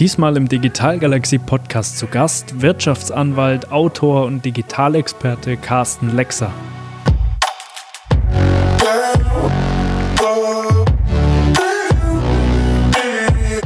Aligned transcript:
Diesmal 0.00 0.36
im 0.36 0.48
Digitalgalaxie 0.48 1.38
Podcast 1.38 1.98
zu 1.98 2.08
Gast 2.08 2.60
Wirtschaftsanwalt, 2.60 3.70
Autor 3.70 4.24
und 4.24 4.44
Digitalexperte 4.44 5.56
Carsten 5.56 6.16
Lexer. 6.16 6.50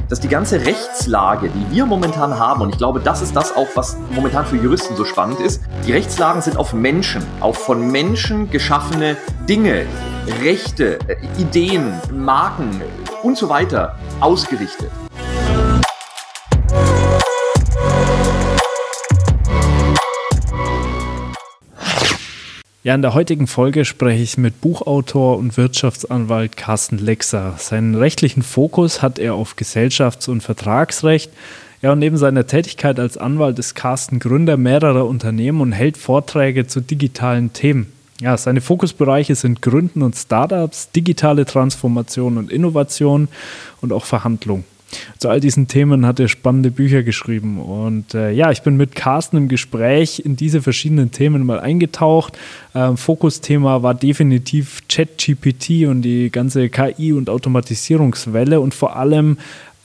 dass 0.09 0.21
die 0.21 0.29
ganze 0.29 0.64
Rechtslage, 0.64 1.51
die 1.51 1.75
wir 1.75 1.85
momentan 1.85 2.39
haben, 2.39 2.63
und 2.63 2.71
ich 2.71 2.79
glaube, 2.79 2.99
das 2.99 3.21
ist 3.21 3.37
das 3.37 3.55
auch, 3.55 3.69
was 3.75 3.99
momentan 4.11 4.47
für 4.47 4.57
Juristen 4.57 4.97
so 4.97 5.05
spannend 5.05 5.39
ist, 5.41 5.63
die 5.87 5.93
Rechtslagen 5.93 6.41
sind 6.41 6.57
auf 6.57 6.73
Menschen, 6.73 7.23
auf 7.41 7.59
von 7.59 7.91
Menschen 7.91 8.51
geschaffene 8.51 9.19
Dinge, 9.47 9.85
Rechte, 10.43 10.99
äh, 11.09 11.17
Ideen, 11.39 11.93
Marken 12.11 12.81
und 13.23 13.37
so 13.37 13.51
weiter 13.51 13.99
ausgerichtet. 14.21 14.91
Ja, 22.89 22.95
in 22.95 23.03
der 23.03 23.13
heutigen 23.13 23.47
Folge 23.47 23.85
spreche 23.85 24.23
ich 24.23 24.39
mit 24.39 24.63
Buchautor 24.63 25.37
und 25.37 25.59
Wirtschaftsanwalt 25.59 26.57
Carsten 26.57 26.97
Lexer. 26.97 27.55
Seinen 27.59 27.95
rechtlichen 27.95 28.43
Fokus 28.43 29.03
hat 29.03 29.19
er 29.19 29.35
auf 29.35 29.57
Gesellschafts- 29.57 30.27
und 30.27 30.41
Vertragsrecht. 30.41 31.31
Ja, 31.83 31.93
und 31.93 31.99
neben 31.99 32.17
seiner 32.17 32.47
Tätigkeit 32.47 32.98
als 32.98 33.19
Anwalt 33.19 33.59
ist 33.59 33.75
Carsten 33.75 34.20
Gründer 34.20 34.56
mehrerer 34.56 35.05
Unternehmen 35.06 35.61
und 35.61 35.73
hält 35.73 35.98
Vorträge 35.98 36.67
zu 36.67 36.81
digitalen 36.81 37.53
Themen. 37.53 37.92
Ja, 38.23 38.39
seine 38.39 38.62
Fokusbereiche 38.62 39.34
sind 39.34 39.61
Gründen 39.61 40.00
und 40.00 40.17
Startups, 40.17 40.91
digitale 40.91 41.45
Transformation 41.45 42.39
und 42.39 42.50
Innovation 42.50 43.28
und 43.83 43.92
auch 43.92 44.06
Verhandlung. 44.06 44.64
Zu 45.19 45.28
all 45.28 45.41
diesen 45.41 45.69
Themen 45.69 46.06
hat 46.06 46.20
er 46.20 46.28
spannende 46.28 46.70
Bücher 46.70 47.03
geschrieben. 47.03 47.61
Und 47.61 48.15
äh, 48.15 48.31
ja, 48.31 48.51
ich 48.51 48.62
bin 48.62 48.77
mit 48.77 48.95
Carsten 48.95 49.37
im 49.37 49.48
Gespräch 49.48 50.22
in 50.25 50.36
diese 50.36 50.62
verschiedenen 50.62 51.11
Themen 51.11 51.45
mal 51.45 51.61
eingetaucht. 51.61 52.39
Ähm, 52.75 52.97
Fokusthema 52.97 53.83
war 53.83 53.95
definitiv 53.95 54.83
ChatGPT 54.89 55.86
und 55.86 56.03
die 56.03 56.30
ganze 56.30 56.69
KI- 56.69 57.12
und 57.12 57.28
Automatisierungswelle 57.30 58.61
und 58.61 58.75
vor 58.75 58.97
allem 58.97 59.39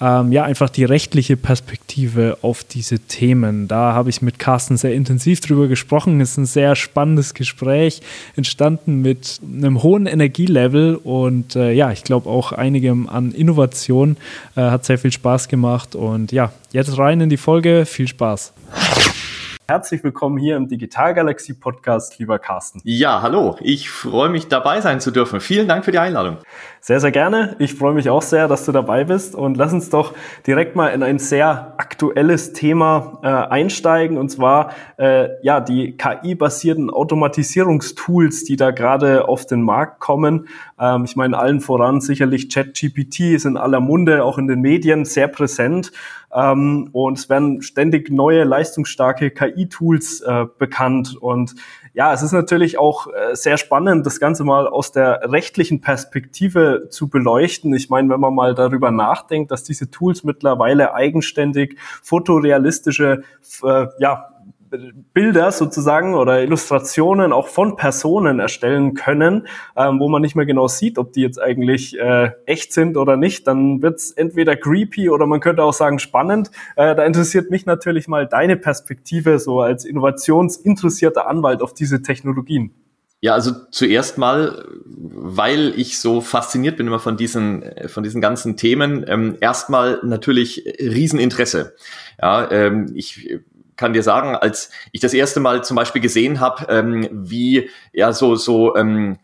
ähm, 0.04 0.34
ja, 0.34 0.44
einfach 0.44 0.70
die 0.70 0.84
rechtliche 0.84 1.38
Perspektive 1.38 2.38
auf 2.42 2.66
diese 2.66 3.00
Themen. 3.00 3.70
Da 3.70 3.94
habe 3.94 4.10
ich 4.10 4.22
mit 4.22 4.38
Carsten 4.38 4.76
sehr 4.76 4.94
intensiv 4.94 5.40
drüber 5.40 5.70
gesprochen. 5.70 6.20
Es 6.20 6.32
ist 6.32 6.38
ein 6.38 6.46
sehr 6.46 6.76
spannendes 6.76 7.34
Gespräch, 7.34 8.02
entstanden 8.36 9.02
mit 9.02 9.40
einem 9.42 9.82
hohen 9.82 10.06
Energielevel 10.06 10.98
und 10.98 11.56
äh, 11.56 11.72
ja, 11.72 11.92
ich 11.92 12.04
glaube 12.04 12.30
auch 12.30 12.52
einigem 12.52 13.08
an 13.08 13.32
Innovation. 13.32 14.18
Äh, 14.58 14.62
hat 14.62 14.84
sehr 14.84 14.98
viel 14.98 15.12
Spaß 15.12 15.48
gemacht 15.48 15.96
und 15.96 16.34
ja, 16.34 16.52
jetzt 16.74 16.98
rein 16.98 17.22
in 17.22 17.30
die 17.30 17.38
Folge. 17.38 17.86
Viel 17.86 18.10
Spaß. 18.10 18.52
Herzlich 19.66 20.04
willkommen 20.04 20.38
hier 20.38 20.58
im 20.58 20.68
Digitalgalaxie 20.68 21.54
Podcast, 21.54 22.20
lieber 22.20 22.38
Carsten. 22.38 22.82
Ja, 22.84 23.22
hallo. 23.22 23.56
Ich 23.62 23.90
freue 23.90 24.28
mich 24.28 24.50
dabei 24.50 24.82
sein 24.82 25.00
zu 25.00 25.10
dürfen. 25.10 25.40
Vielen 25.40 25.70
Dank 25.70 25.86
für 25.86 25.94
die 25.94 26.00
Einladung. 26.00 26.40
Sehr, 26.82 27.00
sehr 27.00 27.12
gerne. 27.12 27.56
Ich 27.60 27.74
freue 27.74 27.94
mich 27.94 28.10
auch 28.10 28.22
sehr, 28.22 28.50
dass 28.50 28.66
du 28.66 28.74
dabei 28.74 29.06
bist 29.06 29.36
und 29.36 29.56
lass 29.56 29.72
uns 29.72 29.90
doch 29.90 30.16
direkt 30.46 30.76
mal 30.76 30.90
in 30.90 31.02
ein 31.02 31.18
sehr 31.18 31.76
aktuelles 31.78 32.52
Thema 32.52 33.20
äh, 33.24 33.28
einsteigen 33.28 34.18
und 34.18 34.28
zwar 34.28 34.74
äh, 34.98 35.30
ja 35.44 35.62
die 35.62 35.96
KI-basierten 35.96 36.90
Automatisierungstools, 36.90 38.44
die 38.44 38.58
da 38.58 38.72
gerade 38.72 39.30
auf 39.30 39.46
den 39.46 39.62
Markt 39.62 40.02
kommen. 40.02 40.50
Ähm, 40.78 41.06
ich 41.06 41.16
meine 41.16 41.38
allen 41.38 41.62
voran 41.62 42.02
sicherlich 42.02 42.54
ChatGPT 42.54 43.22
ist 43.22 43.46
in 43.46 43.56
aller 43.56 43.80
Munde, 43.80 44.26
auch 44.26 44.38
in 44.38 44.50
den 44.50 44.60
Medien 44.60 45.06
sehr 45.06 45.30
präsent. 45.30 45.94
Ähm, 46.34 46.90
und 46.92 47.18
es 47.18 47.30
werden 47.30 47.62
ständig 47.62 48.10
neue 48.10 48.44
leistungsstarke 48.44 49.32
KI-Tools 49.32 50.22
äh, 50.22 50.46
bekannt. 50.58 51.16
Und 51.20 51.56
ja, 51.94 52.12
es 52.12 52.24
ist 52.24 52.32
natürlich 52.32 52.80
auch 52.80 53.08
äh, 53.08 53.36
sehr 53.36 53.58
spannend, 53.58 54.06
das 54.06 54.20
Ganze 54.20 54.44
mal 54.44 54.68
aus 54.68 54.92
der 54.92 55.32
rechtlichen 55.32 55.82
Perspektive 55.82 56.88
zu 56.90 57.08
beleuchten. 57.08 57.74
Ich 57.74 57.90
meine, 57.90 58.10
wenn 58.10 58.20
man 58.20 58.34
mal 58.34 58.56
darüber 58.56 58.90
nachdenkt, 58.90 59.52
dass 59.52 59.64
diese 59.64 59.92
Tools 59.92 60.24
mittlerweile 60.24 60.96
eigenständig 60.96 61.78
fotorealistische 62.02 63.24
äh, 63.64 63.86
ja, 64.00 64.33
Bilder 65.14 65.52
sozusagen 65.52 66.16
oder 66.16 66.42
Illustrationen 66.42 67.32
auch 67.32 67.48
von 67.48 67.76
Personen 67.76 68.40
erstellen 68.40 68.94
können, 68.94 69.48
ähm, 69.76 70.00
wo 70.00 70.10
man 70.10 70.22
nicht 70.22 70.36
mehr 70.36 70.46
genau 70.46 70.68
sieht, 70.68 70.98
ob 70.98 71.14
die 71.14 71.22
jetzt 71.22 71.42
eigentlich 71.42 71.98
äh, 71.98 72.32
echt 72.46 72.74
sind 72.74 72.98
oder 72.98 73.18
nicht, 73.18 73.48
dann 73.48 73.82
wird's 73.82 74.12
entweder 74.12 74.56
creepy 74.56 75.10
oder 75.10 75.26
man 75.26 75.40
könnte 75.40 75.64
auch 75.64 75.74
sagen 75.74 76.00
spannend. 76.00 76.52
Äh, 76.76 76.96
da 76.96 77.06
interessiert 77.06 77.52
mich 77.52 77.66
natürlich 77.66 78.08
mal 78.08 78.28
deine 78.28 78.58
Perspektive 78.58 79.40
so 79.40 79.62
als 79.62 79.86
innovationsinteressierter 79.86 81.28
Anwalt 81.28 81.62
auf 81.62 81.74
diese 81.74 82.02
Technologien. 82.02 82.74
Ja, 83.24 83.34
also 83.36 83.52
zuerst 83.72 84.18
mal, 84.18 84.66
weil 84.86 85.72
ich 85.78 85.98
so 85.98 86.20
fasziniert 86.20 86.76
bin 86.76 86.88
immer 86.88 87.00
von 87.00 87.16
diesen, 87.16 87.64
von 87.88 88.04
diesen 88.04 88.20
ganzen 88.20 88.58
Themen, 88.58 89.06
ähm, 89.08 89.38
erstmal 89.40 90.02
natürlich 90.04 90.66
Rieseninteresse. 90.78 91.74
Ja, 92.22 92.52
ähm, 92.52 92.92
ich 92.96 93.40
kann 93.84 93.92
dir 93.92 94.02
sagen, 94.02 94.34
als 94.34 94.72
ich 94.94 95.02
das 95.02 95.14
erste 95.14 95.42
Mal 95.42 95.62
zum 95.62 95.76
Beispiel 95.76 96.02
gesehen 96.02 96.40
habe, 96.40 96.68
ähm, 96.70 97.10
wie 97.12 97.70
ja 97.92 98.14
so 98.14 98.36
so 98.36 98.78
ähm, 98.78 99.18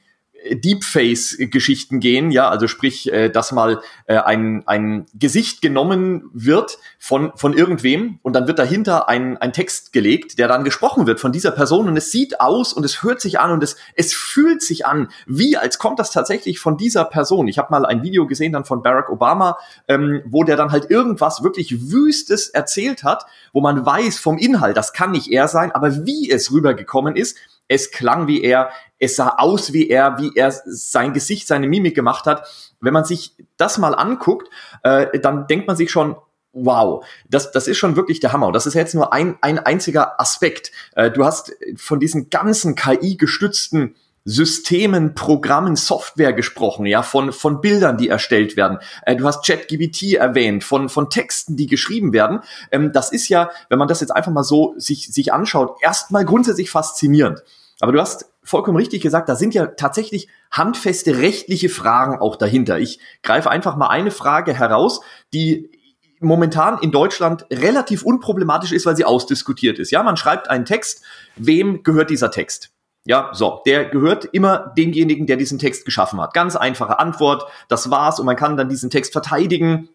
Deepface-Geschichten 0.51 1.99
gehen, 1.99 2.31
ja, 2.31 2.49
also 2.49 2.67
sprich, 2.67 3.11
äh, 3.11 3.29
dass 3.29 3.51
mal 3.51 3.81
äh, 4.05 4.17
ein, 4.17 4.63
ein 4.67 5.05
Gesicht 5.13 5.61
genommen 5.61 6.29
wird 6.33 6.77
von, 6.97 7.31
von 7.35 7.53
irgendwem 7.53 8.19
und 8.23 8.33
dann 8.33 8.47
wird 8.47 8.59
dahinter 8.59 9.09
ein, 9.09 9.37
ein 9.37 9.53
Text 9.53 9.93
gelegt, 9.93 10.39
der 10.39 10.47
dann 10.47 10.63
gesprochen 10.63 11.07
wird 11.07 11.19
von 11.19 11.31
dieser 11.31 11.51
Person 11.51 11.87
und 11.87 11.97
es 11.97 12.11
sieht 12.11 12.39
aus 12.39 12.73
und 12.73 12.83
es 12.83 13.03
hört 13.03 13.21
sich 13.21 13.39
an 13.39 13.51
und 13.51 13.63
es, 13.63 13.75
es 13.95 14.13
fühlt 14.13 14.61
sich 14.61 14.85
an, 14.85 15.09
wie 15.25 15.57
als 15.57 15.77
kommt 15.77 15.99
das 15.99 16.11
tatsächlich 16.11 16.59
von 16.59 16.77
dieser 16.77 17.05
Person. 17.05 17.47
Ich 17.47 17.57
habe 17.57 17.71
mal 17.71 17.85
ein 17.85 18.03
Video 18.03 18.25
gesehen 18.27 18.53
dann 18.53 18.65
von 18.65 18.81
Barack 18.81 19.09
Obama, 19.09 19.57
ähm, 19.87 20.21
wo 20.25 20.43
der 20.43 20.55
dann 20.55 20.71
halt 20.71 20.89
irgendwas 20.89 21.43
wirklich 21.43 21.91
Wüstes 21.91 22.49
erzählt 22.49 23.03
hat, 23.03 23.25
wo 23.53 23.61
man 23.61 23.85
weiß 23.85 24.19
vom 24.19 24.37
Inhalt, 24.37 24.77
das 24.77 24.93
kann 24.93 25.11
nicht 25.11 25.31
er 25.31 25.47
sein, 25.47 25.71
aber 25.71 26.05
wie 26.05 26.29
es 26.29 26.51
rübergekommen 26.51 27.15
ist, 27.15 27.37
es 27.69 27.91
klang 27.91 28.27
wie 28.27 28.43
er, 28.43 28.71
es 28.97 29.15
sah 29.15 29.35
aus 29.37 29.71
wie 29.71 29.87
er, 29.87 30.17
wie 30.19 30.31
er 30.35 30.51
sein 30.51 31.13
Gesicht, 31.13 31.47
seine 31.47 31.67
Mimik 31.67 31.95
gemacht 31.95 32.25
hat. 32.25 32.45
Wenn 32.81 32.93
man 32.93 33.05
sich 33.05 33.35
das 33.55 33.77
mal 33.77 33.95
anguckt, 33.95 34.49
äh, 34.83 35.17
dann 35.19 35.47
denkt 35.47 35.67
man 35.67 35.77
sich 35.77 35.89
schon, 35.89 36.17
wow, 36.51 37.05
das, 37.29 37.51
das 37.51 37.67
ist 37.67 37.77
schon 37.77 37.95
wirklich 37.95 38.19
der 38.19 38.33
Hammer. 38.33 38.47
Und 38.47 38.53
das 38.53 38.65
ist 38.65 38.73
jetzt 38.73 38.95
nur 38.95 39.13
ein, 39.13 39.37
ein 39.41 39.59
einziger 39.59 40.19
Aspekt. 40.19 40.71
Äh, 40.95 41.11
du 41.11 41.23
hast 41.23 41.55
von 41.77 41.99
diesen 41.99 42.29
ganzen 42.29 42.75
KI-gestützten 42.75 43.95
Systemen, 44.29 45.15
Programmen, 45.15 45.75
Software 45.75 46.33
gesprochen, 46.33 46.85
ja, 46.85 47.01
von, 47.01 47.31
von 47.31 47.61
Bildern, 47.61 47.97
die 47.97 48.09
erstellt 48.09 48.55
werden. 48.55 48.77
Äh, 49.01 49.15
du 49.15 49.25
hast 49.25 49.43
ChatGBT 49.43 50.13
erwähnt, 50.13 50.63
von, 50.63 50.87
von 50.87 51.09
Texten, 51.09 51.55
die 51.55 51.65
geschrieben 51.65 52.13
werden. 52.13 52.41
Ähm, 52.71 52.91
das 52.93 53.11
ist 53.11 53.27
ja, 53.27 53.49
wenn 53.69 53.79
man 53.79 53.87
das 53.87 54.01
jetzt 54.01 54.11
einfach 54.11 54.31
mal 54.31 54.43
so 54.43 54.75
sich, 54.77 55.11
sich 55.11 55.33
anschaut, 55.33 55.77
erstmal 55.81 56.25
grundsätzlich 56.25 56.69
faszinierend. 56.69 57.41
Aber 57.79 57.91
du 57.91 57.99
hast 57.99 58.31
vollkommen 58.43 58.77
richtig 58.77 59.01
gesagt, 59.01 59.29
da 59.29 59.35
sind 59.35 59.55
ja 59.55 59.65
tatsächlich 59.65 60.27
handfeste 60.51 61.17
rechtliche 61.17 61.69
Fragen 61.69 62.19
auch 62.19 62.35
dahinter. 62.35 62.77
Ich 62.77 62.99
greife 63.23 63.49
einfach 63.49 63.77
mal 63.77 63.87
eine 63.87 64.11
Frage 64.11 64.53
heraus, 64.53 65.01
die 65.33 65.71
momentan 66.19 66.77
in 66.81 66.91
Deutschland 66.91 67.47
relativ 67.49 68.03
unproblematisch 68.03 68.73
ist, 68.73 68.85
weil 68.85 68.95
sie 68.95 69.05
ausdiskutiert 69.05 69.79
ist. 69.79 69.89
Ja, 69.89 70.03
man 70.03 70.17
schreibt 70.17 70.51
einen 70.51 70.65
Text, 70.65 71.03
wem 71.35 71.81
gehört 71.81 72.11
dieser 72.11 72.29
Text? 72.29 72.71
Ja, 73.09 73.31
so, 73.33 73.63
der 73.65 73.85
gehört 73.85 74.25
immer 74.33 74.71
demjenigen, 74.77 75.25
der 75.25 75.35
diesen 75.35 75.57
Text 75.57 75.83
geschaffen 75.83 76.21
hat. 76.21 76.35
Ganz 76.35 76.55
einfache 76.55 76.99
Antwort, 76.99 77.43
das 77.67 77.89
war's 77.89 78.19
und 78.19 78.27
man 78.27 78.35
kann 78.35 78.55
dann 78.55 78.69
diesen 78.69 78.91
Text 78.91 79.13
verteidigen 79.13 79.89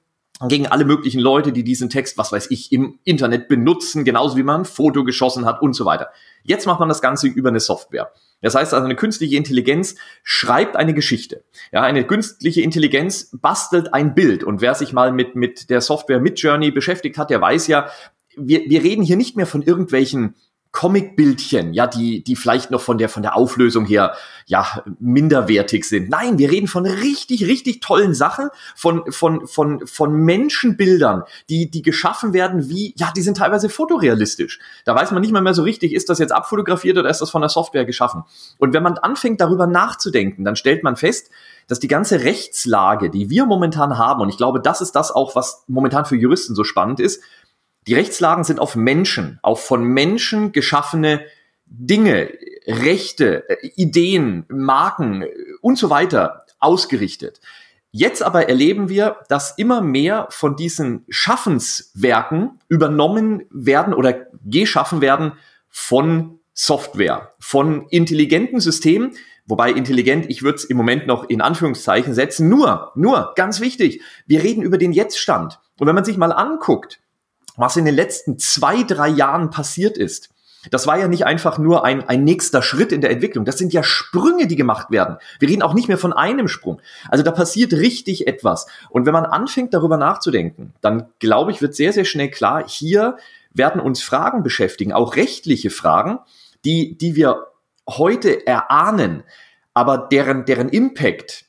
gegen 0.49 0.67
alle 0.67 0.85
möglichen 0.85 1.21
Leute, 1.21 1.53
die 1.53 1.63
diesen 1.63 1.89
Text, 1.89 2.19
was 2.19 2.33
weiß 2.33 2.51
ich, 2.51 2.73
im 2.73 2.99
Internet 3.05 3.47
benutzen, 3.47 4.03
genauso 4.03 4.37
wie 4.37 4.43
man 4.43 4.63
ein 4.63 4.65
Foto 4.65 5.05
geschossen 5.05 5.47
hat 5.47 5.63
und 5.63 5.75
so 5.75 5.85
weiter. 5.85 6.11
Jetzt 6.43 6.67
macht 6.67 6.81
man 6.81 6.89
das 6.89 7.01
Ganze 7.01 7.29
über 7.29 7.51
eine 7.51 7.61
Software. 7.61 8.11
Das 8.43 8.57
heißt 8.57 8.75
also, 8.75 8.85
eine 8.85 8.97
künstliche 8.97 9.37
Intelligenz 9.37 9.95
schreibt 10.25 10.75
eine 10.75 10.93
Geschichte. 10.93 11.45
Ja, 11.71 11.83
eine 11.83 12.05
künstliche 12.05 12.63
Intelligenz 12.63 13.31
bastelt 13.33 13.95
ein 13.95 14.17
Bild. 14.17 14.43
Und 14.43 14.61
wer 14.61 14.75
sich 14.75 14.93
mal 14.93 15.13
mit, 15.13 15.37
mit 15.37 15.71
der 15.71 15.81
Software 15.81 16.19
Midjourney 16.19 16.73
beschäftigt 16.73 17.17
hat, 17.17 17.31
der 17.31 17.41
weiß 17.41 17.69
ja, 17.69 17.87
wir, 18.37 18.63
wir 18.67 18.83
reden 18.83 19.05
hier 19.05 19.17
nicht 19.17 19.37
mehr 19.37 19.47
von 19.47 19.63
irgendwelchen 19.63 20.35
Comicbildchen, 20.75 21.73
ja, 21.73 21.87
die, 21.87 22.25
die 22.25 22.35
vielleicht 22.35 22.73
noch 22.73 22.81
von 22.81 22.99
der, 22.99 23.09
von 23.09 23.23
der 23.23 23.37
Auflösung 23.37 23.87
her, 23.87 24.17
ja, 24.47 24.83
minderwertig 24.99 25.85
sind. 25.85 26.11
Nein, 26.11 26.37
wir 26.37 26.51
reden 26.51 26.67
von 26.67 26.85
richtig, 26.85 27.47
richtig 27.47 27.81
tollen 27.81 28.13
Sachen, 28.13 28.49
von, 28.75 29.05
von, 29.13 29.47
von, 29.47 29.87
von 29.87 30.13
Menschenbildern, 30.13 31.23
die, 31.49 31.71
die 31.71 31.83
geschaffen 31.83 32.33
werden 32.33 32.69
wie, 32.69 32.93
ja, 32.99 33.13
die 33.17 33.23
sind 33.23 33.37
teilweise 33.37 33.69
fotorealistisch. 33.69 34.59
Da 34.85 34.97
weiß 34.97 35.13
man 35.13 35.21
nicht 35.21 35.33
mal 35.33 35.43
mehr 35.43 35.55
so 35.55 35.63
richtig, 35.63 35.95
ist 35.95 36.11
das 36.11 36.19
jetzt 36.19 36.33
abfotografiert 36.33 36.99
oder 36.99 37.09
ist 37.09 37.21
das 37.21 37.31
von 37.31 37.41
der 37.41 37.51
Software 37.51 37.85
geschaffen? 37.85 38.25
Und 38.59 38.75
wenn 38.75 38.83
man 38.83 38.99
anfängt, 38.99 39.41
darüber 39.41 39.69
nachzudenken, 39.69 40.45
dann 40.45 40.57
stellt 40.57 40.83
man 40.83 40.97
fest, 40.97 41.31
dass 41.69 41.79
die 41.79 41.89
ganze 41.89 42.25
Rechtslage, 42.25 43.11
die 43.11 43.31
wir 43.31 43.47
momentan 43.47 43.97
haben, 43.97 44.23
und 44.23 44.29
ich 44.29 44.37
glaube, 44.37 44.61
das 44.61 44.81
ist 44.81 44.93
das 44.93 45.13
auch, 45.13 45.37
was 45.37 45.63
momentan 45.69 46.05
für 46.05 46.17
Juristen 46.17 46.57
so 46.57 46.65
spannend 46.65 46.99
ist, 46.99 47.23
die 47.87 47.95
Rechtslagen 47.95 48.45
sind 48.45 48.61
auf 48.61 48.77
Menschen, 48.77 49.39
auf 49.43 49.65
von 49.65 49.85
Menschen 49.85 50.53
geschaffene 50.53 51.25
Dinge, 51.67 52.31
Rechte, 52.67 53.49
äh, 53.49 53.69
Ideen, 53.77 54.45
Marken 54.49 55.23
äh, 55.23 55.29
und 55.61 55.79
so 55.79 55.91
weiter 55.91 56.47
ausgerichtet. 56.61 57.41
Jetzt 57.91 58.23
aber 58.23 58.49
erleben 58.49 58.89
wir, 58.89 59.19
dass 59.29 59.57
immer 59.57 59.81
mehr 59.81 60.27
von 60.31 60.57
diesen 60.57 61.05
Schaffenswerken 61.09 62.59
übernommen 62.69 63.45
werden 63.51 63.95
oder 63.95 64.27
geschaffen 64.45 65.01
werden 65.01 65.33
von 65.69 66.41
Software, 66.55 67.35
von 67.39 67.87
intelligenten 67.91 68.61
Systemen, 68.61 69.13
wobei 69.47 69.71
intelligent, 69.71 70.27
ich 70.29 70.43
würde 70.43 70.57
es 70.57 70.65
im 70.65 70.77
Moment 70.77 71.07
noch 71.07 71.29
in 71.29 71.41
Anführungszeichen 71.41 72.15
setzen, 72.15 72.49
nur, 72.49 72.93
nur, 72.97 73.33
ganz 73.37 73.61
wichtig, 73.61 74.03
wir 74.27 74.43
reden 74.43 74.63
über 74.63 74.79
den 74.79 74.93
Jetztstand. 74.93 75.61
Und 75.79 75.87
wenn 75.87 75.95
man 75.95 76.05
sich 76.05 76.17
mal 76.17 76.33
anguckt, 76.33 77.01
was 77.57 77.77
in 77.77 77.85
den 77.85 77.95
letzten 77.95 78.39
zwei, 78.39 78.83
drei 78.83 79.09
Jahren 79.09 79.51
passiert 79.51 79.97
ist, 79.97 80.31
das 80.71 80.87
war 80.87 80.99
ja 80.99 81.09
nicht 81.09 81.27
einfach 81.27 81.59
nur 81.59 81.85
ein, 81.85 82.09
ein 82.09 82.25
nächster 82.25 82.63
Schritt 82.63 82.93
in 82.93 83.01
der 83.01 83.11
Entwicklung. 83.11 83.45
Das 83.45 83.59
sind 83.59 83.73
ja 83.73 83.83
Sprünge, 83.83 84.47
die 84.47 84.57
gemacht 84.57 84.91
werden. 84.91 85.19
Wir 85.39 85.49
reden 85.49 85.63
auch 85.63 85.75
nicht 85.75 85.89
mehr 85.89 85.99
von 85.99 86.13
einem 86.13 86.49
Sprung. 86.49 86.81
Also 87.09 87.23
da 87.23 87.33
passiert 87.33 87.73
richtig 87.73 88.27
etwas. 88.27 88.67
Und 88.89 89.07
wenn 89.07 89.13
man 89.13 89.27
anfängt, 89.27 89.75
darüber 89.75 89.97
nachzudenken, 89.97 90.73
dann 90.81 91.09
glaube 91.19 91.51
ich, 91.51 91.61
wird 91.61 91.75
sehr, 91.75 91.93
sehr 91.93 92.05
schnell 92.05 92.31
klar, 92.31 92.65
hier 92.67 93.17
werden 93.53 93.81
uns 93.81 94.03
Fragen 94.03 94.43
beschäftigen, 94.43 94.93
auch 94.93 95.17
rechtliche 95.17 95.71
Fragen, 95.71 96.19
die, 96.65 96.97
die 96.97 97.15
wir 97.15 97.47
heute 97.89 98.47
erahnen, 98.47 99.23
aber 99.75 99.99
deren, 99.99 100.45
deren 100.45 100.69
Impact 100.69 101.44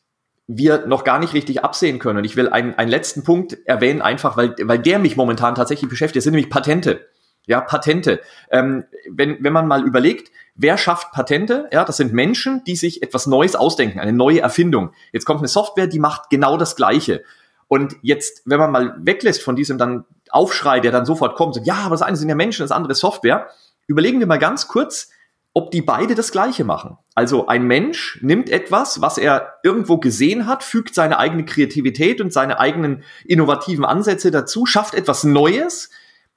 wir 0.48 0.86
noch 0.86 1.04
gar 1.04 1.20
nicht 1.20 1.34
richtig 1.34 1.64
absehen 1.64 2.00
können. 2.00 2.20
Und 2.20 2.26
ich 2.26 2.36
will 2.36 2.50
einen, 2.50 2.76
einen 2.76 2.90
letzten 2.90 3.24
Punkt 3.24 3.58
erwähnen, 3.66 4.02
einfach 4.02 4.38
weil, 4.38 4.56
weil 4.62 4.80
der 4.80 5.00
mich 5.00 5.18
momentan 5.18 5.56
tatsächlich 5.56 5.90
beschäftigt. 5.90 6.18
Das 6.18 6.24
sind 6.24 6.34
nämlich 6.34 6.52
Patente. 6.52 7.08
Ja, 7.48 7.62
Patente. 7.62 8.22
Ähm, 8.50 8.86
wenn, 9.10 9.44
wenn 9.44 9.54
man 9.54 9.68
mal 9.68 9.84
überlegt, 9.86 10.32
wer 10.56 10.78
schafft 10.78 11.12
Patente? 11.12 11.70
Ja, 11.72 11.84
das 11.84 11.98
sind 11.98 12.14
Menschen, 12.14 12.64
die 12.66 12.76
sich 12.76 13.04
etwas 13.04 13.28
Neues 13.28 13.56
ausdenken, 13.56 14.00
eine 14.00 14.14
neue 14.14 14.42
Erfindung. 14.42 14.92
Jetzt 15.12 15.26
kommt 15.26 15.40
eine 15.40 15.48
Software, 15.48 15.88
die 15.88 16.00
macht 16.00 16.30
genau 16.30 16.58
das 16.58 16.76
Gleiche. 16.76 17.24
Und 17.68 17.96
jetzt, 18.02 18.44
wenn 18.46 18.60
man 18.60 18.72
mal 18.72 18.96
weglässt 19.00 19.42
von 19.42 19.56
diesem 19.56 19.78
dann 19.78 20.06
Aufschrei, 20.30 20.80
der 20.80 20.92
dann 20.92 21.06
sofort 21.06 21.36
kommt, 21.36 21.56
sagt, 21.56 21.68
ja, 21.68 21.76
aber 21.76 21.92
das 21.92 22.02
eine 22.02 22.18
sind 22.18 22.30
ja 22.30 22.36
Menschen, 22.36 22.64
das 22.64 22.72
andere 22.72 22.96
Software, 22.96 23.48
überlegen 23.88 24.20
wir 24.20 24.28
mal 24.28 24.40
ganz 24.40 24.68
kurz, 24.68 25.12
ob 25.58 25.72
die 25.72 25.82
beide 25.82 26.16
das 26.16 26.34
Gleiche 26.34 26.66
machen. 26.66 26.98
Also 27.16 27.48
ein 27.48 27.64
Mensch 27.64 28.20
nimmt 28.22 28.50
etwas, 28.50 29.00
was 29.02 29.18
er 29.18 29.54
irgendwo 29.64 29.98
gesehen 29.98 30.48
hat, 30.48 30.64
fügt 30.64 30.94
seine 30.94 31.18
eigene 31.18 31.46
Kreativität 31.46 32.20
und 32.20 32.34
seine 32.34 32.60
eigenen 32.60 33.04
innovativen 33.24 33.86
Ansätze 33.86 34.32
dazu, 34.32 34.66
schafft 34.66 34.94
etwas 34.94 35.24
Neues, 35.24 35.90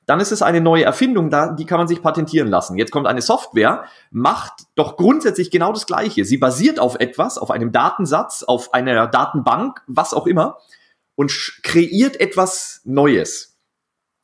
dann 0.07 0.21
ist 0.21 0.31
es 0.31 0.41
eine 0.41 0.61
neue 0.61 0.85
Erfindung, 0.85 1.31
die 1.59 1.67
kann 1.67 1.79
man 1.79 1.89
sich 1.89 2.01
patentieren 2.01 2.49
lassen. 2.49 2.79
Jetzt 2.79 2.93
kommt 2.93 3.09
eine 3.09 3.21
Software, 3.21 3.85
macht 4.11 4.53
doch 4.77 4.97
grundsätzlich 4.97 5.51
genau 5.51 5.73
das 5.73 5.85
Gleiche. 5.85 6.25
Sie 6.25 6.39
basiert 6.39 6.79
auf 6.79 6.95
etwas, 7.01 7.39
auf 7.39 7.51
einem 7.51 7.73
Datensatz, 7.73 8.45
auf 8.45 8.73
einer 8.73 9.09
Datenbank, 9.09 9.83
was 9.89 10.15
auch 10.15 10.29
immer, 10.29 10.59
und 11.17 11.33
kreiert 11.65 12.21
etwas 12.21 12.81
Neues. 12.85 13.58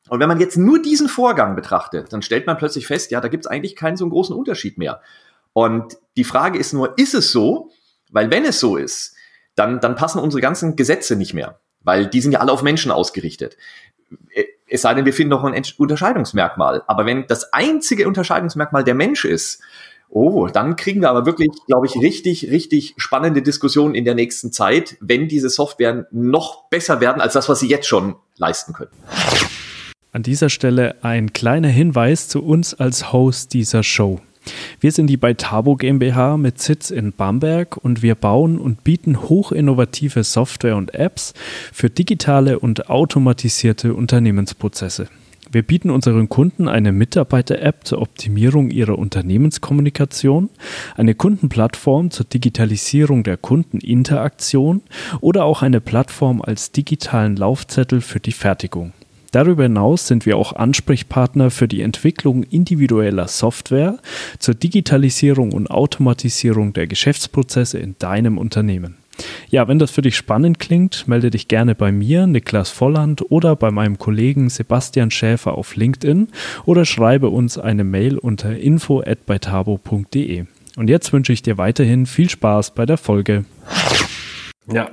Und 0.09 0.19
wenn 0.19 0.27
man 0.27 0.39
jetzt 0.39 0.57
nur 0.57 0.81
diesen 0.81 1.09
Vorgang 1.09 1.55
betrachtet, 1.55 2.13
dann 2.13 2.21
stellt 2.21 2.45
man 2.45 2.57
plötzlich 2.57 2.85
fest, 2.87 3.11
ja, 3.11 3.21
da 3.21 3.27
gibt 3.27 3.45
es 3.45 3.51
eigentlich 3.51 3.75
keinen 3.75 3.97
so 3.97 4.07
großen 4.07 4.35
Unterschied 4.35 4.77
mehr. 4.77 5.01
Und 5.53 5.97
die 6.15 6.23
Frage 6.23 6.59
ist 6.59 6.73
nur, 6.73 6.97
ist 6.97 7.13
es 7.13 7.31
so? 7.31 7.71
Weil 8.11 8.29
wenn 8.29 8.45
es 8.45 8.59
so 8.59 8.77
ist, 8.77 9.15
dann, 9.55 9.79
dann 9.79 9.95
passen 9.95 10.19
unsere 10.19 10.41
ganzen 10.41 10.75
Gesetze 10.75 11.15
nicht 11.15 11.33
mehr, 11.33 11.59
weil 11.81 12.07
die 12.07 12.21
sind 12.21 12.33
ja 12.33 12.39
alle 12.39 12.51
auf 12.51 12.61
Menschen 12.61 12.91
ausgerichtet. 12.91 13.57
Es 14.67 14.81
sei 14.81 14.93
denn, 14.93 15.05
wir 15.05 15.13
finden 15.13 15.31
noch 15.31 15.43
ein 15.43 15.63
Unterscheidungsmerkmal. 15.77 16.83
Aber 16.87 17.05
wenn 17.05 17.25
das 17.27 17.53
einzige 17.53 18.07
Unterscheidungsmerkmal 18.07 18.83
der 18.83 18.95
Mensch 18.95 19.25
ist, 19.25 19.61
oh, 20.09 20.47
dann 20.47 20.75
kriegen 20.75 21.01
wir 21.01 21.09
aber 21.09 21.25
wirklich, 21.25 21.49
glaube 21.67 21.87
ich, 21.87 21.95
richtig, 21.95 22.51
richtig 22.51 22.93
spannende 22.97 23.41
Diskussionen 23.41 23.95
in 23.95 24.05
der 24.05 24.15
nächsten 24.15 24.51
Zeit, 24.51 24.97
wenn 24.99 25.27
diese 25.27 25.49
Software 25.49 26.07
noch 26.11 26.69
besser 26.69 27.01
werden 27.01 27.21
als 27.21 27.33
das, 27.33 27.49
was 27.49 27.59
sie 27.59 27.67
jetzt 27.67 27.87
schon 27.87 28.15
leisten 28.37 28.73
können. 28.73 28.91
An 30.15 30.23
dieser 30.23 30.49
Stelle 30.49 30.95
ein 31.03 31.33
kleiner 31.33 31.67
Hinweis 31.67 32.29
zu 32.29 32.41
uns 32.41 32.73
als 32.73 33.11
Host 33.11 33.53
dieser 33.53 33.83
Show. 33.83 34.21
Wir 34.79 34.93
sind 34.93 35.07
die 35.07 35.17
Beitabo 35.17 35.75
GmbH 35.75 36.37
mit 36.37 36.61
Sitz 36.61 36.89
in 36.89 37.11
Bamberg 37.11 37.75
und 37.75 38.01
wir 38.01 38.15
bauen 38.15 38.57
und 38.57 38.85
bieten 38.85 39.23
hochinnovative 39.23 40.23
Software 40.23 40.77
und 40.77 40.93
Apps 40.93 41.33
für 41.73 41.89
digitale 41.89 42.59
und 42.59 42.89
automatisierte 42.89 43.93
Unternehmensprozesse. 43.93 45.09
Wir 45.51 45.63
bieten 45.63 45.89
unseren 45.89 46.29
Kunden 46.29 46.69
eine 46.69 46.93
Mitarbeiter-App 46.93 47.85
zur 47.85 48.01
Optimierung 48.01 48.69
ihrer 48.69 48.97
Unternehmenskommunikation, 48.97 50.49
eine 50.95 51.15
Kundenplattform 51.15 52.09
zur 52.09 52.25
Digitalisierung 52.25 53.23
der 53.23 53.35
Kundeninteraktion 53.35 54.81
oder 55.19 55.43
auch 55.43 55.61
eine 55.61 55.81
Plattform 55.81 56.41
als 56.41 56.71
digitalen 56.71 57.35
Laufzettel 57.35 57.99
für 57.99 58.21
die 58.21 58.31
Fertigung. 58.31 58.93
Darüber 59.35 59.63
hinaus 59.63 60.07
sind 60.07 60.25
wir 60.25 60.37
auch 60.37 60.53
Ansprechpartner 60.53 61.51
für 61.51 61.67
die 61.67 61.81
Entwicklung 61.81 62.43
individueller 62.43 63.27
Software 63.27 63.97
zur 64.39 64.53
Digitalisierung 64.55 65.51
und 65.51 65.69
Automatisierung 65.69 66.71
der 66.71 66.87
Geschäftsprozesse 66.87 67.77
in 67.77 67.97
deinem 67.99 68.37
Unternehmen. 68.37 68.95
Ja, 69.49 69.67
wenn 69.67 69.77
das 69.77 69.91
für 69.91 70.01
dich 70.01 70.15
spannend 70.15 70.59
klingt, 70.59 71.09
melde 71.09 71.31
dich 71.31 71.49
gerne 71.49 71.75
bei 71.75 71.91
mir, 71.91 72.27
Niklas 72.27 72.69
Volland, 72.69 73.29
oder 73.29 73.57
bei 73.57 73.71
meinem 73.71 73.97
Kollegen 73.97 74.47
Sebastian 74.47 75.11
Schäfer 75.11 75.57
auf 75.57 75.75
LinkedIn 75.75 76.29
oder 76.63 76.85
schreibe 76.85 77.27
uns 77.27 77.57
eine 77.57 77.83
Mail 77.83 78.17
unter 78.17 78.57
info@beitabo.de. 78.57 80.45
Und 80.77 80.89
jetzt 80.89 81.11
wünsche 81.11 81.33
ich 81.33 81.41
dir 81.41 81.57
weiterhin 81.57 82.05
viel 82.05 82.29
Spaß 82.29 82.71
bei 82.71 82.85
der 82.85 82.97
Folge. 82.97 83.43
Ja, 84.71 84.89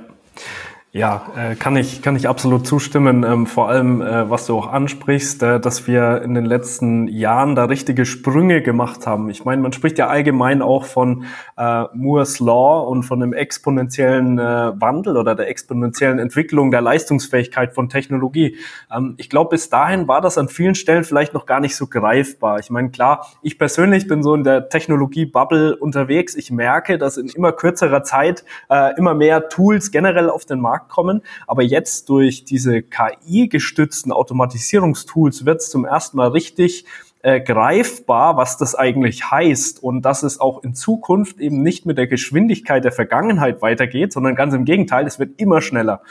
ja, 0.95 1.25
äh, 1.35 1.55
kann 1.55 1.75
ich 1.75 2.03
kann 2.03 2.15
ich 2.15 2.29
absolut 2.29 2.67
zustimmen. 2.67 3.23
Ähm, 3.23 3.47
vor 3.47 3.67
allem, 3.67 3.99
äh, 3.99 4.29
was 4.29 4.45
du 4.45 4.55
auch 4.55 4.67
ansprichst, 4.67 5.41
äh, 5.41 5.59
dass 5.59 5.87
wir 5.87 6.21
in 6.21 6.35
den 6.35 6.45
letzten 6.45 7.07
Jahren 7.07 7.55
da 7.55 7.65
richtige 7.65 8.05
Sprünge 8.05 8.61
gemacht 8.61 9.07
haben. 9.07 9.27
Ich 9.31 9.43
meine, 9.43 9.59
man 9.63 9.73
spricht 9.73 9.97
ja 9.97 10.05
allgemein 10.05 10.61
auch 10.61 10.85
von 10.85 11.25
äh, 11.57 11.85
Moore's 11.93 12.39
Law 12.39 12.81
und 12.87 13.01
von 13.01 13.19
dem 13.19 13.33
exponentiellen 13.33 14.37
äh, 14.37 14.79
Wandel 14.79 15.17
oder 15.17 15.33
der 15.33 15.49
exponentiellen 15.49 16.19
Entwicklung 16.19 16.69
der 16.69 16.81
Leistungsfähigkeit 16.81 17.73
von 17.73 17.89
Technologie. 17.89 18.57
Ähm, 18.95 19.15
ich 19.17 19.31
glaube, 19.31 19.49
bis 19.49 19.71
dahin 19.71 20.07
war 20.07 20.21
das 20.21 20.37
an 20.37 20.47
vielen 20.47 20.75
Stellen 20.75 21.05
vielleicht 21.05 21.33
noch 21.33 21.47
gar 21.47 21.59
nicht 21.59 21.75
so 21.75 21.87
greifbar. 21.87 22.59
Ich 22.59 22.69
meine, 22.69 22.91
klar, 22.91 23.25
ich 23.41 23.57
persönlich 23.57 24.07
bin 24.07 24.21
so 24.21 24.35
in 24.35 24.43
der 24.43 24.69
Technologie-Bubble 24.69 25.75
unterwegs. 25.75 26.35
Ich 26.35 26.51
merke, 26.51 26.99
dass 26.99 27.17
in 27.17 27.29
immer 27.29 27.51
kürzerer 27.51 28.03
Zeit 28.03 28.45
äh, 28.69 28.95
immer 28.95 29.15
mehr 29.15 29.49
Tools 29.49 29.89
generell 29.89 30.29
auf 30.29 30.45
den 30.45 30.59
Markt 30.59 30.82
Markt 30.83 30.89
kommen. 30.89 31.21
Aber 31.47 31.63
jetzt 31.63 32.09
durch 32.09 32.43
diese 32.43 32.81
KI-gestützten 32.81 34.11
Automatisierungstools 34.11 35.45
wird 35.45 35.61
es 35.61 35.69
zum 35.69 35.85
ersten 35.85 36.17
Mal 36.17 36.29
richtig 36.29 36.85
äh, 37.21 37.39
greifbar, 37.39 38.35
was 38.35 38.57
das 38.57 38.75
eigentlich 38.75 39.31
heißt 39.31 39.81
und 39.81 40.01
dass 40.01 40.23
es 40.23 40.39
auch 40.41 40.63
in 40.63 40.75
Zukunft 40.75 41.39
eben 41.39 41.63
nicht 41.63 41.85
mit 41.85 41.97
der 41.97 42.07
Geschwindigkeit 42.07 42.83
der 42.83 42.91
Vergangenheit 42.91 43.61
weitergeht, 43.61 44.11
sondern 44.11 44.35
ganz 44.35 44.53
im 44.53 44.65
Gegenteil, 44.65 45.07
es 45.07 45.19
wird 45.19 45.39
immer 45.39 45.61
schneller. 45.61 46.01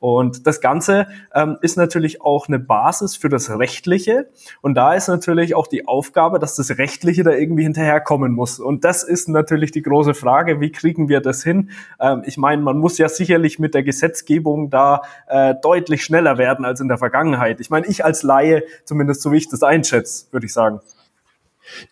Und 0.00 0.46
das 0.46 0.60
Ganze 0.60 1.08
ähm, 1.34 1.58
ist 1.60 1.76
natürlich 1.76 2.22
auch 2.22 2.48
eine 2.48 2.58
Basis 2.58 3.16
für 3.16 3.28
das 3.28 3.50
Rechtliche. 3.50 4.28
Und 4.60 4.74
da 4.74 4.94
ist 4.94 5.08
natürlich 5.08 5.54
auch 5.54 5.66
die 5.66 5.86
Aufgabe, 5.86 6.38
dass 6.38 6.56
das 6.56 6.78
Rechtliche 6.78 7.24
da 7.24 7.32
irgendwie 7.32 7.64
hinterherkommen 7.64 8.32
muss. 8.32 8.60
Und 8.60 8.84
das 8.84 9.02
ist 9.02 9.28
natürlich 9.28 9.72
die 9.72 9.82
große 9.82 10.14
Frage, 10.14 10.60
wie 10.60 10.70
kriegen 10.70 11.08
wir 11.08 11.20
das 11.20 11.42
hin? 11.42 11.70
Ähm, 12.00 12.22
ich 12.26 12.36
meine, 12.36 12.62
man 12.62 12.78
muss 12.78 12.98
ja 12.98 13.08
sicherlich 13.08 13.58
mit 13.58 13.74
der 13.74 13.82
Gesetzgebung 13.82 14.70
da 14.70 15.02
äh, 15.26 15.54
deutlich 15.62 16.04
schneller 16.04 16.38
werden 16.38 16.64
als 16.64 16.80
in 16.80 16.88
der 16.88 16.98
Vergangenheit. 16.98 17.60
Ich 17.60 17.70
meine, 17.70 17.86
ich 17.86 18.04
als 18.04 18.22
Laie, 18.22 18.62
zumindest 18.84 19.22
so 19.22 19.32
wie 19.32 19.38
ich 19.38 19.48
das 19.48 19.62
einschätze, 19.62 20.26
würde 20.30 20.46
ich 20.46 20.52
sagen. 20.52 20.80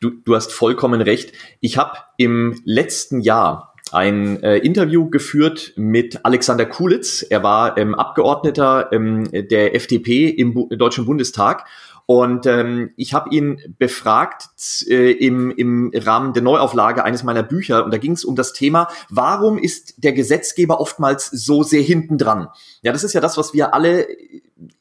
Du, 0.00 0.10
du 0.10 0.34
hast 0.34 0.52
vollkommen 0.52 1.00
recht. 1.00 1.32
Ich 1.60 1.76
habe 1.76 1.98
im 2.16 2.60
letzten 2.64 3.20
Jahr 3.20 3.65
ein 3.92 4.42
äh, 4.42 4.58
Interview 4.58 5.08
geführt 5.08 5.72
mit 5.76 6.24
Alexander 6.24 6.66
Kulitz. 6.66 7.24
Er 7.28 7.42
war 7.42 7.78
ähm, 7.78 7.94
Abgeordneter 7.94 8.92
ähm, 8.92 9.28
der 9.32 9.74
FDP 9.74 10.28
im 10.28 10.54
Bu 10.54 10.68
Deutschen 10.68 11.06
Bundestag. 11.06 11.66
Und 12.06 12.46
ähm, 12.46 12.90
ich 12.96 13.14
habe 13.14 13.34
ihn 13.34 13.74
befragt 13.78 14.48
äh, 14.86 15.10
im, 15.10 15.50
im 15.50 15.90
Rahmen 15.92 16.32
der 16.32 16.42
Neuauflage 16.42 17.02
eines 17.02 17.24
meiner 17.24 17.42
Bücher 17.42 17.84
und 17.84 17.92
da 17.92 17.98
ging 17.98 18.12
es 18.12 18.24
um 18.24 18.36
das 18.36 18.52
Thema, 18.52 18.86
warum 19.10 19.58
ist 19.58 20.04
der 20.04 20.12
Gesetzgeber 20.12 20.80
oftmals 20.80 21.26
so 21.26 21.64
sehr 21.64 21.82
hinten 21.82 22.16
dran? 22.16 22.46
Ja, 22.82 22.92
das 22.92 23.02
ist 23.02 23.12
ja 23.12 23.20
das, 23.20 23.36
was 23.36 23.54
wir 23.54 23.74
alle 23.74 24.06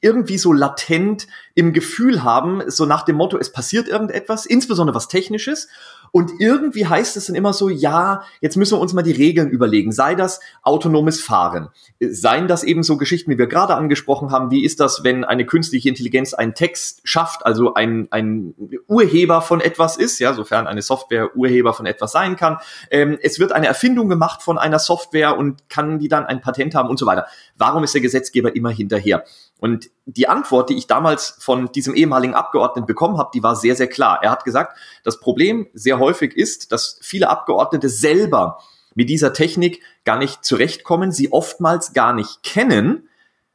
irgendwie 0.02 0.38
so 0.38 0.54
latent 0.54 1.26
im 1.56 1.74
Gefühl 1.74 2.24
haben, 2.24 2.62
so 2.68 2.86
nach 2.86 3.04
dem 3.04 3.16
Motto, 3.16 3.38
es 3.40 3.52
passiert 3.52 3.88
irgendetwas, 3.88 4.46
insbesondere 4.46 4.96
was 4.96 5.08
Technisches. 5.08 5.68
Und 6.12 6.32
irgendwie 6.40 6.88
heißt 6.88 7.18
es 7.18 7.28
dann 7.28 7.36
immer 7.36 7.54
so, 7.54 7.70
ja, 7.70 8.24
jetzt 8.42 8.58
müssen 8.58 8.78
wir 8.78 8.82
uns 8.82 8.94
mal 8.94 9.02
die 9.02 9.12
Regeln 9.12 9.50
überlegen. 9.50 9.92
Sei 9.92 10.16
das 10.16 10.40
autonomes 10.64 11.22
Fahren, 11.22 11.70
seien 12.00 12.48
das 12.48 12.64
eben 12.64 12.84
so 12.84 12.98
Geschichten, 12.98 13.32
wie 13.32 13.38
wir 13.38 13.48
gerade 13.48 13.76
angesprochen 13.76 14.32
haben. 14.32 14.52
Wie 14.52 14.64
ist 14.64 14.80
das, 14.80 15.04
wenn 15.04 15.24
eine 15.24 15.46
künstliche 15.46 15.90
Intelligenz 15.90 16.34
einen 16.34 16.54
Text 16.54 17.02
schafft, 17.04 17.46
also 17.46 17.74
ein, 17.74 18.08
ein 18.12 18.54
Urheber 18.88 19.42
von 19.42 19.62
etwas 19.62 19.98
ist, 19.98 20.20
ja, 20.20 20.34
sofern 20.34 20.68
eine 20.68 20.82
Software 20.82 21.36
Urheber 21.36 21.74
von 21.74 21.86
etwas 21.86 22.12
sein 22.12 22.36
kann. 22.36 22.58
Ähm, 22.92 23.18
es 23.22 23.40
wird 23.40 23.52
eine 23.52 23.68
Erfindung 23.68 24.10
gemacht 24.10 24.42
von 24.42 24.58
einer 24.58 24.80
Software 24.80 25.38
und 25.38 25.70
kann 25.70 26.00
die 26.00 26.08
dann 26.08 26.26
ein 26.26 26.42
Patent 26.42 26.76
haben 26.76 26.90
und 26.90 26.98
so 26.98 27.06
weiter. 27.06 27.28
Warum 27.58 27.84
ist 27.84 27.94
der 27.94 28.02
Gesetzgeber 28.02 28.56
immer 28.56 28.70
hinterher? 28.70 29.24
Und 29.60 29.90
die 30.06 30.28
Antwort, 30.28 30.70
die 30.70 30.78
ich 30.78 30.88
damals 30.88 31.38
von 31.40 31.72
diesem 31.72 31.96
ehemaligen 31.96 32.36
Abgeordneten 32.36 32.86
bekommen 32.86 33.18
habe, 33.18 33.32
die 33.34 33.42
war 33.42 33.56
sehr, 33.56 33.76
sehr 33.76 33.88
klar. 33.88 34.20
Er 34.22 34.32
hat 34.32 34.44
gesagt, 34.44 34.78
das 35.04 35.20
Problem 35.20 35.68
sehr 35.74 35.98
häufig 36.00 36.36
ist, 36.36 36.72
dass 36.72 37.00
viele 37.02 37.30
Abgeordnete 37.30 37.90
selber 37.90 38.60
mit 38.96 39.10
dieser 39.10 39.34
Technik 39.34 39.82
gar 40.04 40.18
nicht 40.18 40.44
zurechtkommen, 40.44 41.12
sie 41.12 41.32
oftmals 41.32 41.94
gar 41.94 42.14
nicht 42.14 42.44
kennen. 42.44 43.10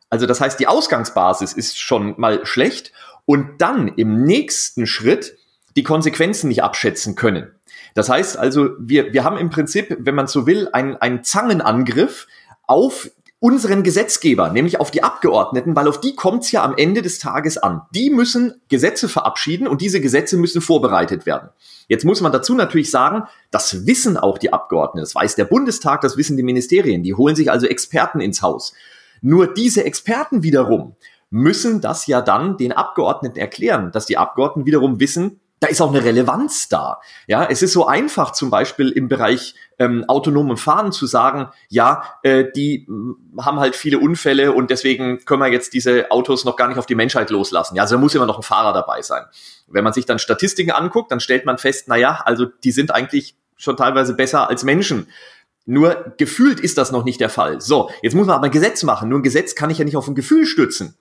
Also 0.09 0.27
das 0.27 0.41
heißt, 0.41 0.59
die 0.59 0.67
Ausgangsbasis 0.67 1.53
ist 1.53 1.79
schon 1.79 2.15
mal 2.19 2.45
schlecht 2.45 2.93
und 3.27 3.61
dann 3.61 3.89
im 3.89 4.25
nächsten 4.25 4.87
Schritt 4.87 5.37
die 5.77 5.83
Konsequenzen 5.83 6.49
nicht 6.49 6.63
abschätzen 6.63 7.15
können. 7.15 7.55
Das 7.95 8.09
heißt 8.09 8.37
also, 8.37 8.71
wir, 8.79 9.13
wir 9.13 9.25
haben 9.25 9.39
im 9.39 9.51
Prinzip, 9.51 9.97
wenn 10.01 10.15
man 10.15 10.27
so 10.27 10.47
will, 10.47 10.69
einen, 10.73 10.97
einen 10.97 11.25
Zangenangriff 11.25 12.27
auf 12.67 13.11
unseren 13.41 13.83
Gesetzgeber, 13.83 14.51
nämlich 14.51 14.79
auf 14.79 14.91
die 14.91 15.03
Abgeordneten, 15.03 15.75
weil 15.75 15.89
auf 15.89 15.99
die 15.99 16.15
kommt 16.15 16.45
es 16.45 16.53
ja 16.53 16.63
am 16.63 16.75
Ende 16.77 17.01
des 17.01 17.19
Tages 17.19 17.57
an. 17.57 17.83
Die 17.95 18.11
müssen 18.11 18.61
Gesetze 18.69 19.09
verabschieden 19.09 19.67
und 19.67 19.81
diese 19.81 20.03
Gesetze 20.03 20.37
müssen 20.37 20.61
vorbereitet 20.61 21.25
werden. 21.25 21.49
Jetzt 21.89 22.05
muss 22.05 22.21
man 22.21 22.33
dazu 22.33 22.55
natürlich 22.55 22.91
sagen, 22.91 23.25
das 23.51 23.87
wissen 23.87 24.19
auch 24.19 24.37
die 24.37 24.53
Abgeordneten, 24.53 25.03
das 25.03 25.15
weiß 25.15 25.37
der 25.37 25.47
Bundestag, 25.47 26.03
das 26.03 26.19
wissen 26.19 26.37
die 26.37 26.43
Ministerien, 26.43 27.03
die 27.03 27.15
holen 27.15 27.35
sich 27.35 27.51
also 27.51 27.67
Experten 27.67 28.21
ins 28.21 28.43
Haus. 28.43 28.75
Nur 29.23 29.53
diese 29.53 29.85
Experten 29.85 30.43
wiederum 30.43 30.97
müssen 31.31 31.81
das 31.81 32.07
ja 32.07 32.21
dann 32.21 32.59
den 32.59 32.73
Abgeordneten 32.73 33.39
erklären, 33.39 33.91
dass 33.91 34.05
die 34.05 34.19
Abgeordneten 34.19 34.67
wiederum 34.67 35.01
wissen, 35.01 35.41
da 35.61 35.69
ist 35.69 35.83
auch 35.83 35.91
eine 35.91 36.03
Relevanz 36.03 36.69
da. 36.69 37.01
Ja, 37.27 37.45
es 37.45 37.63
ist 37.63 37.75
so 37.75 37.87
einfach, 37.87 38.33
zum 38.33 38.49
Beispiel 38.49 38.89
im 38.89 39.09
Bereich 39.09 39.55
ähm, 39.79 40.05
autonomen 40.09 40.57
Fahren 40.57 40.91
zu 40.91 41.07
sagen, 41.07 41.49
ja, 41.69 42.03
äh, 42.23 42.47
die 42.57 42.87
äh, 42.89 43.43
haben 43.43 43.61
halt 43.61 43.77
viele 43.77 43.99
Unfälle 43.99 44.53
und 44.53 44.71
deswegen 44.71 45.23
können 45.27 45.43
wir 45.43 45.53
jetzt 45.53 45.75
diese 45.75 46.11
Autos 46.11 46.47
noch 46.47 46.57
gar 46.57 46.69
nicht 46.69 46.79
auf 46.79 46.87
die 46.87 46.95
Menschheit 46.95 47.29
loslassen. 47.29 47.77
Ja, 47.77 47.83
also 47.83 47.97
da 47.97 48.01
muss 48.01 48.15
immer 48.15 48.27
noch 48.27 48.39
ein 48.39 48.43
Fahrer 48.43 48.73
dabei 48.73 49.03
sein. 49.03 49.25
Wenn 49.69 49.85
man 49.85 49.93
sich 49.93 50.07
dann 50.07 50.19
Statistiken 50.19 50.71
anguckt, 50.71 51.13
dann 51.13 51.21
stellt 51.21 51.45
man 51.45 51.59
fest, 51.59 51.85
na 51.89 51.97
ja, 51.97 52.23
also 52.25 52.47
die 52.47 52.73
sind 52.73 52.95
eigentlich 52.95 53.37
schon 53.57 53.77
teilweise 53.77 54.15
besser 54.15 54.49
als 54.49 54.65
Menschen. 54.65 55.09
Nur 55.67 56.15
gefühlt 56.17 56.59
ist 56.59 56.79
das 56.79 56.91
noch 56.91 57.05
nicht 57.05 57.21
der 57.21 57.29
Fall. 57.29 57.61
So, 57.61 57.91
jetzt 58.01 58.15
muss 58.15 58.27
man 58.27 58.37
aber 58.37 58.47
ein 58.47 58.51
Gesetz 58.51 58.83
machen. 58.83 59.11
Nur 59.11 59.19
ein 59.19 59.23
Gesetz 59.23 59.55
kann 59.55 59.69
ich 59.69 59.77
ja 59.77 59.85
nicht 59.85 59.97
auf 59.97 60.09
ein 60.09 60.15
Gefühl 60.15 60.47
stützen. 60.47 60.97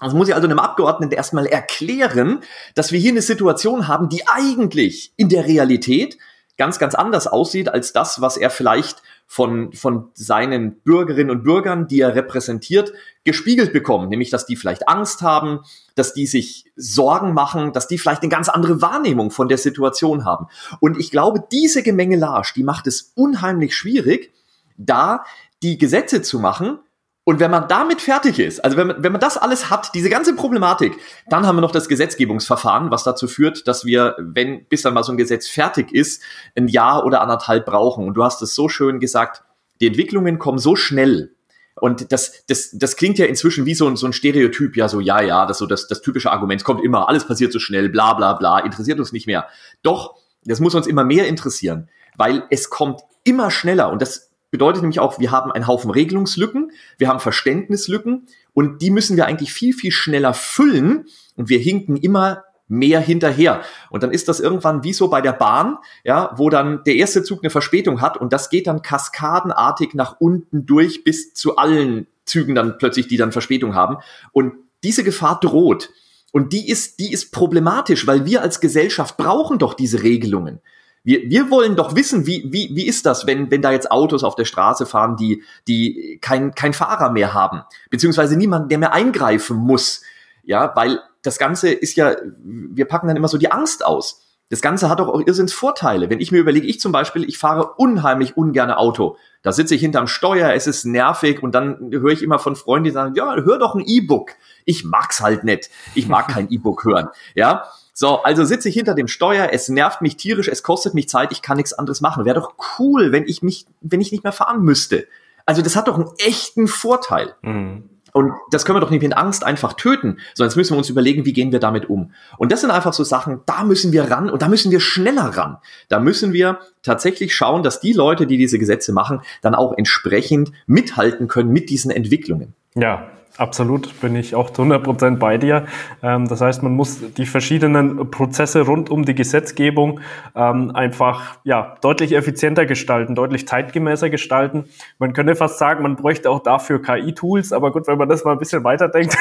Also 0.00 0.16
muss 0.16 0.28
ich 0.28 0.34
also 0.34 0.48
einem 0.48 0.58
Abgeordneten 0.58 1.14
erstmal 1.14 1.46
erklären, 1.46 2.40
dass 2.74 2.90
wir 2.92 2.98
hier 2.98 3.12
eine 3.12 3.22
Situation 3.22 3.86
haben, 3.86 4.08
die 4.08 4.26
eigentlich 4.26 5.12
in 5.16 5.28
der 5.28 5.46
Realität 5.46 6.18
ganz, 6.56 6.78
ganz 6.78 6.94
anders 6.94 7.26
aussieht 7.26 7.68
als 7.68 7.92
das, 7.92 8.20
was 8.20 8.36
er 8.36 8.50
vielleicht 8.50 9.02
von, 9.26 9.72
von 9.72 10.10
seinen 10.14 10.80
Bürgerinnen 10.80 11.30
und 11.30 11.42
Bürgern, 11.42 11.88
die 11.88 12.00
er 12.00 12.14
repräsentiert, 12.14 12.92
gespiegelt 13.24 13.72
bekommt. 13.72 14.10
Nämlich, 14.10 14.30
dass 14.30 14.46
die 14.46 14.56
vielleicht 14.56 14.88
Angst 14.88 15.22
haben, 15.22 15.60
dass 15.94 16.14
die 16.14 16.26
sich 16.26 16.66
Sorgen 16.76 17.32
machen, 17.32 17.72
dass 17.72 17.88
die 17.88 17.98
vielleicht 17.98 18.22
eine 18.22 18.30
ganz 18.30 18.48
andere 18.48 18.82
Wahrnehmung 18.82 19.30
von 19.30 19.48
der 19.48 19.58
Situation 19.58 20.24
haben. 20.24 20.46
Und 20.80 20.98
ich 20.98 21.10
glaube, 21.10 21.42
diese 21.50 21.82
Gemengelage, 21.82 22.52
die 22.54 22.62
macht 22.62 22.86
es 22.86 23.12
unheimlich 23.14 23.74
schwierig, 23.74 24.32
da 24.76 25.24
die 25.62 25.78
Gesetze 25.78 26.22
zu 26.22 26.38
machen, 26.38 26.78
und 27.26 27.40
wenn 27.40 27.50
man 27.50 27.68
damit 27.68 28.02
fertig 28.02 28.38
ist, 28.38 28.62
also 28.62 28.76
wenn 28.76 28.86
man, 28.86 29.02
wenn 29.02 29.12
man 29.12 29.20
das 29.20 29.38
alles 29.38 29.70
hat, 29.70 29.94
diese 29.94 30.10
ganze 30.10 30.36
Problematik, 30.36 30.98
dann 31.30 31.46
haben 31.46 31.56
wir 31.56 31.62
noch 31.62 31.72
das 31.72 31.88
Gesetzgebungsverfahren, 31.88 32.90
was 32.90 33.02
dazu 33.02 33.26
führt, 33.28 33.66
dass 33.66 33.86
wir, 33.86 34.14
wenn 34.18 34.66
bis 34.66 34.82
dann 34.82 34.92
mal 34.92 35.02
so 35.02 35.12
ein 35.12 35.16
Gesetz 35.16 35.48
fertig 35.48 35.90
ist, 35.90 36.22
ein 36.54 36.68
Jahr 36.68 37.06
oder 37.06 37.22
anderthalb 37.22 37.64
brauchen. 37.64 38.06
Und 38.06 38.14
du 38.14 38.24
hast 38.24 38.42
es 38.42 38.54
so 38.54 38.68
schön 38.68 39.00
gesagt, 39.00 39.42
die 39.80 39.86
Entwicklungen 39.86 40.38
kommen 40.38 40.58
so 40.58 40.76
schnell. 40.76 41.34
Und 41.76 42.12
das, 42.12 42.44
das, 42.46 42.70
das 42.74 42.96
klingt 42.96 43.18
ja 43.18 43.24
inzwischen 43.24 43.64
wie 43.64 43.74
so 43.74 43.88
ein, 43.88 43.96
so 43.96 44.06
ein 44.06 44.12
Stereotyp, 44.12 44.76
ja, 44.76 44.88
so, 44.88 45.00
ja, 45.00 45.22
ja, 45.22 45.46
das 45.46 45.58
so 45.58 45.66
das, 45.66 45.88
das 45.88 46.02
typische 46.02 46.30
Argument, 46.30 46.62
kommt 46.62 46.84
immer, 46.84 47.08
alles 47.08 47.26
passiert 47.26 47.52
so 47.52 47.58
schnell, 47.58 47.88
bla, 47.88 48.12
bla, 48.12 48.34
bla, 48.34 48.60
interessiert 48.60 48.98
uns 49.00 49.12
nicht 49.12 49.26
mehr. 49.26 49.48
Doch, 49.82 50.14
das 50.44 50.60
muss 50.60 50.74
uns 50.74 50.86
immer 50.86 51.04
mehr 51.04 51.26
interessieren, 51.26 51.88
weil 52.16 52.44
es 52.50 52.68
kommt 52.68 53.00
immer 53.24 53.50
schneller 53.50 53.90
und 53.90 54.02
das 54.02 54.30
bedeutet 54.54 54.82
nämlich 54.82 55.00
auch, 55.00 55.18
wir 55.18 55.32
haben 55.32 55.50
einen 55.50 55.66
Haufen 55.66 55.90
Regelungslücken, 55.90 56.70
wir 56.96 57.08
haben 57.08 57.18
Verständnislücken 57.18 58.28
und 58.52 58.80
die 58.82 58.90
müssen 58.90 59.16
wir 59.16 59.26
eigentlich 59.26 59.52
viel, 59.52 59.74
viel 59.74 59.90
schneller 59.90 60.32
füllen 60.32 61.06
und 61.34 61.48
wir 61.48 61.58
hinken 61.58 61.96
immer 61.96 62.44
mehr 62.68 63.00
hinterher. 63.00 63.62
Und 63.90 64.04
dann 64.04 64.12
ist 64.12 64.28
das 64.28 64.38
irgendwann 64.38 64.84
wie 64.84 64.92
so 64.92 65.08
bei 65.08 65.20
der 65.20 65.32
Bahn, 65.32 65.78
ja, 66.04 66.30
wo 66.36 66.50
dann 66.50 66.84
der 66.84 66.94
erste 66.94 67.24
Zug 67.24 67.40
eine 67.42 67.50
Verspätung 67.50 68.00
hat 68.00 68.16
und 68.16 68.32
das 68.32 68.48
geht 68.48 68.68
dann 68.68 68.82
kaskadenartig 68.82 69.94
nach 69.94 70.20
unten 70.20 70.66
durch 70.66 71.02
bis 71.02 71.34
zu 71.34 71.56
allen 71.56 72.06
Zügen 72.24 72.54
dann 72.54 72.78
plötzlich, 72.78 73.08
die 73.08 73.16
dann 73.16 73.32
Verspätung 73.32 73.74
haben. 73.74 73.96
Und 74.30 74.52
diese 74.84 75.02
Gefahr 75.02 75.40
droht. 75.40 75.90
Und 76.30 76.52
die 76.52 76.68
ist, 76.68 77.00
die 77.00 77.12
ist 77.12 77.32
problematisch, 77.32 78.06
weil 78.06 78.24
wir 78.24 78.40
als 78.40 78.60
Gesellschaft 78.60 79.16
brauchen 79.16 79.58
doch 79.58 79.74
diese 79.74 80.04
Regelungen. 80.04 80.60
Wir, 81.04 81.30
wir 81.30 81.50
wollen 81.50 81.76
doch 81.76 81.94
wissen, 81.94 82.26
wie, 82.26 82.44
wie, 82.50 82.70
wie 82.74 82.86
ist 82.86 83.06
das, 83.06 83.26
wenn, 83.26 83.50
wenn 83.50 83.62
da 83.62 83.70
jetzt 83.70 83.90
Autos 83.90 84.24
auf 84.24 84.34
der 84.34 84.46
Straße 84.46 84.86
fahren, 84.86 85.16
die, 85.16 85.42
die 85.68 86.18
kein, 86.20 86.54
kein 86.54 86.72
Fahrer 86.72 87.10
mehr 87.10 87.34
haben, 87.34 87.62
beziehungsweise 87.90 88.36
niemand, 88.36 88.70
der 88.70 88.78
mehr 88.78 88.92
eingreifen 88.94 89.56
muss. 89.56 90.02
Ja, 90.42 90.72
weil 90.74 91.00
das 91.22 91.38
Ganze 91.38 91.70
ist 91.70 91.96
ja, 91.96 92.16
wir 92.42 92.86
packen 92.86 93.06
dann 93.06 93.16
immer 93.16 93.28
so 93.28 93.38
die 93.38 93.52
Angst 93.52 93.84
aus. 93.84 94.22
Das 94.50 94.60
Ganze 94.60 94.88
hat 94.88 95.00
doch 95.00 95.08
auch 95.08 95.20
Irrsinns 95.20 95.52
Vorteile. 95.52 96.10
Wenn 96.10 96.20
ich 96.20 96.30
mir 96.30 96.38
überlege, 96.38 96.66
ich 96.66 96.78
zum 96.78 96.92
Beispiel, 96.92 97.24
ich 97.24 97.38
fahre 97.38 97.74
unheimlich 97.76 98.36
ungerne 98.36 98.76
Auto. 98.76 99.16
Da 99.42 99.52
sitze 99.52 99.74
ich 99.74 99.80
hinterm 99.80 100.06
Steuer, 100.06 100.52
es 100.52 100.66
ist 100.66 100.84
nervig 100.84 101.42
und 101.42 101.54
dann 101.54 101.90
höre 101.90 102.12
ich 102.12 102.22
immer 102.22 102.38
von 102.38 102.54
Freunden, 102.54 102.84
die 102.84 102.90
sagen, 102.90 103.14
ja, 103.14 103.34
hör 103.36 103.58
doch 103.58 103.74
ein 103.74 103.82
E-Book. 103.84 104.32
Ich 104.64 104.84
mag's 104.84 105.20
halt 105.20 105.44
nicht. 105.44 105.70
Ich 105.94 106.08
mag 106.08 106.28
kein 106.32 106.50
E-Book 106.50 106.84
hören. 106.84 107.08
Ja, 107.34 107.64
so, 107.96 108.22
also 108.22 108.44
sitze 108.44 108.68
ich 108.68 108.74
hinter 108.74 108.94
dem 108.94 109.06
Steuer, 109.06 109.50
es 109.52 109.68
nervt 109.68 110.02
mich 110.02 110.16
tierisch, 110.16 110.48
es 110.48 110.64
kostet 110.64 110.94
mich 110.94 111.08
Zeit, 111.08 111.30
ich 111.30 111.42
kann 111.42 111.56
nichts 111.56 111.72
anderes 111.72 112.00
machen. 112.00 112.24
Wäre 112.24 112.40
doch 112.40 112.54
cool, 112.78 113.12
wenn 113.12 113.24
ich 113.26 113.40
mich, 113.40 113.66
wenn 113.80 114.00
ich 114.00 114.10
nicht 114.10 114.24
mehr 114.24 114.32
fahren 114.32 114.62
müsste. 114.62 115.06
Also 115.46 115.62
das 115.62 115.76
hat 115.76 115.86
doch 115.86 115.94
einen 115.94 116.10
echten 116.18 116.66
Vorteil. 116.66 117.36
Mhm. 117.42 117.84
Und 118.12 118.32
das 118.50 118.64
können 118.64 118.76
wir 118.76 118.80
doch 118.80 118.90
nicht 118.90 119.02
mit 119.02 119.16
Angst 119.16 119.44
einfach 119.44 119.72
töten, 119.72 120.18
sondern 120.34 120.50
jetzt 120.50 120.56
müssen 120.56 120.74
wir 120.74 120.78
uns 120.78 120.88
überlegen, 120.88 121.24
wie 121.24 121.32
gehen 121.32 121.52
wir 121.52 121.60
damit 121.60 121.88
um. 121.88 122.12
Und 122.36 122.50
das 122.50 122.60
sind 122.60 122.70
einfach 122.70 122.92
so 122.92 123.02
Sachen, 123.04 123.40
da 123.46 123.64
müssen 123.64 123.92
wir 123.92 124.10
ran 124.10 124.30
und 124.30 124.42
da 124.42 124.48
müssen 124.48 124.70
wir 124.70 124.80
schneller 124.80 125.36
ran. 125.36 125.58
Da 125.88 125.98
müssen 126.00 126.32
wir 126.32 126.60
tatsächlich 126.82 127.34
schauen, 127.34 127.62
dass 127.62 127.80
die 127.80 127.92
Leute, 127.92 128.26
die 128.26 128.38
diese 128.38 128.58
Gesetze 128.58 128.92
machen, 128.92 129.20
dann 129.42 129.56
auch 129.56 129.76
entsprechend 129.76 130.52
mithalten 130.66 131.26
können 131.26 131.50
mit 131.50 131.70
diesen 131.70 131.90
Entwicklungen. 131.90 132.54
Ja, 132.76 133.08
Absolut, 133.36 134.00
bin 134.00 134.14
ich 134.14 134.36
auch 134.36 134.50
zu 134.50 134.62
100 134.62 134.84
Prozent 134.84 135.18
bei 135.18 135.38
dir. 135.38 135.66
Ähm, 136.04 136.28
das 136.28 136.40
heißt, 136.40 136.62
man 136.62 136.72
muss 136.72 137.00
die 137.14 137.26
verschiedenen 137.26 138.08
Prozesse 138.12 138.60
rund 138.60 138.90
um 138.90 139.04
die 139.04 139.16
Gesetzgebung 139.16 139.98
ähm, 140.36 140.70
einfach 140.76 141.38
ja, 141.42 141.76
deutlich 141.80 142.12
effizienter 142.12 142.64
gestalten, 142.64 143.16
deutlich 143.16 143.48
zeitgemäßer 143.48 144.08
gestalten. 144.08 144.66
Man 145.00 145.14
könnte 145.14 145.34
fast 145.34 145.58
sagen, 145.58 145.82
man 145.82 145.96
bräuchte 145.96 146.30
auch 146.30 146.44
dafür 146.44 146.80
KI-Tools, 146.80 147.52
aber 147.52 147.72
gut, 147.72 147.88
wenn 147.88 147.98
man 147.98 148.08
das 148.08 148.22
mal 148.24 148.32
ein 148.32 148.38
bisschen 148.38 148.62
weiterdenkt, 148.62 149.16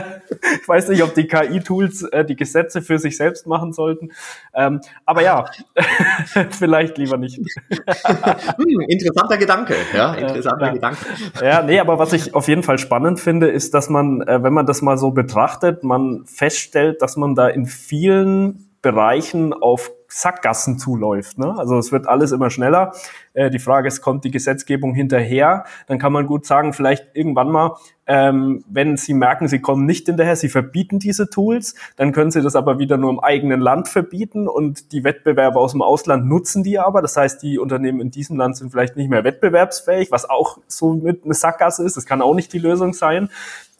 ich 0.62 0.68
weiß 0.68 0.88
nicht, 0.90 1.02
ob 1.02 1.14
die 1.14 1.26
KI-Tools 1.26 2.02
äh, 2.04 2.24
die 2.24 2.36
Gesetze 2.36 2.82
für 2.82 3.00
sich 3.00 3.16
selbst 3.16 3.48
machen 3.48 3.72
sollten. 3.72 4.12
Ähm, 4.54 4.80
aber 5.04 5.22
ja, 5.22 5.44
vielleicht 6.50 6.98
lieber 6.98 7.16
nicht. 7.16 7.38
hm, 7.38 8.80
interessanter 8.86 9.38
Gedanke, 9.38 9.74
ja, 9.92 10.14
interessanter 10.14 10.66
ja. 10.66 10.72
Gedanke. 10.72 10.98
Ja, 11.42 11.62
nee, 11.62 11.80
aber 11.80 11.98
was 11.98 12.12
ich 12.12 12.32
auf 12.32 12.46
jeden 12.46 12.62
Fall 12.62 12.78
spannend 12.78 13.18
finde, 13.18 13.55
ist, 13.56 13.74
dass 13.74 13.88
man, 13.88 14.20
äh, 14.20 14.42
wenn 14.42 14.52
man 14.52 14.66
das 14.66 14.82
mal 14.82 14.98
so 14.98 15.10
betrachtet, 15.10 15.82
man 15.82 16.24
feststellt, 16.26 17.02
dass 17.02 17.16
man 17.16 17.34
da 17.34 17.48
in 17.48 17.66
vielen 17.66 18.70
Bereichen 18.82 19.52
auf 19.52 19.90
Sackgassen 20.08 20.78
zuläuft. 20.78 21.38
Ne? 21.38 21.54
Also 21.56 21.78
es 21.78 21.92
wird 21.92 22.06
alles 22.06 22.32
immer 22.32 22.50
schneller. 22.50 22.92
Äh, 23.34 23.50
die 23.50 23.58
Frage 23.58 23.88
ist, 23.88 24.00
kommt 24.00 24.24
die 24.24 24.30
Gesetzgebung 24.30 24.94
hinterher? 24.94 25.64
Dann 25.86 25.98
kann 25.98 26.12
man 26.12 26.26
gut 26.26 26.46
sagen, 26.46 26.72
vielleicht 26.72 27.08
irgendwann 27.14 27.50
mal, 27.50 27.76
ähm, 28.06 28.64
wenn 28.68 28.96
Sie 28.96 29.14
merken, 29.14 29.48
Sie 29.48 29.60
kommen 29.60 29.84
nicht 29.84 30.06
hinterher, 30.06 30.36
Sie 30.36 30.48
verbieten 30.48 30.98
diese 30.98 31.28
Tools, 31.28 31.74
dann 31.96 32.12
können 32.12 32.30
Sie 32.30 32.40
das 32.40 32.54
aber 32.54 32.78
wieder 32.78 32.96
nur 32.96 33.10
im 33.10 33.20
eigenen 33.20 33.60
Land 33.60 33.88
verbieten 33.88 34.48
und 34.48 34.92
die 34.92 35.02
Wettbewerber 35.02 35.60
aus 35.60 35.72
dem 35.72 35.82
Ausland 35.82 36.26
nutzen 36.26 36.62
die 36.62 36.78
aber. 36.78 37.02
Das 37.02 37.16
heißt, 37.16 37.42
die 37.42 37.58
Unternehmen 37.58 38.00
in 38.00 38.10
diesem 38.10 38.36
Land 38.36 38.56
sind 38.56 38.70
vielleicht 38.70 38.96
nicht 38.96 39.10
mehr 39.10 39.24
wettbewerbsfähig, 39.24 40.12
was 40.12 40.28
auch 40.28 40.58
so 40.68 40.94
mit 40.94 41.24
eine 41.24 41.34
Sackgasse 41.34 41.84
ist. 41.84 41.96
Das 41.96 42.06
kann 42.06 42.22
auch 42.22 42.34
nicht 42.34 42.52
die 42.52 42.58
Lösung 42.58 42.92
sein. 42.92 43.28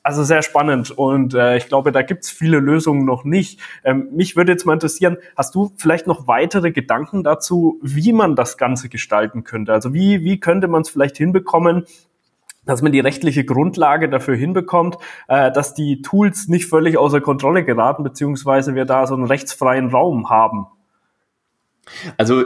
Also 0.06 0.22
sehr 0.22 0.42
spannend 0.42 0.92
und 0.92 1.34
äh, 1.34 1.56
ich 1.56 1.66
glaube, 1.66 1.90
da 1.90 2.02
gibt's 2.02 2.30
viele 2.30 2.60
Lösungen 2.60 3.04
noch 3.04 3.24
nicht. 3.24 3.58
Ähm, 3.82 4.08
mich 4.12 4.36
würde 4.36 4.52
jetzt 4.52 4.64
mal 4.64 4.74
interessieren, 4.74 5.16
hast 5.36 5.52
du 5.56 5.72
vielleicht 5.78 6.06
noch 6.06 6.28
weitere 6.28 6.70
Gedanken 6.70 7.24
dazu, 7.24 7.80
wie 7.82 8.12
man 8.12 8.36
das 8.36 8.56
Ganze 8.56 8.88
gestalten 8.88 9.42
könnte? 9.42 9.72
Also 9.72 9.94
wie, 9.94 10.22
wie 10.22 10.38
könnte 10.38 10.68
man 10.68 10.82
es 10.82 10.90
vielleicht 10.90 11.16
hinbekommen, 11.16 11.86
dass 12.64 12.82
man 12.82 12.92
die 12.92 13.00
rechtliche 13.00 13.44
Grundlage 13.44 14.08
dafür 14.08 14.36
hinbekommt, 14.36 14.96
äh, 15.26 15.50
dass 15.50 15.74
die 15.74 16.02
Tools 16.02 16.46
nicht 16.46 16.66
völlig 16.66 16.98
außer 16.98 17.20
Kontrolle 17.20 17.64
geraten, 17.64 18.04
beziehungsweise 18.04 18.76
wir 18.76 18.84
da 18.84 19.08
so 19.08 19.16
einen 19.16 19.26
rechtsfreien 19.26 19.88
Raum 19.90 20.30
haben? 20.30 20.68
Also 22.16 22.44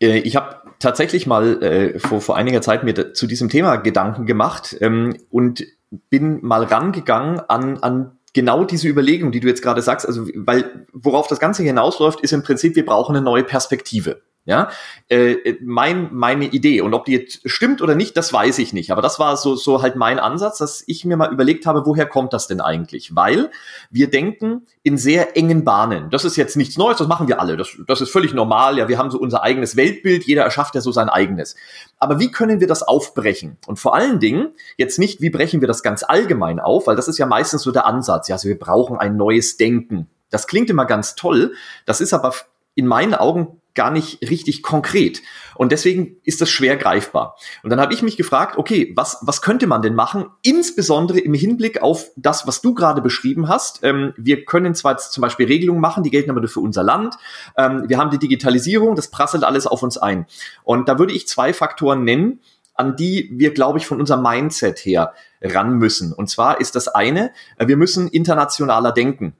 äh, 0.00 0.18
ich 0.18 0.34
habe 0.34 0.65
tatsächlich 0.78 1.26
mal 1.26 1.62
äh, 1.62 1.98
vor, 1.98 2.20
vor 2.20 2.36
einiger 2.36 2.60
Zeit 2.62 2.84
mir 2.84 3.14
zu 3.14 3.26
diesem 3.26 3.48
Thema 3.48 3.76
Gedanken 3.76 4.26
gemacht 4.26 4.76
ähm, 4.80 5.16
und 5.30 5.64
bin 6.10 6.44
mal 6.44 6.64
rangegangen 6.64 7.40
an, 7.40 7.78
an 7.78 8.18
genau 8.32 8.64
diese 8.64 8.88
Überlegung, 8.88 9.32
die 9.32 9.40
du 9.40 9.48
jetzt 9.48 9.62
gerade 9.62 9.82
sagst, 9.82 10.06
also 10.06 10.26
weil 10.34 10.86
worauf 10.92 11.26
das 11.26 11.40
Ganze 11.40 11.62
hinausläuft, 11.62 12.20
ist 12.20 12.32
im 12.32 12.42
Prinzip, 12.42 12.76
wir 12.76 12.84
brauchen 12.84 13.16
eine 13.16 13.24
neue 13.24 13.44
Perspektive. 13.44 14.20
Ja, 14.46 14.70
äh, 15.08 15.54
mein, 15.60 16.14
meine 16.14 16.44
Idee. 16.44 16.80
Und 16.80 16.94
ob 16.94 17.04
die 17.04 17.12
jetzt 17.12 17.40
stimmt 17.50 17.82
oder 17.82 17.96
nicht, 17.96 18.16
das 18.16 18.32
weiß 18.32 18.60
ich 18.60 18.72
nicht. 18.72 18.92
Aber 18.92 19.02
das 19.02 19.18
war 19.18 19.36
so, 19.36 19.56
so 19.56 19.82
halt 19.82 19.96
mein 19.96 20.20
Ansatz, 20.20 20.58
dass 20.58 20.84
ich 20.86 21.04
mir 21.04 21.16
mal 21.16 21.32
überlegt 21.32 21.66
habe, 21.66 21.84
woher 21.84 22.06
kommt 22.06 22.32
das 22.32 22.46
denn 22.46 22.60
eigentlich? 22.60 23.16
Weil 23.16 23.50
wir 23.90 24.08
denken 24.08 24.68
in 24.84 24.98
sehr 24.98 25.36
engen 25.36 25.64
Bahnen. 25.64 26.10
Das 26.10 26.24
ist 26.24 26.36
jetzt 26.36 26.56
nichts 26.56 26.78
Neues, 26.78 26.98
das 26.98 27.08
machen 27.08 27.26
wir 27.26 27.40
alle. 27.40 27.56
Das, 27.56 27.76
das 27.88 28.00
ist 28.00 28.12
völlig 28.12 28.34
normal. 28.34 28.78
Ja, 28.78 28.86
wir 28.86 28.98
haben 28.98 29.10
so 29.10 29.18
unser 29.18 29.42
eigenes 29.42 29.74
Weltbild. 29.74 30.22
Jeder 30.22 30.44
erschafft 30.44 30.76
ja 30.76 30.80
so 30.80 30.92
sein 30.92 31.08
eigenes. 31.08 31.56
Aber 31.98 32.20
wie 32.20 32.30
können 32.30 32.60
wir 32.60 32.68
das 32.68 32.84
aufbrechen? 32.84 33.56
Und 33.66 33.80
vor 33.80 33.96
allen 33.96 34.20
Dingen 34.20 34.50
jetzt 34.76 35.00
nicht, 35.00 35.20
wie 35.20 35.30
brechen 35.30 35.60
wir 35.60 35.66
das 35.66 35.82
ganz 35.82 36.04
allgemein 36.04 36.60
auf? 36.60 36.86
Weil 36.86 36.94
das 36.94 37.08
ist 37.08 37.18
ja 37.18 37.26
meistens 37.26 37.62
so 37.62 37.72
der 37.72 37.84
Ansatz. 37.84 38.28
Ja, 38.28 38.36
also 38.36 38.48
wir 38.48 38.58
brauchen 38.60 38.96
ein 38.96 39.16
neues 39.16 39.56
Denken. 39.56 40.08
Das 40.30 40.46
klingt 40.46 40.70
immer 40.70 40.84
ganz 40.84 41.16
toll. 41.16 41.54
Das 41.84 42.00
ist 42.00 42.12
aber 42.12 42.32
in 42.76 42.86
meinen 42.86 43.14
Augen 43.14 43.60
gar 43.76 43.90
nicht 43.90 44.20
richtig 44.28 44.62
konkret. 44.62 45.22
Und 45.54 45.72
deswegen 45.72 46.16
ist 46.24 46.40
das 46.40 46.50
schwer 46.50 46.76
greifbar. 46.76 47.36
Und 47.62 47.70
dann 47.70 47.80
habe 47.80 47.94
ich 47.94 48.02
mich 48.02 48.16
gefragt, 48.16 48.58
okay, 48.58 48.92
was, 48.96 49.18
was 49.22 49.42
könnte 49.42 49.66
man 49.66 49.82
denn 49.82 49.94
machen, 49.94 50.26
insbesondere 50.42 51.20
im 51.20 51.34
Hinblick 51.34 51.82
auf 51.82 52.10
das, 52.16 52.46
was 52.46 52.60
du 52.60 52.74
gerade 52.74 53.00
beschrieben 53.00 53.48
hast. 53.48 53.80
Ähm, 53.82 54.12
wir 54.16 54.44
können 54.44 54.74
zwar 54.74 54.98
zum 54.98 55.22
Beispiel 55.22 55.46
Regelungen 55.46 55.80
machen, 55.80 56.02
die 56.02 56.10
gelten 56.10 56.30
aber 56.30 56.40
nur 56.40 56.50
für 56.50 56.60
unser 56.60 56.82
Land. 56.82 57.14
Ähm, 57.56 57.84
wir 57.86 57.98
haben 57.98 58.10
die 58.10 58.18
Digitalisierung, 58.18 58.96
das 58.96 59.10
prasselt 59.10 59.44
alles 59.44 59.66
auf 59.66 59.82
uns 59.82 59.96
ein. 59.96 60.26
Und 60.64 60.88
da 60.88 60.98
würde 60.98 61.12
ich 61.12 61.28
zwei 61.28 61.52
Faktoren 61.52 62.04
nennen, 62.04 62.40
an 62.74 62.96
die 62.96 63.30
wir, 63.32 63.54
glaube 63.54 63.78
ich, 63.78 63.86
von 63.86 64.00
unserem 64.00 64.22
Mindset 64.22 64.78
her 64.80 65.14
ran 65.40 65.76
müssen. 65.76 66.12
Und 66.12 66.28
zwar 66.28 66.60
ist 66.60 66.76
das 66.76 66.88
eine, 66.88 67.32
äh, 67.56 67.66
wir 67.66 67.76
müssen 67.76 68.08
internationaler 68.08 68.92
denken. 68.92 69.34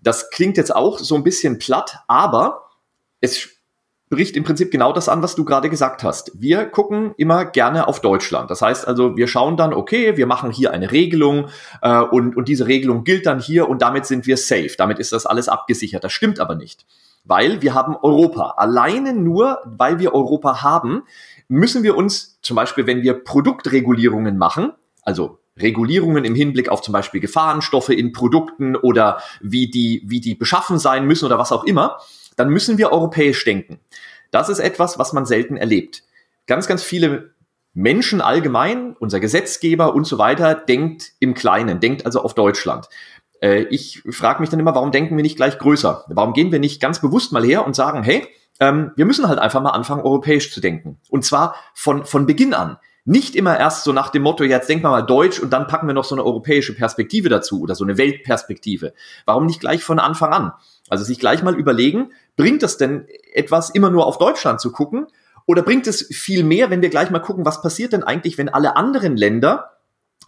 Das 0.00 0.30
klingt 0.30 0.56
jetzt 0.56 0.74
auch 0.74 0.98
so 0.98 1.14
ein 1.14 1.24
bisschen 1.24 1.58
platt, 1.58 1.98
aber 2.06 2.70
es 3.20 3.48
bricht 4.10 4.36
im 4.36 4.44
Prinzip 4.44 4.70
genau 4.70 4.92
das 4.92 5.08
an, 5.08 5.22
was 5.22 5.34
du 5.34 5.44
gerade 5.44 5.68
gesagt 5.68 6.02
hast. 6.02 6.32
Wir 6.34 6.64
gucken 6.66 7.14
immer 7.16 7.44
gerne 7.44 7.88
auf 7.88 8.00
Deutschland. 8.00 8.50
Das 8.50 8.62
heißt 8.62 8.86
also, 8.86 9.16
wir 9.16 9.28
schauen 9.28 9.56
dann, 9.56 9.74
okay, 9.74 10.16
wir 10.16 10.26
machen 10.26 10.50
hier 10.50 10.72
eine 10.72 10.90
Regelung 10.90 11.48
äh, 11.82 12.00
und, 12.00 12.36
und 12.36 12.48
diese 12.48 12.66
Regelung 12.66 13.04
gilt 13.04 13.26
dann 13.26 13.40
hier 13.40 13.68
und 13.68 13.82
damit 13.82 14.06
sind 14.06 14.26
wir 14.26 14.36
safe. 14.36 14.74
Damit 14.76 14.98
ist 14.98 15.12
das 15.12 15.26
alles 15.26 15.48
abgesichert. 15.48 16.04
Das 16.04 16.12
stimmt 16.12 16.40
aber 16.40 16.54
nicht. 16.54 16.86
Weil 17.24 17.60
wir 17.60 17.74
haben 17.74 17.96
Europa. 17.96 18.54
Alleine 18.56 19.12
nur, 19.12 19.58
weil 19.64 19.98
wir 19.98 20.14
Europa 20.14 20.62
haben, 20.62 21.02
müssen 21.48 21.82
wir 21.82 21.96
uns 21.96 22.38
zum 22.40 22.56
Beispiel, 22.56 22.86
wenn 22.86 23.02
wir 23.02 23.14
Produktregulierungen 23.24 24.38
machen, 24.38 24.72
also 25.02 25.38
Regulierungen 25.60 26.24
im 26.24 26.34
Hinblick 26.34 26.68
auf 26.68 26.82
zum 26.82 26.92
Beispiel 26.92 27.20
Gefahrenstoffe 27.20 27.90
in 27.90 28.12
Produkten 28.12 28.76
oder 28.76 29.20
wie 29.40 29.68
die, 29.68 30.02
wie 30.06 30.20
die 30.20 30.34
beschaffen 30.34 30.78
sein 30.78 31.06
müssen 31.06 31.26
oder 31.26 31.38
was 31.38 31.52
auch 31.52 31.64
immer, 31.64 31.98
dann 32.38 32.48
müssen 32.48 32.78
wir 32.78 32.92
europäisch 32.92 33.44
denken. 33.44 33.80
Das 34.30 34.48
ist 34.48 34.60
etwas, 34.60 34.98
was 34.98 35.12
man 35.12 35.26
selten 35.26 35.56
erlebt. 35.56 36.04
Ganz, 36.46 36.66
ganz 36.66 36.82
viele 36.82 37.34
Menschen 37.74 38.20
allgemein, 38.20 38.96
unser 38.98 39.20
Gesetzgeber 39.20 39.94
und 39.94 40.06
so 40.06 40.18
weiter, 40.18 40.54
denkt 40.54 41.12
im 41.20 41.34
Kleinen, 41.34 41.80
denkt 41.80 42.06
also 42.06 42.22
auf 42.22 42.34
Deutschland. 42.34 42.88
Äh, 43.40 43.62
ich 43.64 44.02
frage 44.10 44.40
mich 44.40 44.50
dann 44.50 44.60
immer, 44.60 44.74
warum 44.74 44.92
denken 44.92 45.16
wir 45.16 45.22
nicht 45.22 45.36
gleich 45.36 45.58
größer? 45.58 46.04
Warum 46.08 46.32
gehen 46.32 46.52
wir 46.52 46.58
nicht 46.58 46.80
ganz 46.80 47.00
bewusst 47.00 47.32
mal 47.32 47.44
her 47.44 47.66
und 47.66 47.76
sagen, 47.76 48.02
hey, 48.02 48.26
ähm, 48.60 48.92
wir 48.96 49.04
müssen 49.04 49.28
halt 49.28 49.38
einfach 49.38 49.60
mal 49.60 49.70
anfangen, 49.70 50.02
europäisch 50.02 50.52
zu 50.52 50.60
denken. 50.60 50.98
Und 51.10 51.24
zwar 51.24 51.54
von, 51.74 52.04
von 52.04 52.26
Beginn 52.26 52.54
an. 52.54 52.78
Nicht 53.08 53.36
immer 53.36 53.58
erst 53.58 53.84
so 53.84 53.94
nach 53.94 54.10
dem 54.10 54.20
Motto, 54.20 54.44
jetzt 54.44 54.68
denken 54.68 54.84
wir 54.84 54.90
mal 54.90 55.00
Deutsch 55.00 55.40
und 55.40 55.50
dann 55.50 55.66
packen 55.66 55.86
wir 55.86 55.94
noch 55.94 56.04
so 56.04 56.14
eine 56.14 56.22
europäische 56.22 56.74
Perspektive 56.74 57.30
dazu 57.30 57.62
oder 57.62 57.74
so 57.74 57.82
eine 57.82 57.96
Weltperspektive. 57.96 58.92
Warum 59.24 59.46
nicht 59.46 59.60
gleich 59.60 59.82
von 59.82 59.98
Anfang 59.98 60.30
an? 60.34 60.52
Also 60.90 61.04
sich 61.04 61.18
gleich 61.18 61.42
mal 61.42 61.54
überlegen, 61.54 62.12
bringt 62.36 62.62
es 62.62 62.76
denn 62.76 63.06
etwas, 63.32 63.70
immer 63.70 63.88
nur 63.88 64.04
auf 64.04 64.18
Deutschland 64.18 64.60
zu 64.60 64.72
gucken? 64.72 65.06
Oder 65.46 65.62
bringt 65.62 65.86
es 65.86 66.06
viel 66.14 66.44
mehr, 66.44 66.68
wenn 66.68 66.82
wir 66.82 66.90
gleich 66.90 67.08
mal 67.08 67.20
gucken, 67.20 67.46
was 67.46 67.62
passiert 67.62 67.94
denn 67.94 68.02
eigentlich, 68.02 68.36
wenn 68.36 68.50
alle 68.50 68.76
anderen 68.76 69.16
Länder 69.16 69.78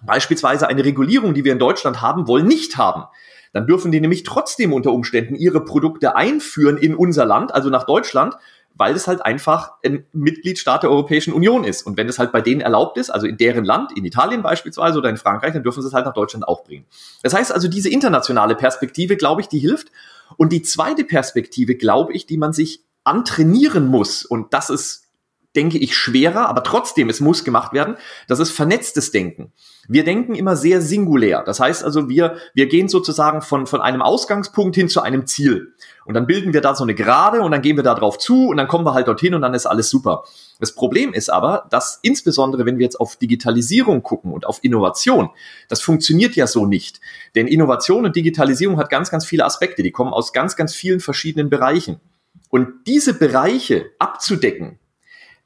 beispielsweise 0.00 0.66
eine 0.66 0.82
Regulierung, 0.82 1.34
die 1.34 1.44
wir 1.44 1.52
in 1.52 1.58
Deutschland 1.58 2.00
haben 2.00 2.28
wollen, 2.28 2.46
nicht 2.46 2.78
haben? 2.78 3.04
Dann 3.52 3.66
dürfen 3.66 3.92
die 3.92 4.00
nämlich 4.00 4.22
trotzdem 4.22 4.72
unter 4.72 4.92
Umständen 4.92 5.34
ihre 5.34 5.62
Produkte 5.66 6.16
einführen 6.16 6.78
in 6.78 6.94
unser 6.94 7.26
Land, 7.26 7.52
also 7.52 7.68
nach 7.68 7.84
Deutschland, 7.84 8.36
weil 8.74 8.94
es 8.94 9.06
halt 9.06 9.24
einfach 9.24 9.72
ein 9.84 10.06
Mitgliedstaat 10.12 10.82
der 10.82 10.90
Europäischen 10.90 11.32
Union 11.32 11.64
ist. 11.64 11.82
Und 11.82 11.96
wenn 11.96 12.08
es 12.08 12.18
halt 12.18 12.32
bei 12.32 12.40
denen 12.40 12.60
erlaubt 12.60 12.96
ist, 12.96 13.10
also 13.10 13.26
in 13.26 13.36
deren 13.36 13.64
Land, 13.64 13.96
in 13.96 14.04
Italien 14.04 14.42
beispielsweise 14.42 14.98
oder 14.98 15.10
in 15.10 15.16
Frankreich, 15.16 15.52
dann 15.52 15.62
dürfen 15.62 15.82
sie 15.82 15.88
es 15.88 15.94
halt 15.94 16.06
nach 16.06 16.14
Deutschland 16.14 16.48
auch 16.48 16.64
bringen. 16.64 16.86
Das 17.22 17.34
heißt 17.34 17.52
also, 17.52 17.68
diese 17.68 17.90
internationale 17.90 18.54
Perspektive, 18.54 19.16
glaube 19.16 19.42
ich, 19.42 19.48
die 19.48 19.58
hilft. 19.58 19.88
Und 20.36 20.52
die 20.52 20.62
zweite 20.62 21.04
Perspektive, 21.04 21.74
glaube 21.74 22.12
ich, 22.12 22.24
die 22.26 22.38
man 22.38 22.52
sich 22.52 22.84
antrainieren 23.04 23.86
muss, 23.86 24.24
und 24.24 24.54
das 24.54 24.70
ist 24.70 25.09
denke 25.56 25.78
ich, 25.78 25.96
schwerer, 25.96 26.48
aber 26.48 26.62
trotzdem, 26.62 27.08
es 27.08 27.20
muss 27.20 27.44
gemacht 27.44 27.72
werden. 27.72 27.96
Das 28.28 28.38
ist 28.38 28.50
vernetztes 28.50 29.10
Denken. 29.10 29.52
Wir 29.88 30.04
denken 30.04 30.34
immer 30.34 30.54
sehr 30.54 30.80
singulär. 30.80 31.42
Das 31.44 31.58
heißt 31.58 31.82
also, 31.82 32.08
wir, 32.08 32.36
wir 32.54 32.68
gehen 32.68 32.88
sozusagen 32.88 33.42
von, 33.42 33.66
von 33.66 33.80
einem 33.80 34.02
Ausgangspunkt 34.02 34.76
hin 34.76 34.88
zu 34.88 35.02
einem 35.02 35.26
Ziel. 35.26 35.74
Und 36.04 36.14
dann 36.14 36.26
bilden 36.26 36.52
wir 36.52 36.60
da 36.60 36.74
so 36.74 36.84
eine 36.84 36.94
Gerade 36.94 37.40
und 37.40 37.50
dann 37.50 37.62
gehen 37.62 37.76
wir 37.76 37.82
da 37.82 37.94
drauf 37.94 38.18
zu 38.18 38.48
und 38.48 38.56
dann 38.56 38.68
kommen 38.68 38.84
wir 38.84 38.94
halt 38.94 39.08
dorthin 39.08 39.34
und 39.34 39.42
dann 39.42 39.54
ist 39.54 39.66
alles 39.66 39.90
super. 39.90 40.24
Das 40.60 40.74
Problem 40.74 41.12
ist 41.12 41.30
aber, 41.30 41.66
dass 41.70 41.98
insbesondere, 42.02 42.66
wenn 42.66 42.78
wir 42.78 42.84
jetzt 42.84 43.00
auf 43.00 43.16
Digitalisierung 43.16 44.02
gucken 44.02 44.32
und 44.32 44.46
auf 44.46 44.58
Innovation, 44.62 45.30
das 45.68 45.80
funktioniert 45.82 46.36
ja 46.36 46.46
so 46.46 46.66
nicht. 46.66 47.00
Denn 47.34 47.46
Innovation 47.46 48.04
und 48.04 48.14
Digitalisierung 48.14 48.76
hat 48.76 48.90
ganz, 48.90 49.10
ganz 49.10 49.24
viele 49.24 49.44
Aspekte. 49.44 49.82
Die 49.82 49.92
kommen 49.92 50.12
aus 50.12 50.32
ganz, 50.32 50.56
ganz 50.56 50.74
vielen 50.74 51.00
verschiedenen 51.00 51.48
Bereichen. 51.48 52.00
Und 52.48 52.86
diese 52.88 53.14
Bereiche 53.14 53.86
abzudecken, 54.00 54.79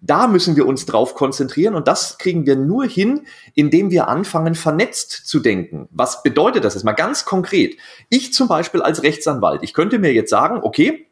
da 0.07 0.27
müssen 0.27 0.55
wir 0.55 0.67
uns 0.67 0.85
drauf 0.85 1.15
konzentrieren 1.15 1.75
und 1.75 1.89
das 1.89 2.19
kriegen 2.19 2.47
wir 2.47 2.57
nur 2.57 2.85
hin, 2.85 3.27
indem 3.55 3.91
wir 3.91 4.09
anfangen, 4.09 4.55
vernetzt 4.55 5.11
zu 5.11 5.41
denken. 5.41 5.89
Was 5.91 6.23
bedeutet 6.23 6.65
das 6.65 6.75
jetzt 6.75 6.85
mal 6.85 6.93
ganz 6.93 7.25
konkret? 7.25 7.77
Ich 8.11 8.33
zum 8.33 8.47
Beispiel 8.47 8.83
als 8.83 9.03
Rechtsanwalt, 9.03 9.63
ich 9.63 9.73
könnte 9.73 9.99
mir 9.99 10.13
jetzt 10.13 10.31
sagen, 10.31 10.61
okay, 10.63 11.07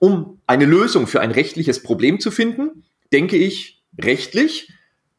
um 0.00 0.40
eine 0.46 0.64
Lösung 0.64 1.06
für 1.06 1.20
ein 1.20 1.30
rechtliches 1.30 1.82
Problem 1.82 2.18
zu 2.18 2.32
finden, 2.32 2.84
denke 3.12 3.36
ich 3.36 3.82
rechtlich, 4.00 4.72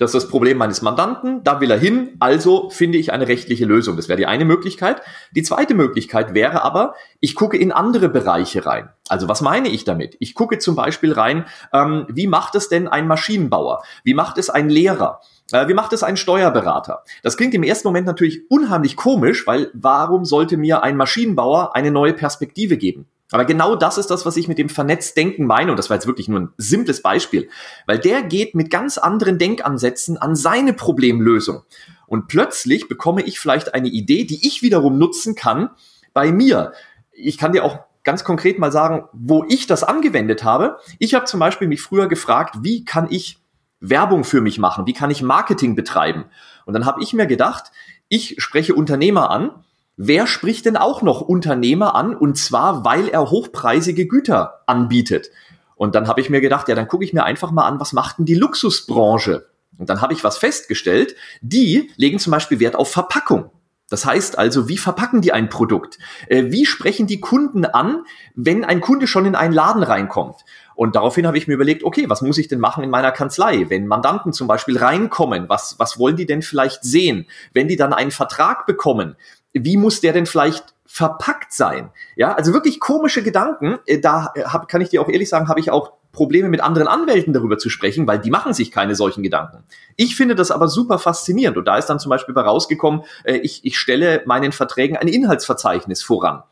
das 0.04 0.14
ist 0.14 0.24
das 0.24 0.30
Problem 0.30 0.58
meines 0.58 0.82
Mandanten, 0.82 1.44
da 1.44 1.62
will 1.62 1.72
er 1.72 1.80
hin, 1.80 2.18
also 2.20 2.70
finde 2.70 2.98
ich 2.98 3.14
eine 3.14 3.28
rechtliche 3.28 3.64
Lösung. 3.64 3.96
Das 3.96 4.10
wäre 4.10 4.18
die 4.18 4.26
eine 4.26 4.44
Möglichkeit. 4.44 5.02
Die 5.34 5.44
zweite 5.44 5.74
Möglichkeit 5.74 6.34
wäre 6.34 6.62
aber, 6.64 6.96
ich 7.22 7.36
gucke 7.36 7.58
in 7.58 7.72
andere 7.72 8.10
Bereiche 8.10 8.66
rein. 8.66 8.90
Also 9.08 9.30
was 9.30 9.40
meine 9.40 9.70
ich 9.70 9.86
damit? 9.86 10.18
Ich 10.20 10.36
gucke 10.36 10.60
zum 10.60 10.76
Beispiel 10.76 11.14
rein, 11.14 11.46
ähm, 11.72 12.06
wie 12.10 12.28
macht 12.28 12.56
es 12.56 12.68
denn 12.68 12.90
ein 12.90 13.08
Maschinenbauer? 13.08 13.82
Wie 14.04 14.14
macht 14.14 14.38
es 14.38 14.50
ein 14.50 14.70
Lehrer? 14.70 15.22
Äh, 15.54 15.70
wie 15.70 15.74
macht 15.74 15.94
es 15.94 16.04
ein 16.04 16.18
Steuerberater? 16.18 17.04
Das 17.22 17.38
klingt 17.38 17.54
im 17.54 17.64
ersten 17.64 17.88
Moment 17.88 18.06
natürlich 18.06 18.42
unheimlich 18.50 18.98
komisch, 18.98 19.48
weil 19.48 19.72
warum 19.74 20.26
sollte 20.26 20.58
mir 20.58 20.84
ein 20.84 20.98
Maschinenbauer 20.98 21.76
eine 21.76 21.92
neue 21.92 22.14
Perspektive 22.14 22.76
geben? 22.76 23.08
Aber 23.34 23.46
genau 23.46 23.76
das 23.76 23.98
ist 23.98 24.12
das, 24.12 24.28
was 24.28 24.38
ich 24.38 24.48
mit 24.48 24.60
dem 24.60 24.70
Vernetzdenken 24.70 25.48
meine. 25.48 25.72
Und 25.72 25.78
das 25.78 25.90
war 25.90 25.98
jetzt 25.98 26.06
wirklich 26.06 26.28
nur 26.28 26.40
ein 26.40 26.50
simples 26.58 27.02
Beispiel. 27.02 27.50
Weil 27.88 27.98
der 27.98 28.22
geht 28.22 28.54
mit 28.54 28.70
ganz 28.70 29.00
anderen 29.00 29.40
Denkansätzen 29.40 30.18
an 30.18 30.36
seine 30.36 30.72
Problemlösung. 30.72 31.64
Und 32.06 32.28
plötzlich 32.28 32.88
bekomme 32.88 33.24
ich 33.24 33.40
vielleicht 33.40 33.74
eine 33.74 33.88
Idee, 33.88 34.26
die 34.26 34.46
ich 34.46 34.62
wiederum 34.62 35.00
nutzen 35.00 35.34
kann 35.34 35.72
bei 36.14 36.32
mir. 36.32 36.74
Ich 37.12 37.40
kann 37.40 37.54
dir 37.54 37.64
auch 37.64 37.80
ganz 38.04 38.24
konkret 38.24 38.60
mal 38.60 38.72
sagen, 38.72 39.06
wo 39.14 39.44
ich 39.50 39.66
das 39.66 39.84
angewendet 39.84 40.44
habe. 40.44 40.78
Ich 41.00 41.16
habe 41.16 41.26
zum 41.26 41.40
Beispiel 41.40 41.68
mich 41.68 41.82
früher 41.82 42.08
gefragt, 42.08 42.58
wie 42.62 42.86
kann 42.86 43.08
ich 43.10 43.40
Werbung 43.80 44.26
für 44.26 44.42
mich 44.42 44.60
machen? 44.60 44.86
Wie 44.86 44.94
kann 44.94 45.10
ich 45.10 45.24
Marketing 45.24 45.74
betreiben? 45.74 46.26
Und 46.66 46.76
dann 46.76 46.86
habe 46.86 47.02
ich 47.02 47.14
mir 47.14 47.26
gedacht, 47.26 47.72
ich 48.10 48.36
spreche 48.38 48.76
Unternehmer 48.76 49.32
an. 49.32 49.64
Wer 49.96 50.26
spricht 50.26 50.66
denn 50.66 50.78
auch 50.78 51.02
noch 51.02 51.22
Unternehmer 51.22 51.96
an? 51.96 52.16
Und 52.16 52.38
zwar, 52.38 52.84
weil 52.84 53.10
er 53.10 53.30
hochpreisige 53.30 54.08
Güter 54.08 54.62
anbietet. 54.66 55.30
Und 55.76 55.96
dann 55.96 56.08
habe 56.08 56.22
ich 56.22 56.30
mir 56.30 56.42
gedacht, 56.42 56.68
ja, 56.68 56.76
dann 56.76 56.88
gucke 56.88 57.04
ich 57.04 57.14
mir 57.14 57.24
einfach 57.24 57.52
mal 57.52 57.68
an, 57.68 57.80
was 57.80 57.94
macht 57.94 58.18
denn 58.18 58.26
die 58.26 58.36
Luxusbranche? 58.36 59.48
Und 59.78 59.90
dann 59.90 60.02
habe 60.02 60.14
ich 60.14 60.24
was 60.24 60.38
festgestellt, 60.38 61.16
die 61.42 61.92
legen 61.98 62.20
zum 62.20 62.32
Beispiel 62.32 62.60
Wert 62.60 62.76
auf 62.76 62.92
Verpackung. 62.92 63.52
Das 63.90 64.06
heißt 64.06 64.40
also, 64.40 64.70
wie 64.70 64.78
verpacken 64.78 65.22
die 65.22 65.34
ein 65.34 65.50
Produkt? 65.50 66.00
Äh, 66.28 66.46
wie 66.48 66.66
sprechen 66.66 67.06
die 67.06 67.20
Kunden 67.20 67.66
an, 67.66 68.06
wenn 68.34 68.66
ein 68.66 68.82
Kunde 68.82 69.06
schon 69.06 69.26
in 69.26 69.36
einen 69.36 69.54
Laden 69.54 69.84
reinkommt? 69.84 70.38
Und 70.74 70.96
daraufhin 70.96 71.28
habe 71.28 71.38
ich 71.38 71.48
mir 71.48 71.54
überlegt, 71.54 71.84
okay, 71.84 72.10
was 72.10 72.24
muss 72.24 72.40
ich 72.40 72.48
denn 72.48 72.60
machen 72.60 72.84
in 72.84 72.90
meiner 72.90 73.12
Kanzlei? 73.12 73.70
Wenn 73.70 73.86
Mandanten 73.86 74.34
zum 74.34 74.48
Beispiel 74.48 74.78
reinkommen, 74.78 75.50
was, 75.50 75.76
was 75.78 76.00
wollen 76.00 76.16
die 76.16 76.26
denn 76.26 76.42
vielleicht 76.42 76.84
sehen? 76.84 77.28
Wenn 77.54 77.68
die 77.68 77.76
dann 77.76 77.94
einen 77.94 78.10
Vertrag 78.10 78.66
bekommen, 78.66 79.16
wie 79.54 79.78
muss 79.78 80.02
der 80.02 80.14
denn 80.14 80.26
vielleicht 80.26 80.74
verpackt 80.86 81.54
sein? 81.54 81.92
Ja, 82.16 82.34
also 82.34 82.54
wirklich 82.54 82.80
komische 82.80 83.24
Gedanken. 83.24 83.80
Äh, 83.86 84.00
da 84.00 84.32
äh, 84.36 84.44
hab, 84.44 84.68
kann 84.68 84.82
ich 84.82 84.90
dir 84.90 85.02
auch 85.02 85.10
ehrlich 85.10 85.30
sagen, 85.30 85.48
habe 85.48 85.60
ich 85.60 85.72
auch 85.72 85.94
Probleme 86.12 86.50
mit 86.50 86.62
anderen 86.62 86.88
Anwälten 86.88 87.34
darüber 87.34 87.58
zu 87.58 87.70
sprechen, 87.70 88.06
weil 88.06 88.20
die 88.20 88.30
machen 88.30 88.54
sich 88.54 88.72
keine 88.72 88.96
solchen 88.96 89.24
Gedanken. 89.24 89.64
Ich 89.96 90.16
finde 90.16 90.36
das 90.36 90.52
aber 90.52 90.68
super 90.68 91.00
faszinierend 91.00 91.58
und 91.58 91.68
da 91.68 91.78
ist 91.78 91.88
dann 91.88 92.00
zum 92.00 92.12
Beispiel 92.12 92.36
bei 92.36 92.42
rausgekommen, 92.42 93.04
äh, 93.24 93.38
ich, 93.38 93.66
ich 93.66 93.78
stelle 93.78 94.22
meinen 94.26 94.52
Verträgen 94.52 94.98
ein 94.98 95.08
Inhaltsverzeichnis 95.08 96.04
voran. 96.04 96.44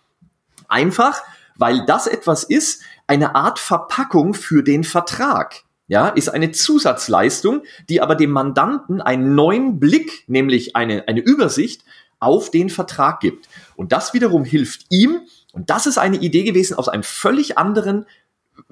Einfach, 0.68 1.22
weil 1.58 1.86
das 1.86 2.08
etwas 2.08 2.44
ist, 2.44 2.82
eine 3.08 3.36
Art 3.36 3.60
Verpackung 3.60 4.34
für 4.34 4.64
den 4.64 4.84
Vertrag. 4.84 5.64
Ja, 5.88 6.08
ist 6.08 6.30
eine 6.30 6.52
Zusatzleistung, 6.52 7.64
die 7.90 8.00
aber 8.00 8.16
dem 8.16 8.32
Mandanten 8.32 9.02
einen 9.02 9.36
neuen 9.36 9.78
Blick, 9.78 10.24
nämlich 10.28 10.76
eine, 10.78 11.10
eine 11.10 11.20
Übersicht 11.20 11.84
auf 12.22 12.52
den 12.52 12.70
Vertrag 12.70 13.20
gibt. 13.20 13.50
Und 13.76 13.92
das 13.92 14.14
wiederum 14.14 14.46
hilft 14.46 14.86
ihm, 14.90 15.22
und 15.52 15.70
das 15.70 15.86
ist 15.86 15.98
eine 15.98 16.18
Idee 16.18 16.44
gewesen 16.44 16.78
aus 16.78 16.88
einem 16.88 17.04
völlig 17.04 17.58
anderen 17.58 18.06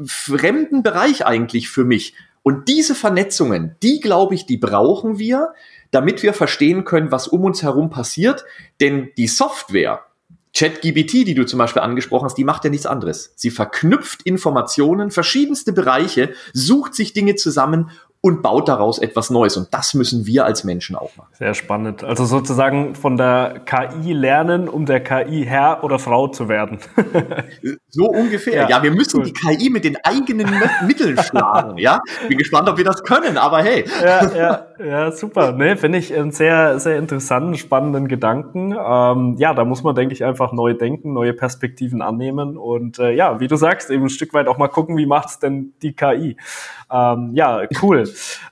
fremden 0.05 0.83
Bereich 0.83 1.25
eigentlich 1.25 1.69
für 1.69 1.83
mich. 1.83 2.13
Und 2.41 2.69
diese 2.69 2.95
Vernetzungen, 2.95 3.75
die 3.83 3.99
glaube 3.99 4.35
ich, 4.35 4.45
die 4.45 4.57
brauchen 4.57 5.19
wir, 5.19 5.53
damit 5.91 6.23
wir 6.23 6.33
verstehen 6.33 6.85
können, 6.85 7.11
was 7.11 7.27
um 7.27 7.43
uns 7.43 7.63
herum 7.63 7.89
passiert. 7.89 8.45
Denn 8.79 9.09
die 9.17 9.27
Software, 9.27 10.05
ChatGBT, 10.55 11.27
die 11.27 11.35
du 11.35 11.45
zum 11.45 11.59
Beispiel 11.59 11.81
angesprochen 11.81 12.25
hast, 12.25 12.37
die 12.37 12.43
macht 12.43 12.63
ja 12.63 12.69
nichts 12.69 12.85
anderes. 12.85 13.33
Sie 13.35 13.51
verknüpft 13.51 14.21
Informationen, 14.23 15.11
verschiedenste 15.11 15.73
Bereiche, 15.73 16.33
sucht 16.53 16.95
sich 16.95 17.13
Dinge 17.13 17.35
zusammen 17.35 17.91
und 18.21 18.41
baut 18.41 18.67
daraus 18.67 18.99
etwas 18.99 19.29
Neues. 19.29 19.55
Und 19.55 19.73
das 19.73 19.93
müssen 19.93 20.25
wir 20.25 20.43
als 20.43 20.65
Menschen 20.65 20.97
auch 20.97 21.15
machen. 21.15 21.29
Sehr 21.37 21.53
spannend. 21.53 22.03
Also 22.03 22.25
sozusagen 22.25 22.93
von 22.95 23.15
der 23.15 23.61
KI 23.65 24.11
lernen, 24.11 24.67
um 24.67 24.85
der 24.85 25.01
KI 25.01 25.45
Herr 25.45 25.85
oder 25.85 25.99
Frau 25.99 26.27
zu 26.27 26.49
werden. 26.49 26.79
so 27.89 28.07
ungefähr. 28.09 28.63
Ja, 28.63 28.69
ja 28.69 28.83
wir 28.83 28.91
müssen 28.91 29.21
cool. 29.21 29.25
die 29.25 29.33
KI 29.33 29.69
mit 29.69 29.85
den 29.85 29.95
eigenen 30.03 30.47
Mitteln 30.85 31.17
schlagen. 31.17 31.77
Ja, 31.77 32.01
bin 32.27 32.37
gespannt, 32.37 32.67
ob 32.67 32.77
wir 32.77 32.83
das 32.83 33.03
können, 33.03 33.37
aber 33.37 33.63
hey. 33.63 33.85
Ja, 34.01 34.35
ja, 34.35 34.65
ja 34.83 35.11
super. 35.13 35.53
Nee, 35.53 35.77
finde 35.77 35.99
ich 35.99 36.13
einen 36.13 36.31
sehr, 36.31 36.77
sehr 36.79 36.97
interessanten, 36.97 37.55
spannenden 37.55 38.09
Gedanken. 38.09 38.75
Ähm, 38.77 39.35
ja, 39.37 39.53
da 39.53 39.63
muss 39.63 39.83
man, 39.83 39.95
denke 39.95 40.13
ich, 40.13 40.25
einfach 40.25 40.51
neu 40.51 40.73
denken, 40.73 41.13
neue 41.13 41.31
Perspektiven 41.31 42.01
annehmen 42.01 42.57
und 42.57 42.99
äh, 42.99 43.11
ja, 43.11 43.39
wie 43.39 43.47
du 43.47 43.55
sagst, 43.55 43.89
eben 43.89 44.03
ein 44.03 44.09
Stück 44.09 44.33
weit 44.33 44.47
auch 44.49 44.57
mal 44.57 44.67
gucken, 44.67 44.97
wie 44.97 45.05
macht's 45.05 45.39
denn 45.39 45.73
die 45.81 45.93
KI. 45.93 46.35
Ähm, 46.91 47.31
ja, 47.33 47.63
cool. 47.81 48.09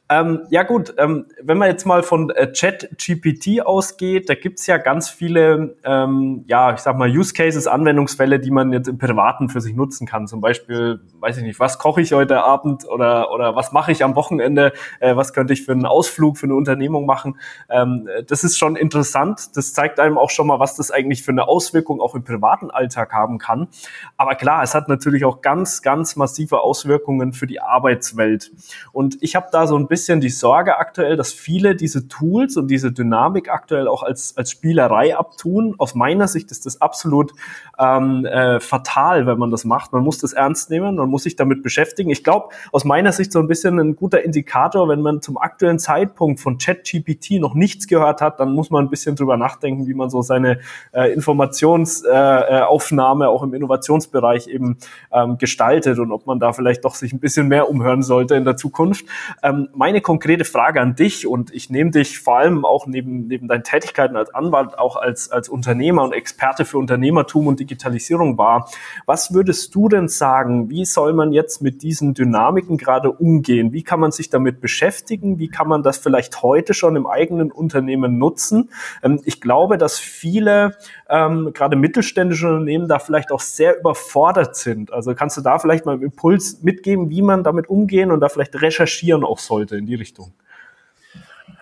Ähm, 0.09 0.47
ja 0.49 0.63
gut, 0.63 0.93
ähm, 0.97 1.25
wenn 1.41 1.57
man 1.57 1.67
jetzt 1.67 1.85
mal 1.85 2.01
von 2.01 2.29
äh, 2.29 2.51
Chat-GPT 2.53 3.65
ausgeht, 3.65 4.29
da 4.29 4.35
gibt's 4.35 4.65
ja 4.65 4.77
ganz 4.77 5.09
viele, 5.09 5.75
ähm, 5.83 6.45
ja, 6.47 6.73
ich 6.73 6.79
sag 6.79 6.97
mal, 6.97 7.09
Use 7.09 7.33
Cases, 7.33 7.67
Anwendungsfälle, 7.67 8.39
die 8.39 8.51
man 8.51 8.71
jetzt 8.71 8.87
im 8.87 8.97
Privaten 8.97 9.49
für 9.49 9.59
sich 9.59 9.75
nutzen 9.75 10.07
kann. 10.07 10.25
Zum 10.27 10.39
Beispiel, 10.39 11.01
weiß 11.19 11.37
ich 11.37 11.43
nicht, 11.43 11.59
was 11.59 11.77
koche 11.77 12.01
ich 12.01 12.13
heute 12.13 12.41
Abend 12.41 12.87
oder, 12.87 13.33
oder 13.33 13.57
was 13.57 13.73
mache 13.73 13.91
ich 13.91 14.01
am 14.01 14.15
Wochenende, 14.15 14.71
äh, 15.01 15.17
was 15.17 15.33
könnte 15.33 15.51
ich 15.51 15.65
für 15.65 15.73
einen 15.73 15.85
Ausflug, 15.85 16.37
für 16.37 16.45
eine 16.45 16.55
Unternehmung 16.55 17.05
machen. 17.05 17.37
Ähm, 17.69 18.07
das 18.27 18.45
ist 18.45 18.57
schon 18.57 18.77
interessant. 18.77 19.57
Das 19.57 19.73
zeigt 19.73 19.99
einem 19.99 20.17
auch 20.17 20.29
schon 20.29 20.47
mal, 20.47 20.59
was 20.59 20.77
das 20.77 20.89
eigentlich 20.89 21.23
für 21.23 21.31
eine 21.31 21.49
Auswirkung 21.49 21.99
auch 21.99 22.15
im 22.15 22.23
privaten 22.23 22.71
Alltag 22.71 23.11
haben 23.11 23.39
kann. 23.39 23.67
Aber 24.15 24.35
klar, 24.35 24.63
es 24.63 24.73
hat 24.73 24.87
natürlich 24.87 25.25
auch 25.25 25.41
ganz, 25.41 25.81
ganz 25.81 26.15
massive 26.15 26.61
Auswirkungen 26.61 27.33
für 27.33 27.45
die 27.45 27.59
Arbeitswelt. 27.59 28.51
Und 28.93 29.17
ich 29.21 29.35
habe 29.35 29.47
da 29.51 29.67
so 29.67 29.77
ein 29.77 29.87
bisschen 29.97 30.21
die 30.21 30.29
Sorge 30.29 30.77
aktuell, 30.77 31.15
dass 31.15 31.31
viele 31.31 31.75
diese 31.75 32.07
Tools 32.07 32.55
und 32.55 32.67
diese 32.67 32.91
Dynamik 32.91 33.49
aktuell 33.49 33.87
auch 33.87 34.03
als, 34.03 34.37
als 34.37 34.51
Spielerei 34.51 35.17
abtun. 35.17 35.73
Aus 35.79 35.95
meiner 35.95 36.27
Sicht 36.27 36.51
ist 36.51 36.67
das 36.67 36.81
absolut 36.81 37.31
ähm, 37.79 38.23
äh, 38.25 38.59
fatal, 38.59 39.25
wenn 39.25 39.39
man 39.39 39.49
das 39.49 39.65
macht. 39.65 39.93
Man 39.93 40.03
muss 40.03 40.19
das 40.19 40.33
ernst 40.33 40.69
nehmen, 40.69 40.97
man 40.97 41.09
muss 41.09 41.23
sich 41.23 41.35
damit 41.35 41.63
beschäftigen. 41.63 42.11
Ich 42.11 42.23
glaube, 42.23 42.49
aus 42.71 42.85
meiner 42.85 43.11
Sicht 43.11 43.31
so 43.31 43.39
ein 43.39 43.47
bisschen 43.47 43.79
ein 43.79 43.95
guter 43.95 44.23
Indikator, 44.23 44.87
wenn 44.87 45.01
man 45.01 45.23
zum 45.23 45.39
aktuellen 45.39 45.79
Zeitpunkt 45.79 46.41
von 46.41 46.59
ChatGPT 46.59 47.39
noch 47.39 47.55
nichts 47.55 47.87
gehört 47.87 48.21
hat, 48.21 48.39
dann 48.39 48.53
muss 48.53 48.69
man 48.69 48.85
ein 48.85 48.91
bisschen 48.91 49.15
drüber 49.15 49.35
nachdenken, 49.35 49.87
wie 49.87 49.95
man 49.95 50.11
so 50.11 50.21
seine 50.21 50.59
äh, 50.91 51.11
Informationsaufnahme 51.11 53.25
äh, 53.25 53.27
auch 53.27 53.41
im 53.41 53.55
Innovationsbereich 53.55 54.47
eben 54.47 54.77
ähm, 55.11 55.39
gestaltet 55.39 55.97
und 55.97 56.11
ob 56.11 56.27
man 56.27 56.39
da 56.39 56.53
vielleicht 56.53 56.85
doch 56.85 56.93
sich 56.93 57.13
ein 57.13 57.19
bisschen 57.19 57.47
mehr 57.47 57.67
umhören 57.67 58.03
sollte 58.03 58.35
in 58.35 58.45
der 58.45 58.57
Zukunft. 58.57 59.07
Ähm, 59.41 59.69
meine 59.87 60.01
konkrete 60.01 60.43
Frage 60.43 60.81
an 60.81 60.95
dich 60.95 61.27
und 61.27 61.53
ich 61.53 61.69
nehme 61.69 61.91
dich 61.91 62.19
vor 62.19 62.39
allem 62.39 62.65
auch 62.65 62.87
neben, 62.87 63.27
neben 63.27 63.47
deinen 63.47 63.63
Tätigkeiten 63.63 64.17
als 64.17 64.35
Anwalt 64.35 64.77
auch 64.77 64.97
als, 64.97 65.31
als 65.31 65.47
Unternehmer 65.47 66.03
und 66.03 66.11
Experte 66.11 66.65
für 66.65 66.77
Unternehmertum 66.77 67.47
und 67.47 67.61
Digitalisierung 67.61 68.37
wahr. 68.37 68.69
Was 69.05 69.33
würdest 69.33 69.73
du 69.75 69.87
denn 69.87 70.09
sagen? 70.09 70.69
Wie 70.69 70.83
soll 70.83 71.13
man 71.13 71.31
jetzt 71.31 71.61
mit 71.61 71.83
diesen 71.83 72.13
Dynamiken 72.13 72.75
gerade 72.75 73.13
umgehen? 73.13 73.71
Wie 73.71 73.81
kann 73.81 74.01
man 74.01 74.11
sich 74.11 74.29
damit 74.29 74.59
beschäftigen? 74.59 75.39
Wie 75.39 75.47
kann 75.47 75.69
man 75.69 75.83
das 75.83 75.97
vielleicht 75.97 76.41
heute 76.41 76.73
schon 76.73 76.97
im 76.97 77.07
eigenen 77.07 77.49
Unternehmen 77.49 78.17
nutzen? 78.17 78.71
Ähm, 79.01 79.21
ich 79.23 79.39
glaube, 79.39 79.77
dass 79.77 79.99
viele, 79.99 80.75
ähm, 81.09 81.51
gerade 81.53 81.75
mittelständische 81.75 82.47
Unternehmen, 82.47 82.87
da 82.87 82.99
vielleicht 82.99 83.31
auch 83.31 83.39
sehr 83.39 83.79
überfordert 83.79 84.55
sind. 84.55 84.91
Also 84.91 85.15
kannst 85.15 85.37
du 85.37 85.41
da 85.41 85.59
vielleicht 85.59 85.85
mal 85.85 85.93
einen 85.93 86.03
Impuls 86.03 86.61
mitgeben, 86.63 87.09
wie 87.09 87.21
man 87.21 87.43
damit 87.43 87.69
umgehen 87.69 88.11
und 88.11 88.19
da 88.19 88.29
vielleicht 88.29 88.61
recherchieren 88.61 89.23
auch 89.23 89.39
sollte 89.39 89.77
in 89.77 89.85
die 89.85 89.95
Richtung? 89.95 90.33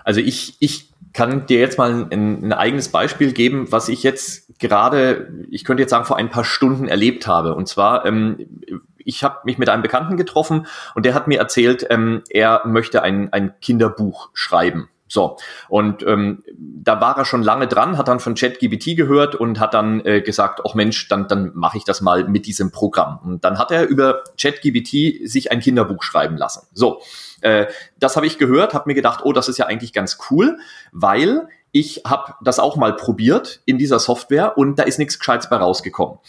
Also 0.03 0.21
ich, 0.21 0.58
ich 0.60 0.93
kann 1.13 1.45
dir 1.47 1.60
jetzt 1.60 1.77
mal 1.77 2.08
ein, 2.12 2.45
ein 2.45 2.53
eigenes 2.53 2.89
Beispiel 2.89 3.31
geben, 3.31 3.71
was 3.71 3.89
ich 3.89 4.03
jetzt 4.03 4.60
gerade, 4.60 5.34
ich 5.49 5.63
könnte 5.63 5.81
jetzt 5.81 5.89
sagen, 5.89 6.05
vor 6.05 6.17
ein 6.17 6.29
paar 6.29 6.43
Stunden 6.43 6.88
erlebt 6.88 7.25
habe. 7.25 7.55
Und 7.55 7.67
zwar, 7.67 8.05
ähm, 8.05 8.62
ich 8.97 9.23
habe 9.23 9.39
mich 9.45 9.58
mit 9.58 9.69
einem 9.69 9.81
Bekannten 9.81 10.17
getroffen 10.17 10.67
und 10.93 11.05
der 11.05 11.13
hat 11.13 11.27
mir 11.27 11.39
erzählt, 11.39 11.88
ähm, 11.89 12.23
er 12.29 12.63
möchte 12.65 13.01
ein, 13.01 13.31
ein 13.31 13.53
Kinderbuch 13.62 14.29
schreiben. 14.34 14.89
So, 15.15 15.38
und 15.69 16.04
ähm, 16.04 16.43
da 16.58 16.99
war 16.99 17.17
er 17.17 17.23
schon 17.23 17.41
lange 17.41 17.67
dran, 17.67 17.97
hat 17.97 18.10
dann 18.10 18.19
von 18.19 18.36
ChatGBT 18.36 18.97
gehört 18.97 19.34
und 19.34 19.62
hat 19.62 19.73
dann 19.73 20.06
äh, 20.06 20.21
gesagt, 20.21 20.60
ach 20.67 20.73
Mensch, 20.73 21.08
dann, 21.08 21.30
dann 21.30 21.51
mache 21.56 21.78
ich 21.78 21.86
das 21.86 22.01
mal 22.01 22.28
mit 22.28 22.45
diesem 22.45 22.69
Programm. 22.69 23.19
Und 23.23 23.45
dann 23.45 23.58
hat 23.58 23.71
er 23.71 23.88
über 23.88 24.25
ChatGBT 24.38 25.25
sich 25.25 25.54
ein 25.54 25.62
Kinderbuch 25.62 26.04
schreiben 26.04 26.36
lassen. 26.36 26.67
So, 26.73 27.01
äh, 27.39 27.67
das 27.97 28.17
habe 28.17 28.28
ich 28.28 28.38
gehört, 28.38 28.73
habe 28.73 28.89
mir 28.89 28.93
gedacht, 28.93 29.21
oh, 29.23 29.32
das 29.32 29.47
ist 29.47 29.58
ja 29.58 29.67
eigentlich 29.67 29.93
ganz 29.93 30.17
cool, 30.30 30.58
weil 30.91 31.47
ich 31.71 32.01
habe 32.06 32.34
das 32.41 32.60
auch 32.60 32.75
mal 32.75 32.93
probiert 32.93 33.62
in 33.65 33.78
dieser 33.78 33.99
Software 33.99 34.58
und 34.58 34.80
da 34.80 34.84
ist 34.84 34.99
nichts 34.99 35.17
Gescheites 35.17 35.49
bei 35.49 35.56
rausgekommen. 35.56 36.19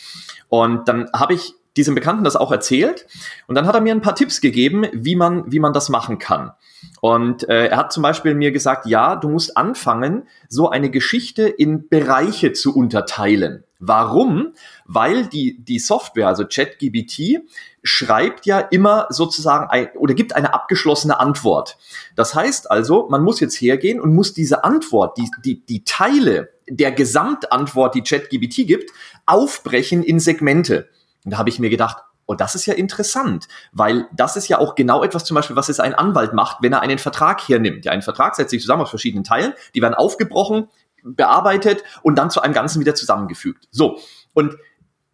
Und 0.48 0.86
dann 0.86 1.10
habe 1.12 1.34
ich 1.34 1.54
diesem 1.76 1.96
Bekannten 1.96 2.22
das 2.22 2.36
auch 2.36 2.52
erzählt 2.52 3.06
und 3.48 3.56
dann 3.56 3.66
hat 3.66 3.74
er 3.74 3.80
mir 3.80 3.92
ein 3.92 4.00
paar 4.00 4.14
Tipps 4.14 4.40
gegeben, 4.40 4.86
wie 4.92 5.16
man, 5.16 5.50
wie 5.50 5.58
man 5.58 5.72
das 5.72 5.88
machen 5.88 6.18
kann. 6.18 6.52
Und 7.00 7.48
äh, 7.48 7.68
er 7.68 7.76
hat 7.76 7.92
zum 7.92 8.02
Beispiel 8.02 8.34
mir 8.34 8.52
gesagt, 8.52 8.86
ja, 8.86 9.16
du 9.16 9.28
musst 9.28 9.56
anfangen, 9.56 10.26
so 10.48 10.70
eine 10.70 10.90
Geschichte 10.90 11.48
in 11.48 11.88
Bereiche 11.88 12.52
zu 12.52 12.74
unterteilen. 12.74 13.64
Warum? 13.78 14.54
Weil 14.86 15.26
die, 15.26 15.62
die 15.62 15.78
Software, 15.78 16.28
also 16.28 16.44
ChatGBT, 16.46 17.42
schreibt 17.82 18.46
ja 18.46 18.58
immer 18.58 19.06
sozusagen 19.10 19.68
ein, 19.68 19.90
oder 19.96 20.14
gibt 20.14 20.34
eine 20.34 20.54
abgeschlossene 20.54 21.20
Antwort. 21.20 21.76
Das 22.14 22.34
heißt 22.34 22.70
also, 22.70 23.08
man 23.10 23.22
muss 23.22 23.38
jetzt 23.40 23.60
hergehen 23.60 24.00
und 24.00 24.14
muss 24.14 24.32
diese 24.32 24.64
Antwort, 24.64 25.18
die, 25.18 25.30
die, 25.44 25.64
die 25.66 25.84
Teile 25.84 26.50
der 26.68 26.90
Gesamtantwort, 26.90 27.94
die 27.94 28.02
ChatGBT 28.02 28.66
gibt, 28.66 28.90
aufbrechen 29.26 30.02
in 30.02 30.18
Segmente. 30.18 30.88
Und 31.24 31.32
da 31.32 31.38
habe 31.38 31.50
ich 31.50 31.58
mir 31.58 31.70
gedacht, 31.70 31.98
und 32.26 32.40
das 32.40 32.54
ist 32.54 32.66
ja 32.66 32.74
interessant, 32.74 33.46
weil 33.72 34.08
das 34.12 34.36
ist 34.36 34.48
ja 34.48 34.58
auch 34.58 34.74
genau 34.74 35.02
etwas 35.02 35.24
zum 35.24 35.36
Beispiel, 35.36 35.56
was 35.56 35.68
es 35.68 35.80
ein 35.80 35.94
Anwalt 35.94 36.32
macht, 36.32 36.58
wenn 36.60 36.72
er 36.72 36.82
einen 36.82 36.98
Vertrag 36.98 37.48
hernimmt. 37.48 37.84
Ja, 37.84 37.92
ein 37.92 38.02
Vertrag 38.02 38.34
setzt 38.34 38.50
sich 38.50 38.60
zusammen 38.60 38.82
aus 38.82 38.90
verschiedenen 38.90 39.24
Teilen, 39.24 39.54
die 39.74 39.80
werden 39.80 39.94
aufgebrochen, 39.94 40.68
bearbeitet 41.02 41.84
und 42.02 42.16
dann 42.16 42.30
zu 42.30 42.42
einem 42.42 42.52
Ganzen 42.52 42.80
wieder 42.80 42.94
zusammengefügt. 42.94 43.68
So. 43.70 43.98
Und 44.34 44.56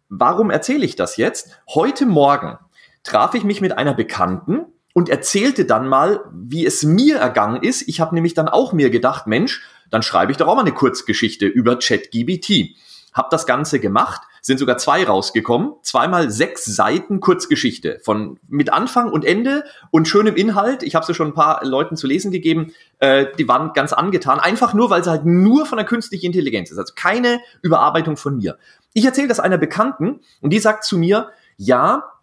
warum 0.09 0.49
erzähle 0.49 0.85
ich 0.85 0.95
das 0.95 1.17
jetzt? 1.17 1.59
Heute 1.69 2.05
Morgen 2.07 2.57
traf 3.03 3.35
ich 3.35 3.43
mich 3.43 3.61
mit 3.61 3.77
einer 3.77 3.93
Bekannten 3.93 4.65
und 4.93 5.09
erzählte 5.09 5.65
dann 5.65 5.87
mal, 5.87 6.21
wie 6.33 6.65
es 6.65 6.83
mir 6.83 7.17
ergangen 7.17 7.61
ist. 7.61 7.87
Ich 7.87 7.99
habe 7.99 8.15
nämlich 8.15 8.33
dann 8.33 8.47
auch 8.47 8.73
mir 8.73 8.89
gedacht, 8.89 9.27
Mensch, 9.27 9.63
dann 9.89 10.01
schreibe 10.01 10.31
ich 10.31 10.37
doch 10.37 10.47
auch 10.47 10.55
mal 10.55 10.61
eine 10.61 10.71
Kurzgeschichte 10.71 11.45
über 11.45 11.77
ChatGBT. 11.77 12.75
Hab 13.13 13.29
das 13.29 13.45
Ganze 13.45 13.79
gemacht, 13.79 14.21
sind 14.41 14.59
sogar 14.59 14.77
zwei 14.77 15.05
rausgekommen, 15.05 15.73
zweimal 15.83 16.29
sechs 16.29 16.65
Seiten 16.65 17.19
Kurzgeschichte 17.19 17.99
von 18.03 18.39
mit 18.47 18.73
Anfang 18.73 19.11
und 19.11 19.23
Ende 19.23 19.63
und 19.91 20.07
schönem 20.07 20.35
Inhalt. 20.35 20.83
Ich 20.83 20.95
habe 20.95 21.05
sie 21.05 21.13
schon 21.13 21.27
ein 21.27 21.33
paar 21.33 21.65
Leuten 21.65 21.95
zu 21.95 22.07
lesen 22.07 22.31
gegeben, 22.31 22.73
äh, 22.99 23.27
die 23.37 23.47
waren 23.47 23.73
ganz 23.73 23.93
angetan, 23.93 24.39
einfach 24.39 24.73
nur, 24.73 24.89
weil 24.89 25.03
sie 25.03 25.09
halt 25.09 25.25
nur 25.25 25.65
von 25.65 25.77
der 25.77 25.85
künstlichen 25.85 26.27
Intelligenz 26.27 26.71
ist, 26.71 26.77
also 26.77 26.93
keine 26.95 27.39
Überarbeitung 27.61 28.17
von 28.17 28.37
mir. 28.37 28.57
Ich 28.93 29.05
erzähle 29.05 29.27
das 29.27 29.39
einer 29.39 29.57
Bekannten 29.57 30.19
und 30.41 30.51
die 30.51 30.59
sagt 30.59 30.83
zu 30.83 30.97
mir, 30.97 31.29
ja, 31.57 32.13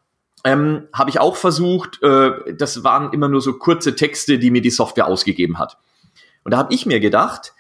ähm, 0.44 0.88
habe 0.92 1.10
ich 1.10 1.20
auch 1.20 1.36
versucht. 1.36 2.02
Äh, 2.02 2.54
das 2.54 2.84
waren 2.84 3.12
immer 3.12 3.28
nur 3.28 3.40
so 3.40 3.54
kurze 3.54 3.94
Texte, 3.94 4.38
die 4.38 4.50
mir 4.50 4.62
die 4.62 4.70
Software 4.70 5.06
ausgegeben 5.06 5.58
hat. 5.58 5.78
Und 6.44 6.52
da 6.52 6.58
habe 6.58 6.72
ich 6.72 6.86
mir 6.86 7.00
gedacht, 7.00 7.54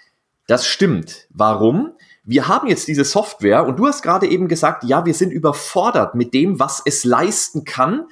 das 0.46 0.66
stimmt. 0.66 1.26
Warum? 1.30 1.92
Wir 2.22 2.48
haben 2.48 2.68
jetzt 2.68 2.86
diese 2.86 3.04
Software 3.04 3.66
und 3.66 3.78
du 3.78 3.86
hast 3.86 4.02
gerade 4.02 4.28
eben 4.28 4.46
gesagt, 4.48 4.84
ja, 4.84 5.06
wir 5.06 5.14
sind 5.14 5.32
überfordert 5.32 6.14
mit 6.14 6.34
dem, 6.34 6.60
was 6.60 6.82
es 6.84 7.04
leisten 7.04 7.64
kann 7.64 8.06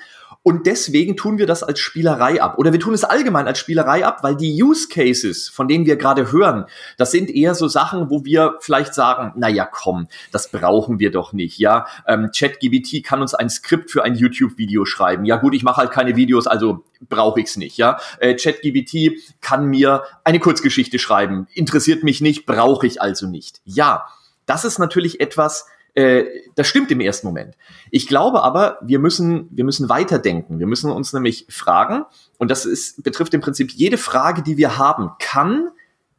und 0.48 0.64
deswegen 0.64 1.14
tun 1.14 1.36
wir 1.36 1.44
das 1.44 1.62
als 1.62 1.78
Spielerei 1.78 2.40
ab. 2.40 2.56
Oder 2.56 2.72
wir 2.72 2.80
tun 2.80 2.94
es 2.94 3.04
allgemein 3.04 3.46
als 3.46 3.58
Spielerei 3.58 4.06
ab, 4.06 4.22
weil 4.22 4.34
die 4.34 4.62
Use 4.62 4.88
Cases, 4.88 5.50
von 5.50 5.68
denen 5.68 5.84
wir 5.84 5.96
gerade 5.96 6.32
hören, 6.32 6.64
das 6.96 7.10
sind 7.10 7.28
eher 7.28 7.54
so 7.54 7.68
Sachen, 7.68 8.08
wo 8.08 8.24
wir 8.24 8.56
vielleicht 8.60 8.94
sagen, 8.94 9.34
na 9.36 9.50
ja, 9.50 9.68
komm, 9.70 10.08
das 10.32 10.50
brauchen 10.50 11.00
wir 11.00 11.10
doch 11.10 11.34
nicht. 11.34 11.58
Ja, 11.58 11.86
ähm, 12.06 12.30
ChatGBT 12.34 13.04
kann 13.04 13.20
uns 13.20 13.34
ein 13.34 13.50
Skript 13.50 13.90
für 13.90 14.04
ein 14.04 14.14
YouTube-Video 14.14 14.86
schreiben. 14.86 15.26
Ja 15.26 15.36
gut, 15.36 15.52
ich 15.52 15.64
mache 15.64 15.82
halt 15.82 15.90
keine 15.90 16.16
Videos, 16.16 16.46
also 16.46 16.82
brauche 17.10 17.40
ich's 17.40 17.58
nicht. 17.58 17.76
Ja, 17.76 17.98
äh, 18.18 18.34
ChatGBT 18.34 19.20
kann 19.42 19.66
mir 19.66 20.04
eine 20.24 20.38
Kurzgeschichte 20.40 20.98
schreiben. 20.98 21.46
Interessiert 21.52 22.04
mich 22.04 22.22
nicht, 22.22 22.46
brauche 22.46 22.86
ich 22.86 23.02
also 23.02 23.26
nicht. 23.26 23.60
Ja, 23.66 24.06
das 24.46 24.64
ist 24.64 24.78
natürlich 24.78 25.20
etwas, 25.20 25.66
äh, 25.98 26.26
das 26.54 26.68
stimmt 26.68 26.92
im 26.92 27.00
ersten 27.00 27.26
Moment. 27.26 27.56
Ich 27.90 28.06
glaube 28.06 28.44
aber, 28.44 28.78
wir 28.82 29.00
müssen, 29.00 29.48
wir 29.50 29.64
müssen 29.64 29.88
weiterdenken. 29.88 30.60
Wir 30.60 30.68
müssen 30.68 30.92
uns 30.92 31.12
nämlich 31.12 31.46
fragen, 31.50 32.04
und 32.38 32.52
das 32.52 32.66
ist, 32.66 33.02
betrifft 33.02 33.34
im 33.34 33.40
Prinzip 33.40 33.72
jede 33.72 33.98
Frage, 33.98 34.42
die 34.42 34.56
wir 34.56 34.78
haben, 34.78 35.10
kann 35.18 35.70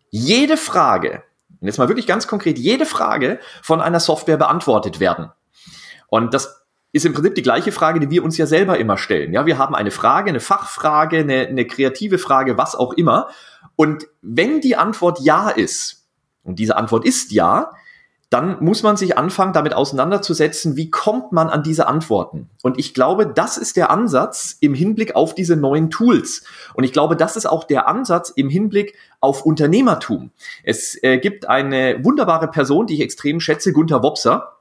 jede 0.10 0.58
Frage, 0.58 1.24
und 1.62 1.68
jetzt 1.68 1.78
mal 1.78 1.88
wirklich 1.88 2.08
ganz 2.08 2.28
konkret, 2.28 2.60
jede 2.60 2.86
Frage 2.86 3.39
von 3.62 3.80
einer 3.80 4.02
Software 4.02 4.36
beantwortet 4.36 5.00
werden. 5.00 5.32
Und 6.08 6.34
das 6.34 6.65
ist 6.92 7.06
im 7.06 7.13
Prinzip 7.13 7.36
die 7.36 7.42
gleiche 7.42 7.72
Frage, 7.72 8.02
die 8.02 8.10
wir 8.10 8.24
uns 8.24 8.38
ja 8.38 8.48
selber 8.48 8.80
immer 8.80 8.98
stellen. 8.98 9.32
Ja, 9.32 9.46
wir 9.46 9.58
haben 9.58 9.76
eine 9.76 9.92
Frage, 9.92 10.30
eine 10.30 10.42
Fachfrage, 10.42 11.20
eine, 11.20 11.48
eine 11.48 11.65
kreative 11.65 12.18
Frage, 12.18 12.58
was 12.58 12.76
auch 12.76 12.94
immer. 12.94 13.30
Und 13.78 14.08
wenn 14.22 14.60
die 14.60 14.76
Antwort 14.76 15.20
ja 15.22 15.50
ist, 15.50 16.08
und 16.44 16.60
diese 16.60 16.76
Antwort 16.76 17.06
ist 17.06 17.32
ja, 17.32 17.72
dann 18.30 18.63
muss 18.63 18.84
man 18.84 18.96
sich 18.96 19.18
anfangen, 19.18 19.54
damit 19.54 19.74
auseinanderzusetzen, 19.74 20.76
wie 20.76 20.92
kommt 20.92 21.32
man 21.32 21.50
an 21.50 21.63
diese 21.63 21.88
Antworten. 21.88 22.50
Und 22.62 22.78
ich 22.78 22.94
glaube, 22.94 23.26
das 23.26 23.58
ist 23.58 23.76
der 23.76 23.89
Ansatz 23.89 24.56
im 24.60 24.76
Hinblick 24.76 25.15
auf 25.15 25.34
diese 25.34 25.56
neuen 25.56 25.89
Tools. 25.89 26.44
Und 26.76 26.84
ich 26.84 26.94
glaube, 26.94 27.15
das 27.15 27.36
ist 27.36 27.48
auch 27.48 27.63
der 27.63 27.88
Ansatz 27.88 28.30
im 28.30 28.50
Hinblick 28.50 28.96
auf 29.20 29.46
Unternehmertum. 29.46 30.30
Es 30.63 31.02
äh, 31.02 31.18
gibt 31.18 31.50
eine 31.50 32.04
wunderbare 32.04 32.50
Person, 32.50 32.86
die 32.86 32.96
ich 32.96 33.02
extrem 33.02 33.39
schätze, 33.39 33.74
Gunther 33.74 34.04
Wopser 34.04 34.59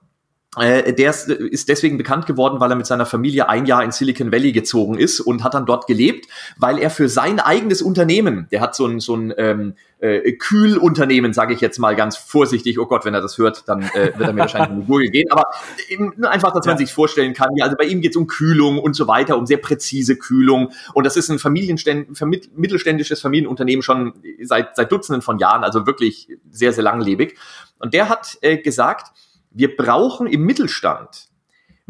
äh, 0.56 0.94
der 0.94 1.10
ist 1.10 1.68
deswegen 1.68 1.98
bekannt 1.98 2.24
geworden, 2.24 2.58
weil 2.58 2.70
er 2.70 2.76
mit 2.76 2.86
seiner 2.86 3.04
Familie 3.04 3.50
ein 3.50 3.66
Jahr 3.66 3.84
in 3.84 3.92
Silicon 3.92 4.32
Valley 4.32 4.52
gezogen 4.52 4.96
ist 4.96 5.20
und 5.20 5.44
hat 5.44 5.52
dann 5.52 5.66
dort 5.66 5.86
gelebt, 5.86 6.26
weil 6.56 6.78
er 6.78 6.88
für 6.88 7.10
sein 7.10 7.38
eigenes 7.38 7.82
Unternehmen, 7.82 8.48
der 8.50 8.62
hat 8.62 8.74
so 8.74 8.86
ein, 8.86 8.98
so 8.98 9.14
ein 9.14 9.34
ähm, 9.36 9.74
äh, 10.00 10.32
Kühlunternehmen, 10.32 11.34
sage 11.34 11.52
ich 11.52 11.60
jetzt 11.60 11.78
mal 11.78 11.94
ganz 11.94 12.16
vorsichtig, 12.16 12.78
oh 12.78 12.86
Gott, 12.86 13.04
wenn 13.04 13.12
er 13.12 13.20
das 13.20 13.36
hört, 13.36 13.68
dann 13.68 13.82
äh, 13.82 14.12
wird 14.16 14.20
er 14.20 14.32
mir 14.32 14.40
wahrscheinlich 14.40 14.70
in 14.70 14.80
die 14.80 14.86
Gurgel 14.86 15.10
gehen, 15.10 15.30
aber 15.30 15.44
eben, 15.90 16.24
einfach, 16.24 16.52
dass 16.54 16.64
man 16.64 16.76
ja. 16.76 16.78
sich 16.78 16.94
vorstellen 16.94 17.34
kann, 17.34 17.50
ja, 17.56 17.66
also 17.66 17.76
bei 17.76 17.84
ihm 17.84 18.00
geht 18.00 18.12
es 18.12 18.16
um 18.16 18.26
Kühlung 18.26 18.78
und 18.78 18.94
so 18.94 19.06
weiter, 19.06 19.36
um 19.36 19.44
sehr 19.44 19.58
präzise 19.58 20.16
Kühlung 20.16 20.72
und 20.94 21.04
das 21.04 21.18
ist 21.18 21.28
ein 21.28 21.38
Familienständ, 21.38 22.08
mittelständisches 22.56 23.20
Familienunternehmen 23.20 23.82
schon 23.82 24.14
seit, 24.42 24.76
seit 24.76 24.90
Dutzenden 24.90 25.20
von 25.20 25.38
Jahren, 25.38 25.62
also 25.62 25.86
wirklich 25.86 26.28
sehr, 26.50 26.72
sehr 26.72 26.84
langlebig 26.84 27.36
und 27.80 27.92
der 27.92 28.08
hat 28.08 28.38
äh, 28.40 28.56
gesagt, 28.56 29.12
wir 29.50 29.76
brauchen 29.76 30.26
im 30.26 30.42
Mittelstand 30.42 31.28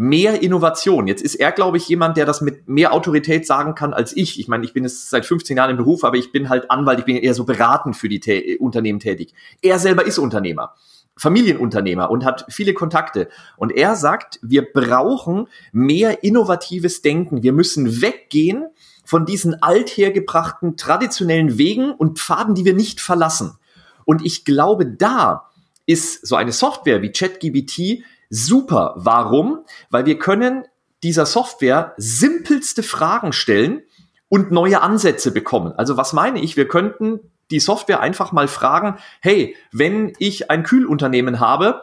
mehr 0.00 0.42
Innovation. 0.42 1.08
Jetzt 1.08 1.22
ist 1.22 1.34
er, 1.34 1.50
glaube 1.50 1.76
ich, 1.76 1.88
jemand, 1.88 2.16
der 2.16 2.24
das 2.24 2.40
mit 2.40 2.68
mehr 2.68 2.92
Autorität 2.92 3.44
sagen 3.48 3.74
kann 3.74 3.92
als 3.92 4.16
ich. 4.16 4.38
Ich 4.38 4.46
meine, 4.46 4.64
ich 4.64 4.72
bin 4.72 4.84
jetzt 4.84 5.10
seit 5.10 5.26
15 5.26 5.56
Jahren 5.56 5.72
im 5.72 5.76
Beruf, 5.76 6.04
aber 6.04 6.16
ich 6.16 6.30
bin 6.30 6.48
halt 6.48 6.70
Anwalt, 6.70 7.00
ich 7.00 7.04
bin 7.04 7.16
eher 7.16 7.34
so 7.34 7.44
beratend 7.44 7.96
für 7.96 8.08
die 8.08 8.20
Tä 8.20 8.58
Unternehmen 8.58 9.00
tätig. 9.00 9.34
Er 9.60 9.80
selber 9.80 10.06
ist 10.06 10.18
Unternehmer. 10.18 10.74
Familienunternehmer 11.16 12.12
und 12.12 12.24
hat 12.24 12.46
viele 12.48 12.74
Kontakte. 12.74 13.28
Und 13.56 13.72
er 13.72 13.96
sagt, 13.96 14.38
wir 14.40 14.72
brauchen 14.72 15.48
mehr 15.72 16.22
innovatives 16.22 17.02
Denken. 17.02 17.42
Wir 17.42 17.52
müssen 17.52 18.00
weggehen 18.00 18.66
von 19.04 19.26
diesen 19.26 19.60
althergebrachten 19.60 20.76
traditionellen 20.76 21.58
Wegen 21.58 21.90
und 21.90 22.20
Pfaden, 22.20 22.54
die 22.54 22.64
wir 22.64 22.74
nicht 22.74 23.00
verlassen. 23.00 23.58
Und 24.04 24.24
ich 24.24 24.44
glaube, 24.44 24.86
da 24.86 25.47
ist 25.88 26.26
so 26.26 26.36
eine 26.36 26.52
Software 26.52 27.00
wie 27.00 27.10
ChatGBT 27.10 28.04
super. 28.28 28.92
Warum? 28.96 29.64
Weil 29.88 30.04
wir 30.04 30.18
können 30.18 30.64
dieser 31.02 31.24
Software 31.24 31.94
simpelste 31.96 32.82
Fragen 32.82 33.32
stellen 33.32 33.82
und 34.28 34.50
neue 34.50 34.82
Ansätze 34.82 35.32
bekommen. 35.32 35.72
Also 35.72 35.96
was 35.96 36.12
meine 36.12 36.40
ich? 36.40 36.58
Wir 36.58 36.68
könnten 36.68 37.20
die 37.50 37.58
Software 37.58 38.00
einfach 38.00 38.32
mal 38.32 38.48
fragen, 38.48 38.98
hey, 39.22 39.56
wenn 39.72 40.12
ich 40.18 40.50
ein 40.50 40.62
Kühlunternehmen 40.62 41.40
habe, 41.40 41.82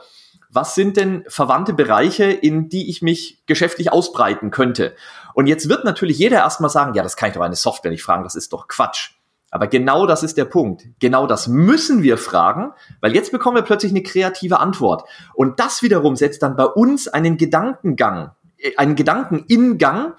was 0.52 0.76
sind 0.76 0.98
denn 0.98 1.26
verwandte 1.28 1.74
Bereiche, 1.74 2.26
in 2.26 2.70
die 2.70 2.92
ich 2.92 3.02
mich 3.02 3.42
geschäftlich 3.48 3.92
ausbreiten 3.92 4.52
könnte? 4.52 4.96
Und 5.34 5.48
jetzt 5.48 5.68
wird 5.68 5.84
natürlich 5.84 6.20
jeder 6.20 6.38
erstmal 6.38 6.70
sagen, 6.70 6.94
ja, 6.94 7.02
das 7.02 7.18
kann 7.18 7.30
ich 7.30 7.36
doch 7.36 7.42
eine 7.42 7.56
Software 7.56 7.90
nicht 7.90 8.04
fragen, 8.04 8.24
das 8.24 8.36
ist 8.36 8.54
doch 8.54 8.68
Quatsch. 8.68 9.15
Aber 9.56 9.68
genau 9.68 10.06
das 10.06 10.22
ist 10.22 10.36
der 10.36 10.44
Punkt. 10.44 10.86
Genau 11.00 11.28
das 11.28 11.48
müssen 11.48 12.04
wir 12.04 12.18
fragen, 12.18 12.74
weil 13.00 13.16
jetzt 13.16 13.32
bekommen 13.32 13.56
wir 13.56 13.62
plötzlich 13.62 13.94
eine 13.94 14.04
kreative 14.04 14.60
Antwort. 14.60 15.08
Und 15.34 15.62
das 15.62 15.82
wiederum 15.82 16.18
setzt 16.18 16.44
dann 16.44 16.58
bei 16.58 16.66
uns 16.66 17.08
einen 17.08 17.38
Gedankengang, 17.38 18.32
äh, 18.58 18.76
einen 18.76 18.98
Gedankeningang, 18.98 20.12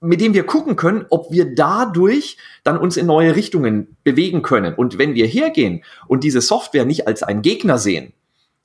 mit 0.00 0.20
dem 0.20 0.34
wir 0.34 0.46
gucken 0.46 0.76
können, 0.76 1.04
ob 1.10 1.32
wir 1.32 1.52
dadurch 1.52 2.38
dann 2.62 2.78
uns 2.78 2.96
in 2.96 3.06
neue 3.06 3.34
Richtungen 3.34 3.96
bewegen 4.04 4.42
können. 4.42 4.72
Und 4.72 4.98
wenn 4.98 5.16
wir 5.16 5.26
hergehen 5.26 5.82
und 6.06 6.22
diese 6.22 6.40
Software 6.40 6.84
nicht 6.84 7.08
als 7.08 7.24
einen 7.24 7.42
Gegner 7.42 7.78
sehen, 7.78 8.12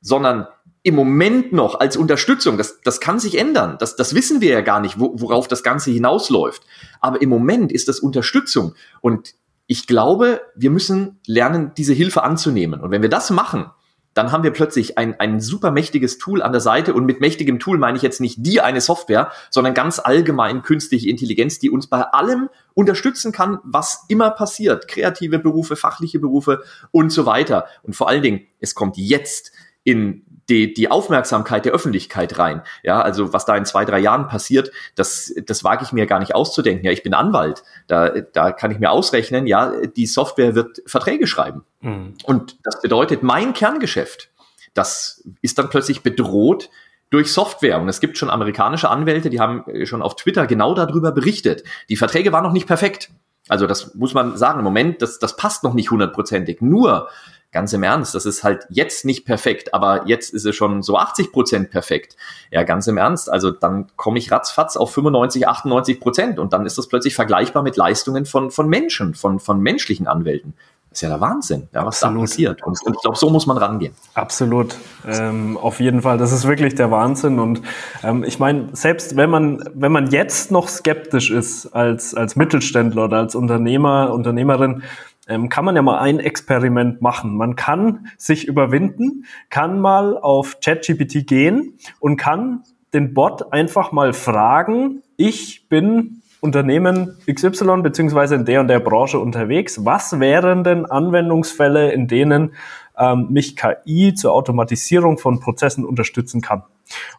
sondern 0.01 0.45
im 0.84 0.93
Moment 0.93 1.51
noch 1.51 1.79
als 1.79 1.97
Unterstützung, 1.97 2.60
das, 2.60 2.79
das 2.84 2.99
kann 2.99 3.19
sich 3.19 3.39
ändern, 3.39 3.77
das, 3.79 3.95
das 3.95 4.13
wissen 4.13 4.39
wir 4.39 4.51
ja 4.51 4.62
gar 4.62 4.81
nicht, 4.81 4.99
wo, 4.99 5.19
worauf 5.19 5.47
das 5.47 5.63
Ganze 5.63 5.89
hinausläuft. 5.89 6.62
Aber 6.99 7.23
im 7.23 7.29
Moment 7.29 7.71
ist 7.71 7.88
das 7.88 7.99
Unterstützung. 7.99 8.75
Und 8.99 9.34
ich 9.71 9.88
glaube, 9.88 10.41
wir 10.53 10.69
müssen 10.69 11.21
lernen, 11.25 11.71
diese 11.77 11.93
Hilfe 11.93 12.23
anzunehmen. 12.23 12.81
Und 12.81 12.91
wenn 12.91 13.01
wir 13.01 13.07
das 13.07 13.29
machen, 13.29 13.71
dann 14.13 14.34
haben 14.34 14.43
wir 14.43 14.51
plötzlich 14.51 14.97
ein, 14.97 15.17
ein 15.17 15.39
super 15.39 15.71
mächtiges 15.71 16.17
Tool 16.17 16.41
an 16.41 16.51
der 16.51 16.60
Seite. 16.60 16.93
Und 16.93 17.05
mit 17.05 17.21
mächtigem 17.21 17.57
Tool 17.57 17.77
meine 17.77 17.95
ich 17.95 18.03
jetzt 18.03 18.19
nicht 18.19 18.36
die 18.39 18.60
eine 18.60 18.81
Software, 18.81 19.31
sondern 19.49 19.73
ganz 19.73 19.99
allgemein 19.99 20.62
künstliche 20.62 21.10
Intelligenz, 21.10 21.57
die 21.57 21.69
uns 21.69 21.88
bei 21.88 22.01
allem 22.01 22.49
unterstützen 22.73 23.31
kann, 23.31 23.60
was 23.63 24.03
immer 24.10 24.31
passiert. 24.31 24.89
Kreative 24.89 25.39
Berufe, 25.39 25.77
fachliche 25.77 26.19
Berufe 26.19 26.63
und 26.91 27.10
so 27.10 27.25
weiter. 27.25 27.65
Und 27.81 27.95
vor 27.95 28.10
allen 28.10 28.23
Dingen, 28.23 28.41
es 28.60 28.75
kommt 28.75 28.97
jetzt 28.97 29.53
in 29.86 30.25
die, 30.51 30.73
die 30.73 30.91
Aufmerksamkeit 30.91 31.63
der 31.65 31.71
Öffentlichkeit 31.71 32.37
rein. 32.37 32.61
Ja, 32.83 33.01
also 33.01 33.31
was 33.31 33.45
da 33.45 33.55
in 33.55 33.65
zwei, 33.65 33.85
drei 33.85 33.99
Jahren 33.99 34.27
passiert, 34.27 34.71
das, 34.95 35.33
das 35.45 35.63
wage 35.63 35.85
ich 35.85 35.93
mir 35.93 36.05
gar 36.05 36.19
nicht 36.19 36.35
auszudenken. 36.35 36.85
Ja, 36.85 36.91
ich 36.91 37.03
bin 37.03 37.13
Anwalt. 37.13 37.63
Da, 37.87 38.09
da 38.09 38.51
kann 38.51 38.71
ich 38.71 38.79
mir 38.79 38.91
ausrechnen, 38.91 39.47
ja, 39.47 39.71
die 39.87 40.05
Software 40.05 40.53
wird 40.53 40.81
Verträge 40.85 41.25
schreiben. 41.25 41.63
Mhm. 41.79 42.15
Und 42.25 42.57
das 42.63 42.81
bedeutet, 42.81 43.23
mein 43.23 43.53
Kerngeschäft, 43.53 44.29
das 44.73 45.23
ist 45.41 45.57
dann 45.57 45.69
plötzlich 45.69 46.03
bedroht 46.03 46.69
durch 47.09 47.31
Software. 47.31 47.79
Und 47.79 47.87
es 47.87 48.01
gibt 48.01 48.17
schon 48.17 48.29
amerikanische 48.29 48.89
Anwälte, 48.89 49.29
die 49.29 49.39
haben 49.39 49.63
schon 49.85 50.01
auf 50.01 50.15
Twitter 50.15 50.47
genau 50.47 50.73
darüber 50.73 51.11
berichtet. 51.11 51.63
Die 51.89 51.95
Verträge 51.95 52.31
waren 52.33 52.43
noch 52.43 52.53
nicht 52.53 52.67
perfekt. 52.67 53.09
Also 53.47 53.67
das 53.67 53.95
muss 53.95 54.13
man 54.13 54.37
sagen, 54.37 54.59
im 54.59 54.65
Moment, 54.65 55.01
das, 55.01 55.17
das 55.19 55.35
passt 55.35 55.63
noch 55.63 55.73
nicht 55.73 55.91
hundertprozentig. 55.91 56.61
Nur 56.61 57.09
ganz 57.51 57.73
im 57.73 57.83
Ernst, 57.83 58.15
das 58.15 58.25
ist 58.25 58.43
halt 58.43 58.65
jetzt 58.69 59.05
nicht 59.05 59.25
perfekt, 59.25 59.73
aber 59.73 60.07
jetzt 60.07 60.33
ist 60.33 60.45
es 60.45 60.55
schon 60.55 60.81
so 60.83 60.97
80 60.97 61.31
Prozent 61.31 61.69
perfekt. 61.69 62.15
Ja, 62.49 62.63
ganz 62.63 62.87
im 62.87 62.97
Ernst. 62.97 63.29
Also 63.29 63.51
dann 63.51 63.87
komme 63.95 64.19
ich 64.19 64.31
ratzfatz 64.31 64.77
auf 64.77 64.93
95, 64.93 65.47
98 65.47 65.99
Prozent 65.99 66.39
und 66.39 66.53
dann 66.53 66.65
ist 66.65 66.77
das 66.77 66.87
plötzlich 66.87 67.15
vergleichbar 67.15 67.63
mit 67.63 67.75
Leistungen 67.75 68.25
von, 68.25 68.51
von 68.51 68.67
Menschen, 68.67 69.13
von, 69.15 69.39
von 69.39 69.59
menschlichen 69.59 70.07
Anwälten. 70.07 70.53
Das 70.91 70.97
ist 70.97 71.03
ja 71.03 71.09
der 71.09 71.21
Wahnsinn, 71.21 71.69
ja, 71.73 71.85
was 71.85 72.03
Absolut. 72.03 72.17
da 72.17 72.21
passiert. 72.23 72.63
Und, 72.63 72.77
ich 72.85 73.01
glaube, 73.01 73.17
so 73.17 73.29
muss 73.29 73.45
man 73.45 73.57
rangehen. 73.57 73.93
Absolut. 74.13 74.75
Ähm, 75.07 75.57
auf 75.57 75.79
jeden 75.79 76.01
Fall. 76.01 76.17
Das 76.17 76.33
ist 76.33 76.45
wirklich 76.45 76.75
der 76.75 76.91
Wahnsinn. 76.91 77.39
Und 77.39 77.61
ähm, 78.03 78.25
ich 78.25 78.39
meine, 78.39 78.67
selbst 78.73 79.15
wenn 79.15 79.29
man, 79.29 79.63
wenn 79.73 79.93
man 79.93 80.11
jetzt 80.11 80.51
noch 80.51 80.67
skeptisch 80.67 81.31
ist 81.31 81.67
als, 81.67 82.13
als 82.13 82.35
Mittelständler 82.35 83.05
oder 83.05 83.19
als 83.19 83.35
Unternehmer, 83.35 84.11
Unternehmerin, 84.11 84.83
ähm, 85.31 85.49
kann 85.49 85.65
man 85.65 85.75
ja 85.75 85.81
mal 85.81 85.99
ein 85.99 86.19
Experiment 86.19 87.01
machen. 87.01 87.37
Man 87.37 87.55
kann 87.55 88.07
sich 88.17 88.47
überwinden, 88.47 89.25
kann 89.49 89.79
mal 89.79 90.17
auf 90.17 90.57
ChatGPT 90.63 91.25
gehen 91.25 91.77
und 91.99 92.17
kann 92.17 92.63
den 92.93 93.13
Bot 93.13 93.53
einfach 93.53 93.93
mal 93.93 94.11
fragen, 94.11 95.01
ich 95.15 95.69
bin 95.69 96.21
Unternehmen 96.41 97.17
XY 97.31 97.81
beziehungsweise 97.81 98.35
in 98.35 98.45
der 98.45 98.59
und 98.59 98.67
der 98.67 98.79
Branche 98.79 99.19
unterwegs. 99.19 99.85
Was 99.85 100.19
wären 100.19 100.63
denn 100.63 100.85
Anwendungsfälle, 100.85 101.91
in 101.91 102.07
denen 102.07 102.53
ähm, 102.97 103.27
mich 103.29 103.55
KI 103.55 104.13
zur 104.13 104.33
Automatisierung 104.33 105.17
von 105.17 105.39
Prozessen 105.39 105.85
unterstützen 105.85 106.41
kann? 106.41 106.63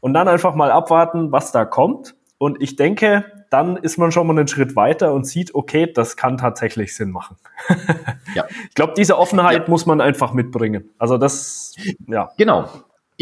Und 0.00 0.12
dann 0.12 0.28
einfach 0.28 0.54
mal 0.54 0.70
abwarten, 0.70 1.32
was 1.32 1.52
da 1.52 1.64
kommt. 1.64 2.14
Und 2.36 2.60
ich 2.60 2.76
denke, 2.76 3.24
dann 3.52 3.76
ist 3.76 3.98
man 3.98 4.12
schon 4.12 4.26
mal 4.26 4.38
einen 4.38 4.48
Schritt 4.48 4.76
weiter 4.76 5.12
und 5.12 5.26
sieht, 5.26 5.54
okay, 5.54 5.90
das 5.92 6.16
kann 6.16 6.38
tatsächlich 6.38 6.94
Sinn 6.96 7.10
machen. 7.10 7.36
ja. 8.34 8.44
Ich 8.68 8.74
glaube, 8.74 8.94
diese 8.96 9.18
Offenheit 9.18 9.64
ja. 9.64 9.68
muss 9.68 9.86
man 9.86 10.00
einfach 10.00 10.32
mitbringen. 10.32 10.90
Also 10.98 11.18
das, 11.18 11.74
ja. 12.06 12.30
Genau 12.38 12.68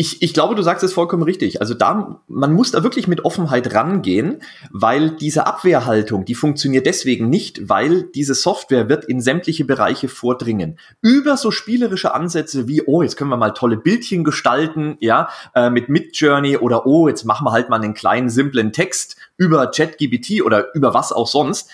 ich, 0.01 0.23
ich 0.23 0.33
glaube, 0.33 0.55
du 0.55 0.63
sagst 0.63 0.83
es 0.83 0.95
vollkommen 0.95 1.25
richtig. 1.25 1.61
Also 1.61 1.75
da, 1.75 2.23
man 2.27 2.55
muss 2.55 2.71
da 2.71 2.83
wirklich 2.83 3.07
mit 3.07 3.27
Offenheit 3.27 3.75
rangehen, 3.75 4.41
weil 4.71 5.11
diese 5.11 5.47
Abwehrhaltung, 5.47 6.25
die 6.25 6.35
funktioniert 6.35 6.87
deswegen 6.87 7.29
nicht, 7.29 7.69
weil 7.69 8.05
diese 8.05 8.35
Software 8.35 8.89
wird 8.89 9.05
in 9.05 9.21
sämtliche 9.21 9.67
Bereiche 9.67 10.09
vordringen. 10.09 10.79
Über 11.03 11.37
so 11.37 11.51
spielerische 11.51 12.15
Ansätze 12.15 12.67
wie, 12.67 12.81
oh, 12.87 13.03
jetzt 13.03 13.19
können 13.19 13.29
wir 13.29 13.37
mal 13.37 13.51
tolle 13.51 13.77
Bildchen 13.77 14.25
gestalten, 14.25 14.97
ja, 15.01 15.29
äh, 15.55 15.69
mit 15.69 15.91
Midjourney 15.91 16.57
oder 16.57 16.87
oh, 16.87 17.07
jetzt 17.07 17.27
machen 17.27 17.45
wir 17.45 17.53
halt 17.53 17.69
mal 17.69 17.83
einen 17.83 17.93
kleinen, 17.93 18.31
simplen 18.31 18.73
Text 18.73 19.17
über 19.37 19.71
ChatGBT 19.71 20.41
oder 20.41 20.75
über 20.75 20.95
was 20.95 21.13
auch 21.13 21.29
sonst. 21.29 21.69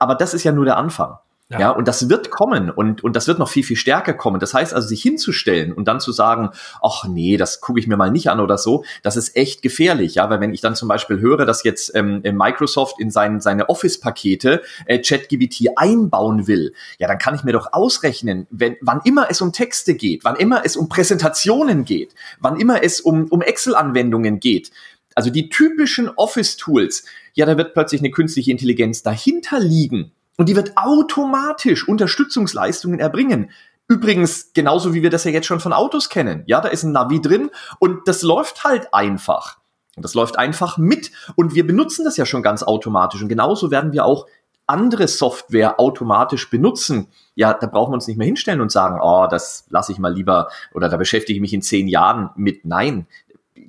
Aber 0.00 0.16
das 0.16 0.34
ist 0.34 0.42
ja 0.42 0.50
nur 0.50 0.64
der 0.64 0.78
Anfang. 0.78 1.18
Ja. 1.52 1.60
ja. 1.60 1.70
und 1.70 1.86
das 1.86 2.08
wird 2.08 2.30
kommen 2.30 2.70
und, 2.70 3.04
und 3.04 3.14
das 3.14 3.28
wird 3.28 3.38
noch 3.38 3.48
viel, 3.48 3.62
viel 3.62 3.76
stärker 3.76 4.14
kommen. 4.14 4.40
Das 4.40 4.54
heißt 4.54 4.74
also, 4.74 4.88
sich 4.88 5.02
hinzustellen 5.02 5.72
und 5.72 5.86
dann 5.86 6.00
zu 6.00 6.12
sagen, 6.12 6.50
ach 6.82 7.04
nee, 7.06 7.36
das 7.36 7.60
gucke 7.60 7.78
ich 7.78 7.86
mir 7.86 7.96
mal 7.96 8.10
nicht 8.10 8.30
an 8.30 8.40
oder 8.40 8.58
so, 8.58 8.84
das 9.02 9.16
ist 9.16 9.36
echt 9.36 9.62
gefährlich, 9.62 10.16
ja, 10.16 10.30
weil 10.30 10.40
wenn 10.40 10.54
ich 10.54 10.60
dann 10.60 10.74
zum 10.74 10.88
Beispiel 10.88 11.20
höre, 11.20 11.44
dass 11.44 11.62
jetzt 11.62 11.94
ähm, 11.94 12.22
Microsoft 12.22 12.98
in 12.98 13.10
sein, 13.10 13.40
seine 13.40 13.68
Office-Pakete 13.68 14.62
äh, 14.86 15.00
ChatGBT 15.00 15.76
einbauen 15.76 16.46
will, 16.46 16.72
ja, 16.98 17.08
dann 17.08 17.18
kann 17.18 17.34
ich 17.34 17.44
mir 17.44 17.52
doch 17.52 17.72
ausrechnen, 17.72 18.46
wenn, 18.50 18.76
wann 18.80 19.00
immer 19.04 19.26
es 19.30 19.40
um 19.40 19.52
Texte 19.52 19.94
geht, 19.94 20.24
wann 20.24 20.36
immer 20.36 20.62
es 20.64 20.76
um 20.76 20.88
Präsentationen 20.88 21.84
geht, 21.84 22.14
wann 22.40 22.58
immer 22.58 22.82
es 22.82 23.00
um, 23.00 23.26
um 23.28 23.42
Excel-Anwendungen 23.42 24.40
geht, 24.40 24.70
also 25.14 25.30
die 25.30 25.48
typischen 25.48 26.08
Office-Tools, 26.08 27.04
ja, 27.34 27.46
da 27.46 27.56
wird 27.56 27.74
plötzlich 27.74 28.00
eine 28.00 28.10
künstliche 28.10 28.50
Intelligenz 28.50 29.02
dahinter 29.02 29.60
liegen 29.60 30.12
und 30.36 30.48
die 30.48 30.56
wird 30.56 30.76
automatisch 30.76 31.86
Unterstützungsleistungen 31.86 33.00
erbringen. 33.00 33.50
Übrigens, 33.88 34.52
genauso 34.54 34.94
wie 34.94 35.02
wir 35.02 35.10
das 35.10 35.24
ja 35.24 35.30
jetzt 35.30 35.46
schon 35.46 35.60
von 35.60 35.72
Autos 35.72 36.08
kennen. 36.08 36.44
Ja, 36.46 36.60
da 36.60 36.68
ist 36.68 36.82
ein 36.82 36.92
Navi 36.92 37.20
drin 37.20 37.50
und 37.78 38.08
das 38.08 38.22
läuft 38.22 38.64
halt 38.64 38.94
einfach. 38.94 39.58
Und 39.96 40.04
das 40.04 40.14
läuft 40.14 40.38
einfach 40.38 40.78
mit. 40.78 41.10
Und 41.36 41.54
wir 41.54 41.66
benutzen 41.66 42.04
das 42.04 42.16
ja 42.16 42.24
schon 42.24 42.42
ganz 42.42 42.62
automatisch. 42.62 43.20
Und 43.20 43.28
genauso 43.28 43.70
werden 43.70 43.92
wir 43.92 44.06
auch 44.06 44.26
andere 44.66 45.08
Software 45.08 45.78
automatisch 45.78 46.48
benutzen. 46.48 47.08
Ja, 47.34 47.52
da 47.52 47.66
brauchen 47.66 47.90
wir 47.90 47.96
uns 47.96 48.06
nicht 48.06 48.16
mehr 48.16 48.26
hinstellen 48.26 48.60
und 48.60 48.72
sagen, 48.72 48.98
oh, 49.02 49.26
das 49.28 49.66
lasse 49.68 49.92
ich 49.92 49.98
mal 49.98 50.12
lieber 50.12 50.48
oder 50.72 50.88
da 50.88 50.96
beschäftige 50.96 51.36
ich 51.36 51.40
mich 51.40 51.52
in 51.52 51.62
zehn 51.62 51.88
Jahren 51.88 52.30
mit. 52.36 52.64
Nein, 52.64 53.06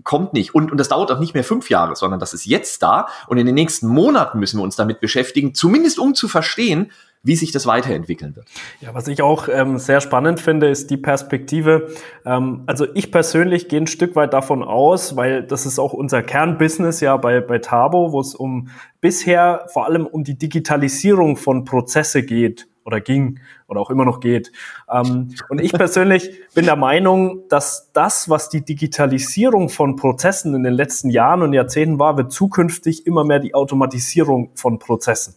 kommt 0.03 0.34
nicht. 0.34 0.56
Und, 0.56 0.71
und 0.71 0.77
das 0.77 0.89
dauert 0.89 1.12
auch 1.12 1.19
nicht 1.19 1.34
mehr 1.34 1.43
fünf 1.43 1.69
Jahre, 1.69 1.95
sondern 1.95 2.19
das 2.19 2.34
ist 2.34 2.45
jetzt 2.45 2.82
da. 2.84 3.08
Und 3.27 3.38
in 3.38 3.45
den 3.45 3.56
nächsten 3.56 3.88
Monaten 3.88 4.39
müssen 4.39 4.60
wir 4.60 4.63
uns 4.63 4.75
damit 4.75 4.99
beschäftigen, 4.99 5.53
zumindest 5.53 5.99
um 5.99 6.15
zu 6.15 6.27
verstehen, 6.27 6.91
wie 7.25 7.38
sich 7.38 7.53
das 7.53 7.65
weiterentwickeln 7.65 8.36
wird. 8.36 8.47
Ja, 8.82 8.93
was 8.93 9.08
ich 9.08 9.21
auch 9.21 9.47
ähm, 9.47 9.77
sehr 9.77 10.01
spannend 10.01 10.41
finde, 10.41 10.67
ist 10.67 10.89
die 10.89 10.97
Perspektive. 10.97 11.88
Ähm, 12.25 12.63
also 12.65 12.86
ich 12.93 13.12
persönlich 13.12 13.69
gehe 13.69 13.79
ein 13.79 13.88
Stück 13.88 14.17
weit 14.17 14.34
davon 14.34 14.62
aus, 14.62 15.15
weil 15.15 15.41
das 15.43 15.65
ist 15.65 15.79
auch 15.79 15.93
unser 15.93 16.21
Kernbusiness 16.21 16.99
ja 16.99 17.15
bei, 17.15 17.39
bei 17.39 17.60
Tabo, 17.60 18.12
wo 18.12 18.19
es 18.19 18.36
um 18.36 18.67
bisher 18.99 19.67
vor 19.71 19.86
allem 19.86 20.06
um 20.06 20.25
die 20.25 20.38
Digitalisierung 20.38 21.38
von 21.38 21.63
Prozesse 21.63 22.23
geht 22.23 22.67
oder 22.85 23.01
ging 23.01 23.39
oder 23.67 23.79
auch 23.79 23.89
immer 23.89 24.05
noch 24.05 24.19
geht. 24.19 24.51
Ähm, 24.91 25.35
und 25.49 25.59
ich 25.59 25.71
persönlich 25.73 26.31
bin 26.53 26.65
der 26.65 26.75
Meinung, 26.75 27.47
dass 27.49 27.91
das, 27.93 28.29
was 28.29 28.49
die 28.49 28.63
Digitalisierung 28.63 29.69
von 29.69 29.95
Prozessen 29.95 30.55
in 30.55 30.63
den 30.63 30.73
letzten 30.73 31.09
Jahren 31.09 31.41
und 31.41 31.53
Jahrzehnten 31.53 31.99
war, 31.99 32.17
wird 32.17 32.31
zukünftig 32.31 33.07
immer 33.07 33.23
mehr 33.23 33.39
die 33.39 33.53
Automatisierung 33.53 34.51
von 34.55 34.79
Prozessen. 34.79 35.35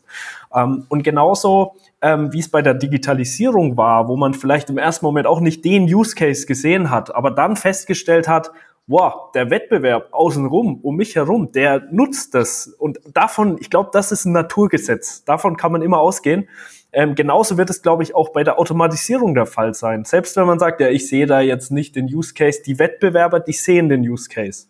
Ähm, 0.54 0.85
und 0.88 1.02
genauso 1.02 1.74
ähm, 2.02 2.32
wie 2.32 2.40
es 2.40 2.50
bei 2.50 2.62
der 2.62 2.74
Digitalisierung 2.74 3.76
war, 3.76 4.09
wo 4.09 4.16
man 4.16 4.35
vielleicht 4.35 4.70
im 4.70 4.78
ersten 4.78 5.04
Moment 5.04 5.26
auch 5.26 5.40
nicht 5.40 5.64
den 5.64 5.85
Use 5.85 6.14
Case 6.14 6.46
gesehen 6.46 6.90
hat, 6.90 7.14
aber 7.14 7.30
dann 7.30 7.56
festgestellt 7.56 8.28
hat, 8.28 8.52
wow, 8.87 9.32
der 9.32 9.50
Wettbewerb 9.50 10.09
außenrum, 10.12 10.80
um 10.82 10.96
mich 10.96 11.16
herum, 11.16 11.50
der 11.52 11.82
nutzt 11.90 12.35
das. 12.35 12.68
Und 12.68 13.00
davon, 13.12 13.56
ich 13.61 13.70
glaube, 13.70 13.90
das 13.92 14.12
ist 14.12 14.24
ein 14.24 14.32
Naturgesetz. 14.32 15.24
Davon 15.24 15.56
kann 15.56 15.72
man 15.72 15.82
immer 15.82 15.98
ausgehen. 15.98 16.48
Ähm, 16.92 17.14
genauso 17.14 17.59
wird 17.59 17.68
es, 17.70 17.83
glaube 17.83 18.03
ich, 18.03 18.14
auch 18.14 18.31
bei 18.31 18.44
der 18.44 18.59
Automatisierung 18.59 19.35
der 19.35 19.46
Fall 19.46 19.75
sein. 19.75 20.05
Selbst 20.05 20.37
wenn 20.37 20.46
man 20.46 20.59
sagt, 20.59 20.81
ja, 20.81 20.88
ich 20.88 21.09
sehe 21.09 21.27
da 21.27 21.40
jetzt 21.40 21.70
nicht 21.70 21.96
den 21.96 22.07
Use 22.07 22.33
Case, 22.33 22.62
die 22.64 22.79
Wettbewerber, 22.79 23.40
die 23.40 23.53
sehen 23.53 23.88
den 23.88 24.01
Use 24.03 24.29
Case. 24.29 24.66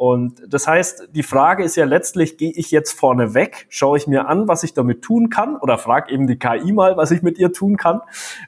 Und 0.00 0.42
das 0.48 0.66
heißt, 0.66 1.10
die 1.12 1.22
Frage 1.22 1.62
ist 1.62 1.76
ja 1.76 1.84
letztlich, 1.84 2.38
gehe 2.38 2.52
ich 2.54 2.70
jetzt 2.70 2.92
vorne 2.92 3.34
weg, 3.34 3.66
schaue 3.68 3.98
ich 3.98 4.06
mir 4.06 4.28
an, 4.28 4.48
was 4.48 4.62
ich 4.62 4.72
damit 4.72 5.02
tun 5.02 5.28
kann, 5.28 5.56
oder 5.56 5.76
frage 5.76 6.10
eben 6.10 6.26
die 6.26 6.38
KI 6.38 6.72
mal, 6.72 6.96
was 6.96 7.10
ich 7.10 7.20
mit 7.20 7.38
ihr 7.38 7.52
tun 7.52 7.76
kann, 7.76 8.00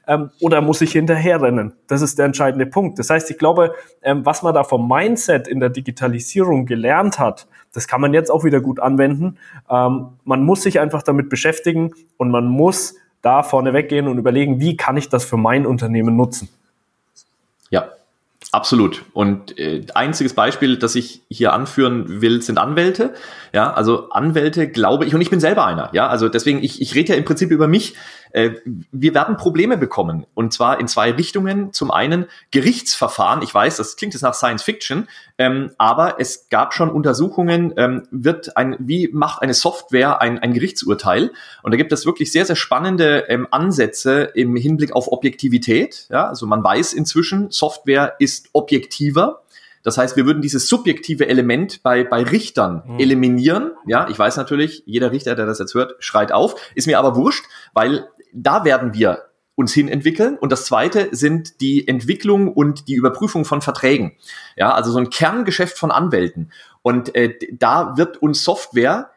ähm, 0.07 0.31
oder 0.41 0.61
muss 0.61 0.81
ich 0.81 0.93
hinterherrennen? 0.93 1.73
Das 1.85 2.01
ist 2.01 2.17
der 2.17 2.25
entscheidende 2.25 2.65
Punkt. 2.65 2.97
Das 2.97 3.11
heißt, 3.11 3.29
ich 3.29 3.37
glaube, 3.37 3.75
ähm, 4.01 4.25
was 4.25 4.41
man 4.41 4.55
da 4.55 4.63
vom 4.63 4.87
Mindset 4.87 5.47
in 5.47 5.59
der 5.59 5.69
Digitalisierung 5.69 6.65
gelernt 6.65 7.19
hat, 7.19 7.47
das 7.71 7.87
kann 7.87 8.01
man 8.01 8.15
jetzt 8.15 8.31
auch 8.31 8.43
wieder 8.43 8.59
gut 8.59 8.79
anwenden. 8.79 9.37
Ähm, 9.69 10.17
man 10.23 10.43
muss 10.43 10.63
sich 10.63 10.79
einfach 10.79 11.03
damit 11.03 11.29
beschäftigen 11.29 11.91
und 12.17 12.31
man 12.31 12.47
muss 12.47 12.95
da 13.23 13.41
vorne 13.41 13.73
weggehen 13.73 14.07
und 14.07 14.19
überlegen, 14.19 14.59
wie 14.59 14.77
kann 14.77 14.95
ich 14.97 15.09
das 15.09 15.25
für 15.25 15.37
mein 15.37 15.65
Unternehmen 15.65 16.15
nutzen? 16.15 16.49
Ja, 17.71 17.89
Absolut. 18.53 19.03
Und 19.13 19.57
äh, 19.57 19.83
einziges 19.95 20.35
Beispiel, 20.35 20.77
das 20.77 20.93
ich 20.93 21.23
hier 21.27 21.53
anführen 21.53 22.21
will, 22.21 22.43
sind 22.43 22.59
Anwälte. 22.59 23.15
Ja, 23.51 23.73
also 23.73 24.11
Anwälte 24.11 24.69
glaube 24.69 25.05
ich, 25.05 25.15
und 25.15 25.21
ich 25.21 25.31
bin 25.31 25.39
selber 25.39 25.65
einer. 25.65 25.89
Ja, 25.93 26.07
also 26.07 26.29
deswegen, 26.29 26.63
ich, 26.63 26.79
ich 26.79 26.93
rede 26.93 27.13
ja 27.13 27.17
im 27.17 27.25
Prinzip 27.25 27.49
über 27.49 27.67
mich. 27.67 27.95
Äh, 28.33 28.55
wir 28.91 29.13
werden 29.13 29.37
Probleme 29.37 29.77
bekommen. 29.77 30.25
Und 30.33 30.51
zwar 30.51 30.79
in 30.79 30.87
zwei 30.87 31.11
Richtungen. 31.11 31.71
Zum 31.71 31.91
einen 31.91 32.25
Gerichtsverfahren. 32.51 33.41
Ich 33.41 33.53
weiß, 33.53 33.77
das 33.77 33.95
klingt 33.95 34.13
jetzt 34.13 34.23
nach 34.23 34.33
Science 34.33 34.63
Fiction, 34.63 35.07
ähm, 35.37 35.71
aber 35.77 36.19
es 36.19 36.49
gab 36.49 36.73
schon 36.73 36.89
Untersuchungen, 36.89 37.73
ähm, 37.77 38.07
wird 38.11 38.57
ein, 38.57 38.75
wie 38.79 39.09
macht 39.13 39.41
eine 39.41 39.53
Software 39.53 40.21
ein, 40.21 40.39
ein 40.39 40.53
Gerichtsurteil? 40.53 41.31
Und 41.61 41.71
da 41.71 41.77
gibt 41.77 41.91
es 41.93 42.05
wirklich 42.05 42.31
sehr, 42.31 42.45
sehr 42.45 42.55
spannende 42.55 43.29
ähm, 43.29 43.47
Ansätze 43.51 44.31
im 44.33 44.55
Hinblick 44.55 44.93
auf 44.93 45.11
Objektivität. 45.11 46.07
Ja, 46.09 46.27
also 46.27 46.47
man 46.47 46.63
weiß 46.63 46.93
inzwischen, 46.93 47.51
Software 47.51 48.15
ist 48.19 48.49
objektiver. 48.53 49.43
Das 49.83 49.97
heißt, 49.97 50.15
wir 50.15 50.25
würden 50.25 50.41
dieses 50.41 50.69
subjektive 50.69 51.27
Element 51.27 51.83
bei, 51.83 52.03
bei 52.03 52.23
Richtern 52.23 52.83
mhm. 52.87 52.99
eliminieren. 52.99 53.71
Ja, 53.85 54.07
ich 54.09 54.17
weiß 54.17 54.37
natürlich, 54.37 54.83
jeder 54.85 55.11
Richter, 55.11 55.35
der 55.35 55.45
das 55.45 55.59
jetzt 55.59 55.73
hört, 55.73 55.95
schreit 55.99 56.31
auf. 56.31 56.55
Ist 56.73 56.87
mir 56.87 56.97
aber 56.97 57.15
wurscht, 57.15 57.45
weil 57.73 58.07
da 58.33 58.65
werden 58.65 58.93
wir 58.93 59.29
uns 59.55 59.73
hin 59.73 59.87
entwickeln. 59.87 60.37
Und 60.37 60.51
das 60.51 60.65
zweite 60.65 61.09
sind 61.11 61.61
die 61.61 61.87
Entwicklung 61.87 62.51
und 62.51 62.87
die 62.87 62.95
Überprüfung 62.95 63.45
von 63.45 63.61
Verträgen. 63.61 64.13
Ja, 64.55 64.73
also 64.73 64.91
so 64.91 64.97
ein 64.97 65.09
Kerngeschäft 65.09 65.77
von 65.77 65.91
Anwälten. 65.91 66.51
Und 66.81 67.15
äh, 67.15 67.37
da 67.51 67.97
wird 67.97 68.17
uns 68.17 68.43
Software 68.43 69.11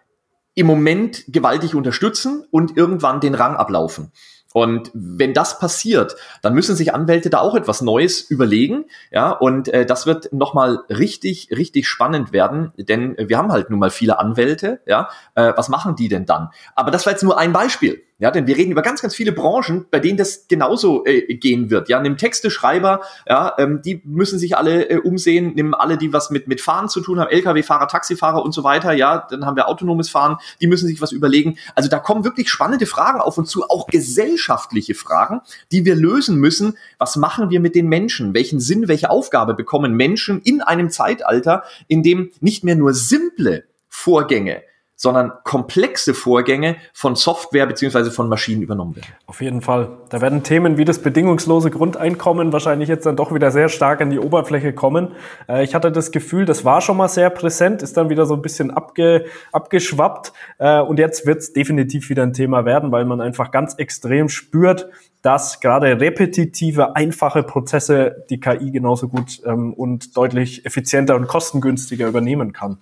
im 0.54 0.66
Moment 0.66 1.24
gewaltig 1.28 1.74
unterstützen 1.74 2.44
und 2.50 2.76
irgendwann 2.76 3.20
den 3.20 3.34
Rang 3.34 3.56
ablaufen. 3.56 4.12
Und 4.52 4.90
wenn 4.94 5.34
das 5.34 5.58
passiert, 5.58 6.16
dann 6.40 6.54
müssen 6.54 6.76
sich 6.76 6.94
Anwälte 6.94 7.28
da 7.28 7.40
auch 7.40 7.54
etwas 7.54 7.82
Neues 7.82 8.22
überlegen. 8.22 8.86
Ja, 9.10 9.32
und 9.32 9.68
äh, 9.68 9.84
das 9.84 10.06
wird 10.06 10.32
nochmal 10.32 10.80
richtig, 10.88 11.50
richtig 11.54 11.86
spannend 11.86 12.32
werden, 12.32 12.72
denn 12.78 13.16
wir 13.18 13.36
haben 13.36 13.52
halt 13.52 13.68
nun 13.68 13.78
mal 13.78 13.90
viele 13.90 14.18
Anwälte. 14.18 14.80
Ja, 14.86 15.10
äh, 15.34 15.52
was 15.56 15.68
machen 15.68 15.94
die 15.94 16.08
denn 16.08 16.24
dann? 16.24 16.48
Aber 16.74 16.90
das 16.90 17.04
war 17.04 17.12
jetzt 17.12 17.22
nur 17.22 17.36
ein 17.36 17.52
Beispiel. 17.52 18.02
Ja, 18.18 18.30
denn 18.30 18.46
wir 18.46 18.56
reden 18.56 18.72
über 18.72 18.80
ganz, 18.80 19.02
ganz 19.02 19.14
viele 19.14 19.30
Branchen, 19.30 19.84
bei 19.90 20.00
denen 20.00 20.16
das 20.16 20.48
genauso 20.48 21.04
äh, 21.04 21.34
gehen 21.34 21.68
wird. 21.68 21.90
Ja, 21.90 22.00
nimm 22.00 22.16
Texteschreiber, 22.16 23.02
ja, 23.28 23.52
ähm, 23.58 23.82
die 23.84 24.00
müssen 24.04 24.38
sich 24.38 24.56
alle 24.56 24.88
äh, 24.88 24.96
umsehen, 24.96 25.52
nimm 25.54 25.74
alle, 25.74 25.98
die 25.98 26.14
was 26.14 26.30
mit, 26.30 26.48
mit 26.48 26.62
Fahren 26.62 26.88
zu 26.88 27.02
tun 27.02 27.20
haben, 27.20 27.30
Lkw-Fahrer, 27.30 27.88
Taxifahrer 27.88 28.42
und 28.42 28.52
so 28.52 28.64
weiter, 28.64 28.94
ja, 28.94 29.26
dann 29.28 29.44
haben 29.44 29.56
wir 29.56 29.68
autonomes 29.68 30.08
Fahren, 30.08 30.38
die 30.62 30.66
müssen 30.66 30.86
sich 30.86 31.02
was 31.02 31.12
überlegen. 31.12 31.58
Also 31.74 31.90
da 31.90 31.98
kommen 31.98 32.24
wirklich 32.24 32.48
spannende 32.48 32.86
Fragen 32.86 33.20
auf 33.20 33.36
uns 33.36 33.50
zu, 33.50 33.68
auch 33.68 33.86
gesellschaftliche 33.86 34.94
Fragen, 34.94 35.42
die 35.70 35.84
wir 35.84 35.94
lösen 35.94 36.36
müssen. 36.38 36.78
Was 36.96 37.16
machen 37.16 37.50
wir 37.50 37.60
mit 37.60 37.74
den 37.74 37.86
Menschen? 37.86 38.32
Welchen 38.32 38.60
Sinn, 38.60 38.88
welche 38.88 39.10
Aufgabe 39.10 39.52
bekommen 39.52 39.92
Menschen 39.92 40.40
in 40.40 40.62
einem 40.62 40.88
Zeitalter, 40.88 41.64
in 41.86 42.02
dem 42.02 42.30
nicht 42.40 42.64
mehr 42.64 42.76
nur 42.76 42.94
simple 42.94 43.64
Vorgänge 43.90 44.62
sondern 44.96 45.32
komplexe 45.44 46.14
Vorgänge 46.14 46.76
von 46.94 47.14
Software 47.16 47.66
beziehungsweise 47.66 48.10
von 48.10 48.28
Maschinen 48.28 48.62
übernommen 48.62 48.96
werden. 48.96 49.08
Auf 49.26 49.42
jeden 49.42 49.60
Fall. 49.60 49.90
Da 50.08 50.22
werden 50.22 50.42
Themen 50.42 50.78
wie 50.78 50.86
das 50.86 51.00
bedingungslose 51.00 51.70
Grundeinkommen 51.70 52.52
wahrscheinlich 52.52 52.88
jetzt 52.88 53.04
dann 53.04 53.14
doch 53.14 53.32
wieder 53.32 53.50
sehr 53.50 53.68
stark 53.68 54.00
an 54.00 54.08
die 54.08 54.18
Oberfläche 54.18 54.72
kommen. 54.72 55.12
Äh, 55.48 55.64
ich 55.64 55.74
hatte 55.74 55.92
das 55.92 56.10
Gefühl, 56.10 56.46
das 56.46 56.64
war 56.64 56.80
schon 56.80 56.96
mal 56.96 57.08
sehr 57.08 57.28
präsent, 57.28 57.82
ist 57.82 57.96
dann 57.96 58.08
wieder 58.08 58.24
so 58.24 58.34
ein 58.34 58.42
bisschen 58.42 58.70
abge, 58.70 59.26
abgeschwappt 59.52 60.32
äh, 60.58 60.80
und 60.80 60.98
jetzt 60.98 61.26
wird 61.26 61.38
es 61.38 61.52
definitiv 61.52 62.08
wieder 62.08 62.22
ein 62.22 62.32
Thema 62.32 62.64
werden, 62.64 62.90
weil 62.90 63.04
man 63.04 63.20
einfach 63.20 63.50
ganz 63.50 63.74
extrem 63.74 64.30
spürt, 64.30 64.88
dass 65.20 65.60
gerade 65.60 66.00
repetitive, 66.00 66.96
einfache 66.96 67.42
Prozesse 67.42 68.24
die 68.30 68.40
KI 68.40 68.70
genauso 68.70 69.08
gut 69.08 69.42
ähm, 69.44 69.74
und 69.74 70.16
deutlich 70.16 70.64
effizienter 70.64 71.16
und 71.16 71.26
kostengünstiger 71.26 72.06
übernehmen 72.06 72.52
kann. 72.52 72.78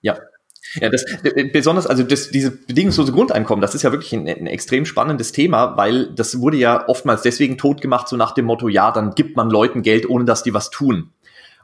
Ja, 0.00 0.16
ja, 0.74 0.90
das 0.90 1.04
besonders, 1.52 1.86
also 1.86 2.02
das, 2.02 2.30
diese 2.30 2.50
bedingungslose 2.50 3.12
Grundeinkommen, 3.12 3.62
das 3.62 3.74
ist 3.74 3.82
ja 3.82 3.92
wirklich 3.92 4.12
ein, 4.12 4.28
ein, 4.28 4.46
extrem 4.46 4.84
spannendes 4.84 5.32
Thema, 5.32 5.76
weil 5.76 6.12
das 6.14 6.40
wurde 6.40 6.56
ja 6.56 6.88
oftmals 6.88 7.22
deswegen 7.22 7.58
tot 7.58 7.80
gemacht, 7.80 8.08
so 8.08 8.16
nach 8.16 8.32
dem 8.32 8.46
Motto, 8.46 8.68
ja, 8.68 8.90
dann 8.90 9.14
gibt 9.14 9.36
man 9.36 9.50
Leuten 9.50 9.82
Geld, 9.82 10.08
ohne 10.08 10.24
dass 10.24 10.42
die 10.42 10.54
was 10.54 10.70
tun. 10.70 11.12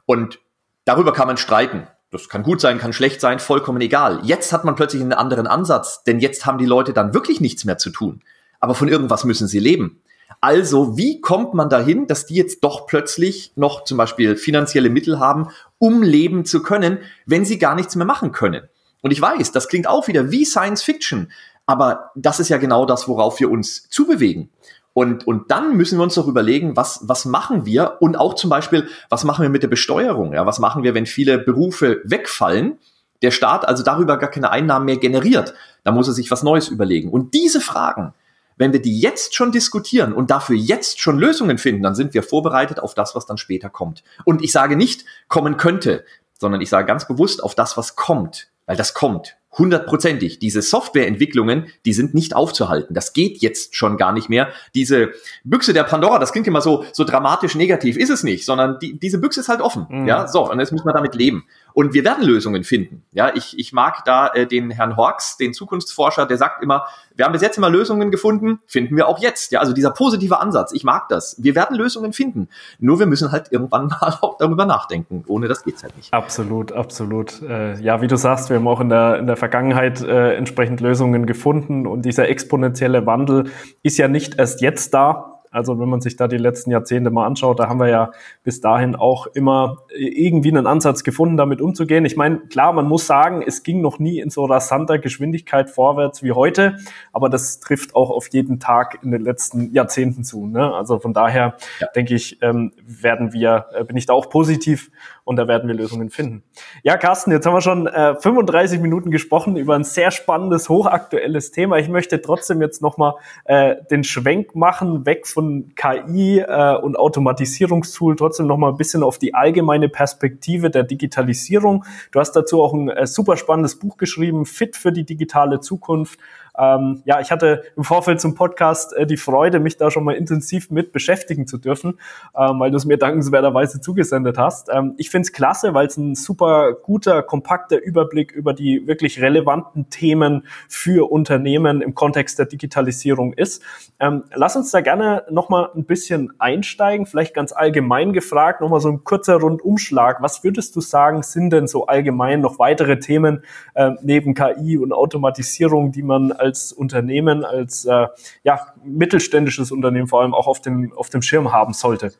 Und 0.06 0.38
darüber 0.84 1.12
kann 1.12 1.26
man 1.26 1.36
streiten. 1.36 1.86
Das 2.10 2.28
kann 2.28 2.42
gut 2.42 2.60
sein, 2.60 2.78
kann 2.78 2.92
schlecht 2.92 3.20
sein, 3.20 3.38
vollkommen 3.38 3.80
egal. 3.80 4.20
Jetzt 4.22 4.52
hat 4.52 4.64
man 4.64 4.74
plötzlich 4.74 5.00
einen 5.00 5.14
anderen 5.14 5.46
Ansatz, 5.46 6.04
denn 6.04 6.20
jetzt 6.20 6.44
haben 6.44 6.58
die 6.58 6.66
Leute 6.66 6.92
dann 6.92 7.14
wirklich 7.14 7.40
nichts 7.40 7.64
mehr 7.64 7.78
zu 7.78 7.90
tun. 7.90 8.22
Aber 8.60 8.74
von 8.74 8.88
irgendwas 8.88 9.24
müssen 9.24 9.48
sie 9.48 9.58
leben. 9.58 10.02
Also, 10.40 10.96
wie 10.96 11.20
kommt 11.20 11.54
man 11.54 11.68
dahin, 11.68 12.06
dass 12.06 12.26
die 12.26 12.34
jetzt 12.34 12.64
doch 12.64 12.86
plötzlich 12.86 13.52
noch 13.56 13.84
zum 13.84 13.96
Beispiel 13.96 14.36
finanzielle 14.36 14.90
Mittel 14.90 15.20
haben, 15.20 15.48
um 15.78 16.02
leben 16.02 16.44
zu 16.44 16.62
können, 16.62 16.98
wenn 17.26 17.44
sie 17.44 17.58
gar 17.58 17.74
nichts 17.74 17.96
mehr 17.96 18.06
machen 18.06 18.32
können? 18.32 18.68
Und 19.02 19.10
ich 19.10 19.20
weiß, 19.20 19.52
das 19.52 19.68
klingt 19.68 19.86
auch 19.86 20.08
wieder 20.08 20.30
wie 20.30 20.44
Science 20.44 20.82
Fiction, 20.82 21.30
aber 21.66 22.10
das 22.14 22.40
ist 22.40 22.48
ja 22.48 22.56
genau 22.56 22.86
das, 22.86 23.06
worauf 23.08 23.38
wir 23.40 23.50
uns 23.50 23.88
zubewegen. 23.90 24.50
Und, 24.94 25.26
und 25.26 25.50
dann 25.50 25.76
müssen 25.76 25.98
wir 25.98 26.02
uns 26.02 26.14
doch 26.14 26.26
überlegen, 26.26 26.76
was, 26.76 27.00
was 27.02 27.24
machen 27.24 27.64
wir 27.64 27.96
und 28.00 28.16
auch 28.16 28.34
zum 28.34 28.50
Beispiel, 28.50 28.88
was 29.08 29.24
machen 29.24 29.42
wir 29.42 29.48
mit 29.48 29.62
der 29.62 29.68
Besteuerung? 29.68 30.34
Ja, 30.34 30.46
was 30.46 30.58
machen 30.58 30.82
wir, 30.82 30.94
wenn 30.94 31.06
viele 31.06 31.38
Berufe 31.38 32.02
wegfallen? 32.04 32.78
Der 33.22 33.30
Staat 33.30 33.66
also 33.66 33.82
darüber 33.82 34.18
gar 34.18 34.30
keine 34.30 34.50
Einnahmen 34.50 34.84
mehr 34.84 34.98
generiert. 34.98 35.54
Da 35.84 35.92
muss 35.92 36.08
er 36.08 36.14
sich 36.14 36.30
was 36.30 36.42
Neues 36.42 36.68
überlegen. 36.68 37.10
Und 37.10 37.32
diese 37.32 37.60
Fragen, 37.60 38.12
wenn 38.58 38.72
wir 38.72 38.82
die 38.82 39.00
jetzt 39.00 39.34
schon 39.34 39.50
diskutieren 39.50 40.12
und 40.12 40.30
dafür 40.30 40.56
jetzt 40.56 41.00
schon 41.00 41.18
Lösungen 41.18 41.56
finden, 41.56 41.82
dann 41.82 41.94
sind 41.94 42.12
wir 42.12 42.22
vorbereitet 42.22 42.78
auf 42.78 42.94
das, 42.94 43.14
was 43.14 43.24
dann 43.24 43.38
später 43.38 43.70
kommt. 43.70 44.04
Und 44.24 44.42
ich 44.42 44.52
sage 44.52 44.76
nicht, 44.76 45.06
kommen 45.28 45.56
könnte, 45.56 46.04
sondern 46.38 46.60
ich 46.60 46.68
sage 46.68 46.86
ganz 46.86 47.08
bewusst 47.08 47.42
auf 47.42 47.54
das, 47.54 47.78
was 47.78 47.96
kommt 47.96 48.51
weil 48.72 48.76
das 48.78 48.94
kommt. 48.94 49.36
Hundertprozentig. 49.58 50.38
Diese 50.38 50.62
Softwareentwicklungen, 50.62 51.66
die 51.84 51.92
sind 51.92 52.14
nicht 52.14 52.34
aufzuhalten. 52.34 52.94
Das 52.94 53.12
geht 53.12 53.42
jetzt 53.42 53.76
schon 53.76 53.98
gar 53.98 54.12
nicht 54.12 54.30
mehr. 54.30 54.48
Diese 54.74 55.10
Büchse 55.44 55.74
der 55.74 55.84
Pandora, 55.84 56.18
das 56.18 56.32
klingt 56.32 56.46
immer 56.46 56.62
so, 56.62 56.86
so 56.94 57.04
dramatisch 57.04 57.54
negativ, 57.54 57.98
ist 57.98 58.08
es 58.08 58.22
nicht, 58.22 58.46
sondern 58.46 58.78
die, 58.78 58.98
diese 58.98 59.18
Büchse 59.18 59.40
ist 59.40 59.50
halt 59.50 59.60
offen. 59.60 59.86
Mhm. 59.90 60.08
Ja, 60.08 60.26
so, 60.26 60.50
und 60.50 60.58
jetzt 60.58 60.72
müssen 60.72 60.86
wir 60.86 60.94
damit 60.94 61.14
leben. 61.14 61.44
Und 61.74 61.94
wir 61.94 62.04
werden 62.04 62.24
Lösungen 62.24 62.64
finden. 62.64 63.02
Ja, 63.12 63.32
ich, 63.34 63.58
ich 63.58 63.72
mag 63.72 64.04
da 64.04 64.28
äh, 64.28 64.46
den 64.46 64.70
Herrn 64.70 64.96
Horks, 64.96 65.36
den 65.36 65.54
Zukunftsforscher, 65.54 66.26
der 66.26 66.36
sagt 66.36 66.62
immer, 66.62 66.86
wir 67.14 67.24
haben 67.24 67.32
bis 67.32 67.42
jetzt 67.42 67.58
immer 67.58 67.70
Lösungen 67.70 68.10
gefunden, 68.10 68.60
finden 68.66 68.96
wir 68.96 69.08
auch 69.08 69.18
jetzt. 69.18 69.52
Ja, 69.52 69.60
also 69.60 69.72
dieser 69.72 69.90
positive 69.90 70.40
Ansatz, 70.40 70.72
ich 70.72 70.84
mag 70.84 71.08
das. 71.08 71.36
Wir 71.38 71.54
werden 71.54 71.76
Lösungen 71.76 72.12
finden. 72.12 72.48
Nur 72.78 72.98
wir 72.98 73.06
müssen 73.06 73.32
halt 73.32 73.48
irgendwann 73.50 73.86
mal 74.00 74.18
auch 74.20 74.38
darüber 74.38 74.66
nachdenken. 74.66 75.24
Ohne 75.26 75.48
das 75.48 75.64
geht's 75.64 75.82
halt 75.82 75.96
nicht. 75.96 76.12
Absolut, 76.12 76.72
absolut. 76.72 77.42
Äh, 77.42 77.80
ja, 77.80 78.00
wie 78.00 78.06
du 78.06 78.16
sagst, 78.16 78.50
wir 78.50 78.56
haben 78.56 78.68
auch 78.68 78.80
in 78.80 78.88
der, 78.88 79.18
in 79.18 79.26
der 79.26 79.36
Vergangenheit 79.36 80.02
äh, 80.02 80.34
entsprechend 80.34 80.80
Lösungen 80.80 81.26
gefunden 81.26 81.86
und 81.86 82.02
dieser 82.02 82.28
exponentielle 82.28 83.06
Wandel 83.06 83.50
ist 83.82 83.98
ja 83.98 84.08
nicht 84.08 84.38
erst 84.38 84.60
jetzt 84.60 84.94
da, 84.94 85.31
also 85.52 85.78
wenn 85.78 85.88
man 85.88 86.00
sich 86.00 86.16
da 86.16 86.26
die 86.28 86.38
letzten 86.38 86.70
Jahrzehnte 86.70 87.10
mal 87.10 87.26
anschaut, 87.26 87.60
da 87.60 87.68
haben 87.68 87.78
wir 87.78 87.88
ja 87.88 88.10
bis 88.42 88.60
dahin 88.60 88.96
auch 88.96 89.26
immer 89.26 89.82
irgendwie 89.94 90.48
einen 90.48 90.66
Ansatz 90.66 91.04
gefunden, 91.04 91.36
damit 91.36 91.60
umzugehen. 91.60 92.04
Ich 92.04 92.16
meine, 92.16 92.38
klar, 92.38 92.72
man 92.72 92.88
muss 92.88 93.06
sagen, 93.06 93.42
es 93.46 93.62
ging 93.62 93.82
noch 93.82 93.98
nie 93.98 94.18
in 94.18 94.30
so 94.30 94.46
rasanter 94.46 94.98
Geschwindigkeit 94.98 95.70
vorwärts 95.70 96.22
wie 96.22 96.32
heute, 96.32 96.78
aber 97.12 97.28
das 97.28 97.60
trifft 97.60 97.94
auch 97.94 98.10
auf 98.10 98.28
jeden 98.32 98.58
Tag 98.60 98.98
in 99.02 99.10
den 99.10 99.20
letzten 99.20 99.72
Jahrzehnten 99.72 100.24
zu. 100.24 100.46
Ne? 100.46 100.74
Also 100.74 100.98
von 100.98 101.12
daher 101.12 101.56
ja. 101.80 101.86
denke 101.94 102.14
ich, 102.14 102.38
ähm, 102.42 102.72
werden 103.00 103.32
wir, 103.32 103.66
äh, 103.72 103.84
bin 103.84 103.96
ich 103.96 104.06
da 104.06 104.12
auch 104.12 104.28
positiv 104.28 104.90
und 105.24 105.36
da 105.36 105.46
werden 105.46 105.68
wir 105.68 105.74
Lösungen 105.74 106.10
finden. 106.10 106.42
Ja, 106.82 106.96
Carsten, 106.96 107.30
jetzt 107.30 107.46
haben 107.46 107.54
wir 107.54 107.60
schon 107.60 107.86
äh, 107.86 108.16
35 108.16 108.80
Minuten 108.80 109.10
gesprochen 109.10 109.56
über 109.56 109.74
ein 109.74 109.84
sehr 109.84 110.10
spannendes, 110.10 110.68
hochaktuelles 110.68 111.52
Thema. 111.52 111.78
Ich 111.78 111.88
möchte 111.88 112.20
trotzdem 112.20 112.60
jetzt 112.60 112.82
nochmal 112.82 113.14
äh, 113.44 113.76
den 113.90 114.04
Schwenk 114.04 114.54
machen, 114.54 115.06
weg 115.06 115.26
von 115.26 115.72
KI 115.76 116.40
äh, 116.40 116.76
und 116.76 116.98
Automatisierungstool, 116.98 118.16
trotzdem 118.16 118.46
nochmal 118.46 118.72
ein 118.72 118.76
bisschen 118.76 119.02
auf 119.02 119.18
die 119.18 119.34
allgemeine 119.34 119.88
Perspektive 119.88 120.70
der 120.70 120.82
Digitalisierung. 120.82 121.84
Du 122.10 122.20
hast 122.20 122.32
dazu 122.32 122.62
auch 122.62 122.72
ein 122.72 122.88
äh, 122.88 123.06
super 123.06 123.36
spannendes 123.36 123.78
Buch 123.78 123.96
geschrieben, 123.96 124.46
Fit 124.46 124.76
für 124.76 124.92
die 124.92 125.04
digitale 125.04 125.60
Zukunft. 125.60 126.18
Ähm, 126.58 127.02
ja, 127.06 127.20
ich 127.20 127.30
hatte 127.30 127.62
im 127.76 127.84
Vorfeld 127.84 128.20
zum 128.20 128.34
Podcast 128.34 128.94
äh, 128.94 129.06
die 129.06 129.16
Freude, 129.16 129.58
mich 129.58 129.76
da 129.76 129.90
schon 129.90 130.04
mal 130.04 130.14
intensiv 130.14 130.70
mit 130.70 130.92
beschäftigen 130.92 131.46
zu 131.46 131.56
dürfen, 131.56 131.98
ähm, 132.36 132.60
weil 132.60 132.70
du 132.70 132.76
es 132.76 132.84
mir 132.84 132.98
dankenswerterweise 132.98 133.80
zugesendet 133.80 134.36
hast. 134.36 134.68
Ähm, 134.70 134.94
ich 134.98 135.10
finde 135.10 135.26
es 135.26 135.32
klasse, 135.32 135.72
weil 135.72 135.86
es 135.86 135.96
ein 135.96 136.14
super 136.14 136.74
guter, 136.74 137.22
kompakter 137.22 137.80
Überblick 137.80 138.32
über 138.32 138.52
die 138.52 138.86
wirklich 138.86 139.20
relevanten 139.22 139.88
Themen 139.88 140.46
für 140.68 141.10
Unternehmen 141.10 141.80
im 141.80 141.94
Kontext 141.94 142.38
der 142.38 142.46
Digitalisierung 142.46 143.32
ist. 143.32 143.62
Ähm, 143.98 144.24
lass 144.34 144.56
uns 144.56 144.70
da 144.70 144.80
gerne 144.80 145.24
noch 145.30 145.48
mal 145.48 145.70
ein 145.74 145.84
bisschen 145.84 146.32
einsteigen, 146.38 147.06
vielleicht 147.06 147.34
ganz 147.34 147.52
allgemein 147.52 148.12
gefragt, 148.12 148.60
noch 148.60 148.68
mal 148.68 148.80
so 148.80 148.90
ein 148.90 149.04
kurzer 149.04 149.36
Rundumschlag. 149.36 150.20
Was 150.20 150.44
würdest 150.44 150.76
du 150.76 150.80
sagen, 150.80 151.22
sind 151.22 151.50
denn 151.50 151.66
so 151.66 151.86
allgemein 151.86 152.40
noch 152.40 152.58
weitere 152.58 152.98
Themen 152.98 153.42
äh, 153.74 153.92
neben 154.02 154.34
KI 154.34 154.76
und 154.76 154.92
Automatisierung, 154.92 155.92
die 155.92 156.02
man 156.02 156.32
als 156.42 156.72
Unternehmen, 156.72 157.44
als 157.44 157.84
äh, 157.84 158.06
ja, 158.42 158.74
mittelständisches 158.84 159.70
Unternehmen 159.70 160.08
vor 160.08 160.20
allem 160.22 160.34
auch 160.34 160.46
auf 160.46 160.60
dem, 160.60 160.92
auf 160.92 161.08
dem 161.08 161.22
Schirm 161.22 161.52
haben 161.52 161.72
sollte? 161.72 162.12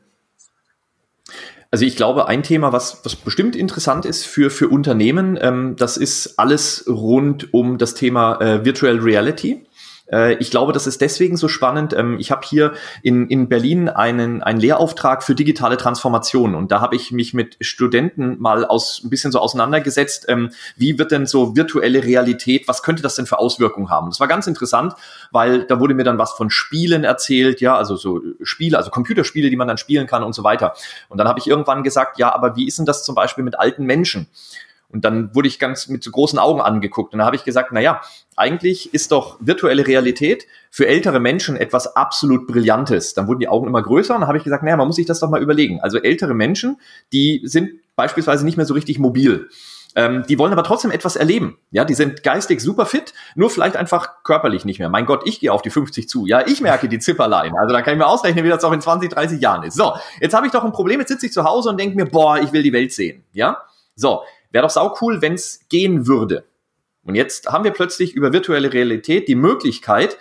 Also 1.72 1.86
ich 1.86 1.96
glaube, 1.96 2.28
ein 2.28 2.42
Thema, 2.42 2.72
was, 2.72 3.00
was 3.02 3.16
bestimmt 3.16 3.56
interessant 3.56 4.04
ist 4.04 4.26
für, 4.26 4.50
für 4.50 4.68
Unternehmen, 4.68 5.38
ähm, 5.40 5.74
das 5.78 5.96
ist 5.96 6.38
alles 6.38 6.84
rund 6.86 7.54
um 7.54 7.78
das 7.78 7.94
Thema 7.94 8.40
äh, 8.42 8.64
Virtual 8.64 8.98
Reality. 8.98 9.64
Äh, 10.12 10.34
ich 10.34 10.50
glaube, 10.50 10.72
das 10.72 10.86
ist 10.86 11.00
deswegen 11.00 11.36
so 11.36 11.48
spannend. 11.48 11.94
Ähm, 11.94 12.18
ich 12.18 12.30
habe 12.30 12.42
hier 12.46 12.74
in, 13.02 13.28
in 13.28 13.48
Berlin 13.48 13.88
einen, 13.88 14.42
einen 14.42 14.60
Lehrauftrag 14.60 15.22
für 15.22 15.34
digitale 15.34 15.76
Transformation 15.76 16.54
und 16.54 16.70
da 16.70 16.80
habe 16.80 16.94
ich 16.96 17.10
mich 17.10 17.34
mit 17.34 17.56
Studenten 17.60 18.40
mal 18.40 18.64
aus 18.64 19.00
ein 19.02 19.10
bisschen 19.10 19.32
so 19.32 19.40
auseinandergesetzt, 19.40 20.26
ähm, 20.28 20.50
wie 20.76 20.98
wird 20.98 21.10
denn 21.10 21.26
so 21.26 21.56
virtuelle 21.56 22.04
Realität, 22.04 22.68
was 22.68 22.82
könnte 22.82 23.02
das 23.02 23.14
denn 23.14 23.26
für 23.26 23.38
Auswirkungen 23.38 23.90
haben? 23.90 24.10
Das 24.10 24.20
war 24.20 24.28
ganz 24.28 24.46
interessant, 24.46 24.94
weil 25.30 25.64
da 25.64 25.80
wurde 25.80 25.94
mir 25.94 26.04
dann 26.04 26.18
was 26.18 26.32
von 26.32 26.50
Spielen 26.50 27.04
erzählt, 27.04 27.60
ja, 27.60 27.76
also 27.76 27.96
so 27.96 28.20
Spiele, 28.42 28.76
also 28.76 28.90
Computerspiele, 28.90 29.50
die 29.50 29.56
man 29.56 29.68
dann 29.68 29.78
spielen 29.78 30.06
kann 30.06 30.22
und 30.22 30.34
so 30.34 30.44
weiter. 30.44 30.74
Und 31.08 31.18
dann 31.18 31.28
habe 31.28 31.38
ich 31.38 31.46
irgendwann 31.46 31.82
gesagt, 31.82 32.18
ja, 32.18 32.34
aber 32.34 32.56
wie 32.56 32.66
ist 32.66 32.78
denn 32.78 32.86
das 32.86 33.04
zum 33.04 33.14
Beispiel 33.14 33.44
mit 33.44 33.58
alten 33.58 33.84
Menschen? 33.84 34.26
Und 34.93 35.05
dann 35.05 35.34
wurde 35.34 35.49
ich 35.49 35.59
ganz 35.59 35.88
mit 35.88 36.05
so 36.05 36.11
großen 36.11 36.38
Augen 36.38 36.61
angeguckt. 36.61 37.12
Und 37.12 37.20
da 37.20 37.24
habe 37.24 37.36
ich 37.36 37.45
gesagt, 37.45 37.70
na 37.72 37.80
ja, 37.80 38.03
eigentlich 38.36 38.93
ist 38.93 39.11
doch 39.11 39.38
virtuelle 39.40 39.86
Realität 39.86 40.47
für 40.70 40.86
ältere 40.86 41.18
Menschen 41.18 41.57
etwas 41.57 41.97
absolut 41.97 42.47
Brillantes. 42.47 43.14
Dann 43.14 43.26
wurden 43.26 43.40
die 43.40 43.49
Augen 43.49 43.66
immer 43.66 43.82
größer 43.82 44.14
und 44.14 44.20
dann 44.20 44.28
habe 44.28 44.38
ich 44.38 44.45
gesagt, 44.45 44.62
naja, 44.62 44.76
man 44.76 44.86
muss 44.86 44.97
sich 44.97 45.07
das 45.07 45.20
doch 45.20 45.30
mal 45.30 45.43
überlegen. 45.43 45.80
Also 45.80 45.99
ältere 45.99 46.34
Menschen, 46.34 46.78
die 47.12 47.40
sind 47.45 47.70
beispielsweise 47.97 48.45
nicht 48.45 48.57
mehr 48.57 48.66
so 48.66 48.74
richtig 48.74 48.99
mobil. 48.99 49.49
Ähm, 49.95 50.24
die 50.28 50.38
wollen 50.38 50.53
aber 50.53 50.64
trotzdem 50.64 50.90
etwas 50.90 51.16
erleben. 51.16 51.59
Ja, 51.70 51.84
die 51.84 51.95
sind 51.95 52.22
geistig 52.22 52.61
super 52.61 52.86
fit, 52.86 53.12
nur 53.34 53.51
vielleicht 53.51 53.76
einfach 53.76 54.22
körperlich 54.22 54.64
nicht 54.64 54.78
mehr. 54.78 54.88
Mein 54.88 55.05
Gott, 55.07 55.22
ich 55.26 55.40
gehe 55.40 55.53
auf 55.53 55.62
die 55.62 55.70
50 55.70 56.09
zu. 56.09 56.26
Ja, 56.26 56.47
ich 56.47 56.61
merke 56.61 56.88
die 56.88 56.99
Zipperlein. 56.99 57.55
Also 57.57 57.74
da 57.74 57.82
kann 57.82 57.95
ich 57.95 57.99
mir 57.99 58.07
ausrechnen, 58.07 58.45
wie 58.45 58.49
das 58.49 58.64
auch 58.64 58.72
in 58.72 58.80
20, 58.80 59.11
30 59.12 59.40
Jahren 59.40 59.64
ist. 59.64 59.76
So, 59.76 59.93
jetzt 60.20 60.34
habe 60.34 60.47
ich 60.47 60.53
doch 60.53 60.64
ein 60.64 60.72
Problem. 60.72 61.01
Jetzt 61.01 61.11
sitze 61.11 61.26
ich 61.26 61.32
zu 61.32 61.45
Hause 61.45 61.68
und 61.68 61.78
denke 61.78 61.97
mir, 61.97 62.07
boah, 62.07 62.38
ich 62.38 62.53
will 62.53 62.62
die 62.62 62.72
Welt 62.72 62.93
sehen. 62.93 63.24
Ja, 63.32 63.62
so, 63.95 64.22
Wäre 64.53 64.62
doch 64.62 64.70
sau 64.70 64.94
cool, 65.00 65.22
wenn 65.22 65.34
es 65.34 65.61
gehen 65.68 66.07
würde. 66.07 66.44
Und 67.05 67.14
jetzt 67.14 67.48
haben 67.48 67.64
wir 67.64 67.72
plötzlich 67.72 68.14
über 68.14 68.32
virtuelle 68.32 68.72
Realität 68.72 69.26
die 69.26 69.34
Möglichkeit, 69.34 70.18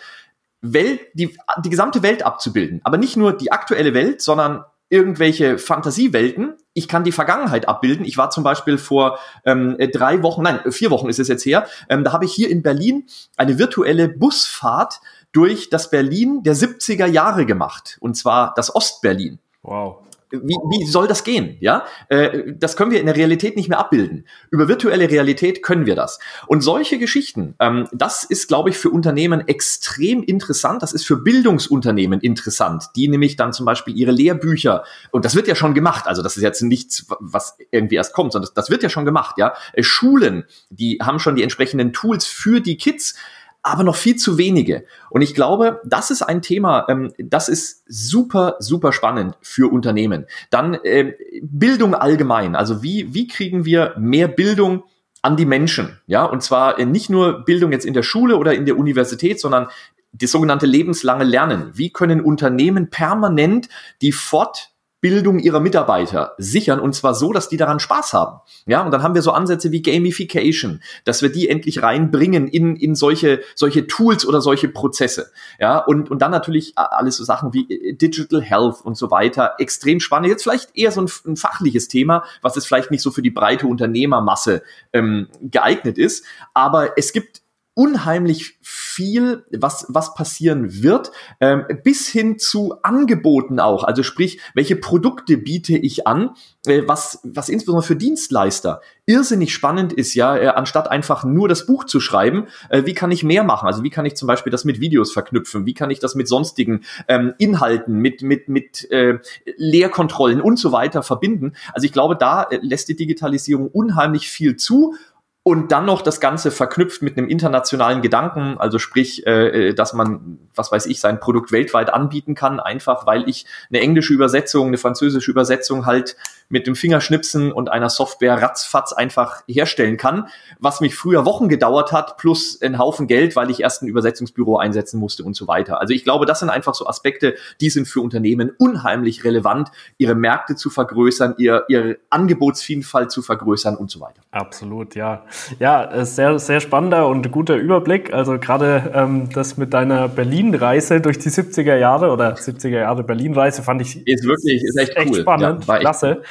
Welt, 0.62 1.02
die, 1.14 1.36
die 1.64 1.70
gesamte 1.70 2.04
Welt 2.04 2.24
abzubilden. 2.24 2.82
Aber 2.84 2.98
nicht 2.98 3.18
nur 3.18 3.34
die 3.34 3.52
aktuelle 3.52 3.94
Welt, 3.94 4.22
sondern 4.22 4.64
irgendwelche 4.90 5.58
Fantasiewelten. 5.58 6.56
Ich 6.74 6.88
kann 6.88 7.04
die 7.04 7.12
Vergangenheit 7.12 7.68
abbilden. 7.68 8.06
Ich 8.06 8.18
war 8.18 8.30
zum 8.30 8.44
Beispiel 8.44 8.78
vor 8.78 9.20
ähm, 9.46 9.78
drei 9.92 10.22
Wochen, 10.22 10.44
nein, 10.44 10.60
vier 10.70 10.92
Wochen 10.92 11.10
ist 11.10 11.20
es 11.20 11.28
jetzt 11.28 11.46
her, 11.46 11.68
ähm, 11.90 12.04
da 12.04 12.12
habe 12.12 12.26
ich 12.26 12.34
hier 12.34 12.50
in 12.50 12.62
Berlin 12.62 13.08
eine 13.38 13.58
virtuelle 13.58 14.10
Busfahrt 14.10 15.00
durch 15.32 15.70
das 15.70 15.90
Berlin 15.90 16.44
der 16.44 16.56
70er 16.56 17.06
Jahre 17.06 17.46
gemacht. 17.46 17.98
Und 18.02 18.16
zwar 18.16 18.54
das 18.56 18.76
Ostberlin. 18.76 19.40
Wow 19.62 20.04
wie, 20.32 20.56
wie 20.56 20.86
soll 20.86 21.08
das 21.08 21.24
gehen? 21.24 21.58
Ja, 21.60 21.86
äh, 22.10 22.54
das 22.54 22.76
können 22.76 22.92
wir 22.92 23.00
in 23.00 23.06
der 23.06 23.16
Realität 23.16 23.56
nicht 23.56 23.70
mehr 23.70 23.80
abbilden. 23.80 24.26
Über 24.50 24.68
virtuelle 24.68 25.10
Realität 25.10 25.64
können 25.64 25.86
wir 25.86 25.96
das. 25.96 26.20
Und 26.48 26.62
solche 26.62 26.98
Geschichten, 26.98 27.56
ähm, 27.60 27.88
das 27.92 28.24
ist, 28.24 28.48
glaube 28.48 28.70
ich, 28.70 28.78
für 28.78 28.90
Unternehmen 28.90 29.48
extrem 29.48 30.24
interessant. 30.24 30.82
Das 30.82 30.94
ist 30.94 31.06
für 31.06 31.18
Bildungsunternehmen 31.18 32.22
interessant, 32.22 32.86
die 32.96 33.08
nämlich 33.08 33.36
dann 33.36 33.54
zum 33.54 33.66
Beispiel 33.66 33.96
ihre 33.96 34.12
Lehrbücher 34.12 34.84
und 35.12 35.26
das 35.26 35.36
wird 35.36 35.48
ja 35.48 35.56
schon 35.56 35.74
gemacht. 35.74 36.08
Also 36.08 36.22
das 36.22 36.38
ist 36.38 36.44
jetzt 36.44 36.62
nichts, 36.62 37.06
was 37.20 37.58
irgendwie 37.72 37.96
erst 37.96 38.14
kommt, 38.14 38.32
sondern 38.32 38.48
das, 38.48 38.54
das 38.54 38.70
wird 38.70 38.84
ja 38.84 38.90
schon 38.90 39.06
gemacht. 39.06 39.38
Ja, 39.38 39.54
äh, 39.74 39.84
Schulen, 39.84 40.46
die 40.70 41.00
haben 41.02 41.20
schon 41.20 41.36
die 41.36 41.44
entsprechenden 41.44 41.94
Tools 41.94 42.26
für 42.26 42.62
die 42.62 42.78
Kids 42.78 43.16
aber 43.64 43.84
noch 43.84 43.96
viel 43.96 44.16
zu 44.16 44.38
wenige. 44.38 44.86
Und 45.10 45.22
ich 45.22 45.36
glaube, 45.36 45.82
das 45.86 46.12
ist 46.12 46.22
ein 46.22 46.42
Thema, 46.42 46.86
ähm, 46.90 47.14
das 47.18 47.50
ist 47.50 47.84
super, 47.88 48.56
super 48.60 48.92
spannend 48.92 49.38
für 49.42 49.72
Unternehmen. 49.72 50.26
Dann 50.50 50.74
äh, 50.74 51.14
Bildung 51.42 51.94
allgemein. 51.94 52.56
Also 52.56 52.82
wie, 52.82 53.14
wie 53.14 53.28
kriegen 53.28 53.66
wir 53.66 53.94
mehr 53.98 54.28
Bildung 54.28 54.84
an 55.22 55.38
die 55.38 55.46
Menschen? 55.46 56.00
Ja, 56.08 56.26
und 56.26 56.42
zwar 56.42 56.80
äh, 56.80 56.86
nicht 56.86 57.10
nur 57.10 57.46
Bildung 57.46 57.72
jetzt 57.72 57.86
in 57.86 57.94
der 57.94 58.04
Schule 58.04 58.38
oder 58.38 58.54
in 58.56 58.66
der 58.66 58.78
Universität, 58.78 59.40
sondern 59.40 59.68
das 60.14 60.32
sogenannte 60.32 60.66
lebenslange 60.66 61.24
Lernen. 61.24 61.72
Wie 61.74 61.92
können 61.92 62.20
Unternehmen 62.20 62.90
permanent 62.90 63.70
die 64.02 64.12
Fort 64.12 64.71
Bildung 65.02 65.40
ihrer 65.40 65.60
Mitarbeiter 65.60 66.36
sichern 66.38 66.80
und 66.80 66.94
zwar 66.94 67.16
so, 67.16 67.34
dass 67.34 67.50
die 67.50 67.58
daran 67.58 67.80
Spaß 67.80 68.14
haben. 68.14 68.40
Ja, 68.68 68.84
und 68.86 68.92
dann 68.92 69.02
haben 69.02 69.16
wir 69.16 69.24
so 69.24 69.32
Ansätze 69.32 69.72
wie 69.72 69.82
Gamification, 69.82 70.82
dass 71.06 71.24
wir 71.24 71.32
die 71.32 71.50
endlich 71.50 71.82
reinbringen 71.82 72.48
in, 72.48 72.76
in 72.76 72.94
solche, 72.94 73.42
solche 73.56 73.88
Tools 73.88 74.26
oder 74.26 74.42
solche 74.42 74.68
Prozesse. 74.68 75.32
Ja, 75.60 75.80
und, 75.80 76.12
und 76.12 76.22
dann 76.22 76.30
natürlich 76.30 76.74
alles 76.76 77.18
so 77.18 77.24
Sachen 77.24 77.52
wie 77.54 77.68
äh, 77.70 77.94
Digital 77.94 78.42
Health 78.42 78.82
und 78.84 78.96
so 78.96 79.10
weiter. 79.10 79.56
Extrem 79.58 80.00
spannend. 80.00 80.30
Jetzt 80.30 80.44
vielleicht 80.44 80.78
eher 80.78 80.92
so 80.92 81.02
ein, 81.02 81.10
ein 81.26 81.36
fachliches 81.36 81.88
Thema, 81.88 82.24
was 82.44 82.56
es 82.56 82.66
vielleicht 82.68 82.92
nicht 82.92 83.02
so 83.02 83.10
für 83.10 83.24
die 83.24 83.32
breite 83.32 83.66
Unternehmermasse 83.66 84.62
ähm, 84.94 85.28
geeignet 85.42 85.98
ist. 85.98 86.26
Aber 86.54 86.98
es 86.98 87.12
gibt 87.12 87.42
unheimlich 87.74 88.58
viel, 88.62 89.46
was, 89.52 89.86
was 89.88 90.14
passieren 90.14 90.84
wird, 90.84 91.12
ähm, 91.40 91.64
bis 91.84 92.08
hin 92.08 92.38
zu 92.38 92.76
Angeboten 92.84 93.60
auch. 93.60 93.86
Also 93.86 94.04
sprich, 94.04 94.40
welche 94.54 94.76
Produkte 94.76 95.38
biete 95.38 95.78
ich 95.78 96.06
an, 96.06 96.32
äh, 96.66 96.84
was, 96.86 97.20
was 97.24 97.48
insbesondere 97.48 97.88
für 97.88 97.96
Dienstleister 97.96 98.82
irrsinnig 99.06 99.54
spannend 99.54 99.94
ist, 99.94 100.14
ja, 100.14 100.38
äh, 100.38 100.48
anstatt 100.48 100.92
einfach 100.92 101.24
nur 101.24 101.48
das 101.48 101.66
Buch 101.66 101.86
zu 101.86 102.00
schreiben, 102.00 102.48
äh, 102.70 102.86
wie 102.86 102.94
kann 102.94 103.12
ich 103.12 103.24
mehr 103.24 103.44
machen? 103.44 103.68
Also 103.68 103.84
wie 103.84 103.90
kann 103.90 104.06
ich 104.06 104.16
zum 104.16 104.28
Beispiel 104.28 104.52
das 104.52 104.66
mit 104.66 104.80
Videos 104.82 105.14
verknüpfen? 105.14 105.66
Wie 105.66 105.74
kann 105.74 105.90
ich 105.90 106.00
das 106.00 106.14
mit 106.14 106.28
sonstigen 106.28 106.82
ähm, 107.08 107.34
Inhalten, 107.38 107.96
mit, 107.96 108.22
mit, 108.22 108.50
mit 108.50 108.90
äh, 108.92 109.20
Lehrkontrollen 109.58 110.42
und 110.42 110.58
so 110.58 110.72
weiter 110.72 111.04
verbinden? 111.04 111.54
Also 111.74 111.86
ich 111.86 111.94
glaube, 111.94 112.18
da 112.18 112.44
äh, 112.44 112.60
lässt 112.62 112.90
die 112.90 112.96
Digitalisierung 112.96 113.70
unheimlich 113.70 114.30
viel 114.30 114.58
zu 114.58 114.96
und 115.44 115.72
dann 115.72 115.86
noch 115.86 116.04
das 116.04 116.20
Ganze 116.20 116.52
verknüpft 116.52 117.02
mit 117.02 117.18
einem 117.18 117.28
internationalen 117.28 118.04
Gedanken, 118.04 118.58
also 118.60 118.78
sprich, 118.78 119.26
äh, 119.26 119.70
äh, 119.70 119.74
dass 119.74 119.94
man, 119.94 120.38
was 120.54 120.72
weiß 120.72 120.86
ich, 120.86 121.00
sein 121.00 121.20
Produkt 121.20 121.52
weltweit 121.52 121.92
anbieten 121.92 122.36
kann, 122.36 122.60
einfach 122.60 123.08
weil 123.08 123.28
ich 123.28 123.46
eine 123.70 123.82
englische 123.82 124.14
Übersetzung, 124.14 124.68
eine 124.68 124.78
französische 124.78 125.32
Übersetzung 125.32 125.88
halt 125.88 126.16
mit 126.52 126.68
dem 126.68 126.76
Fingerschnipsen 126.76 127.52
und 127.52 127.70
einer 127.70 127.90
Software 127.90 128.42
ratzfatz 128.42 128.94
einfach 128.94 129.44
herstellen 129.48 129.98
kann, 129.98 130.28
was 130.60 130.82
mich 130.82 130.96
früher 130.96 131.26
Wochen 131.26 131.50
gedauert 131.50 131.92
hat, 131.92 132.18
plus 132.18 132.62
einen 132.62 132.78
Haufen 132.78 133.08
Geld, 133.08 133.36
weil 133.36 133.50
ich 133.50 133.62
erst 133.62 133.84
ein 133.84 133.88
Übersetzungsbüro 133.88 134.58
einsetzen 134.58 135.00
musste 135.00 135.24
und 135.24 135.36
so 135.36 135.48
weiter. 135.48 135.80
Also 135.80 135.94
ich 135.94 136.04
glaube, 136.04 136.26
das 136.26 136.40
sind 136.40 136.50
einfach 136.50 136.76
so 136.76 136.88
Aspekte, 136.88 137.36
die 137.60 137.70
sind 137.70 137.88
für 137.88 138.02
Unternehmen 138.02 138.52
unheimlich 138.58 139.24
relevant, 139.24 139.70
ihre 139.98 140.16
Märkte 140.16 140.56
zu 140.56 140.70
vergrößern, 140.70 141.36
ihr, 141.38 141.66
ihre 141.68 141.98
Angebotsvielfalt 142.10 143.12
zu 143.12 143.22
vergrößern 143.22 143.76
und 143.76 143.90
so 143.90 144.00
weiter. 144.00 144.22
Absolut, 144.32 144.96
ja. 144.96 145.26
Ja, 145.60 146.06
sehr, 146.06 146.40
sehr 146.40 146.60
spannender 146.60 147.08
und 147.08 147.32
guter 147.32 147.56
Überblick. 147.56 148.14
Also 148.14 148.40
gerade 148.40 148.92
ähm, 148.94 149.30
das 149.34 149.58
mit 149.58 149.74
deiner 149.74 150.08
Berlin-Reise 150.08 151.02
durch 151.02 151.20
die 151.20 151.30
70er 151.30 151.76
Jahre 151.76 152.12
oder 152.12 152.36
70er 152.36 152.80
Jahre 152.80 153.04
Berlin-Reise 153.04 153.64
fand 153.64 153.82
ich 153.82 154.06
ist 154.08 154.26
wirklich 154.26 154.64
ist 154.64 154.78
echt, 154.78 154.96
echt 154.96 155.12
cool. 155.12 155.22
spannend, 155.22 155.66
ja, 155.68 155.80
klasse. 155.80 156.22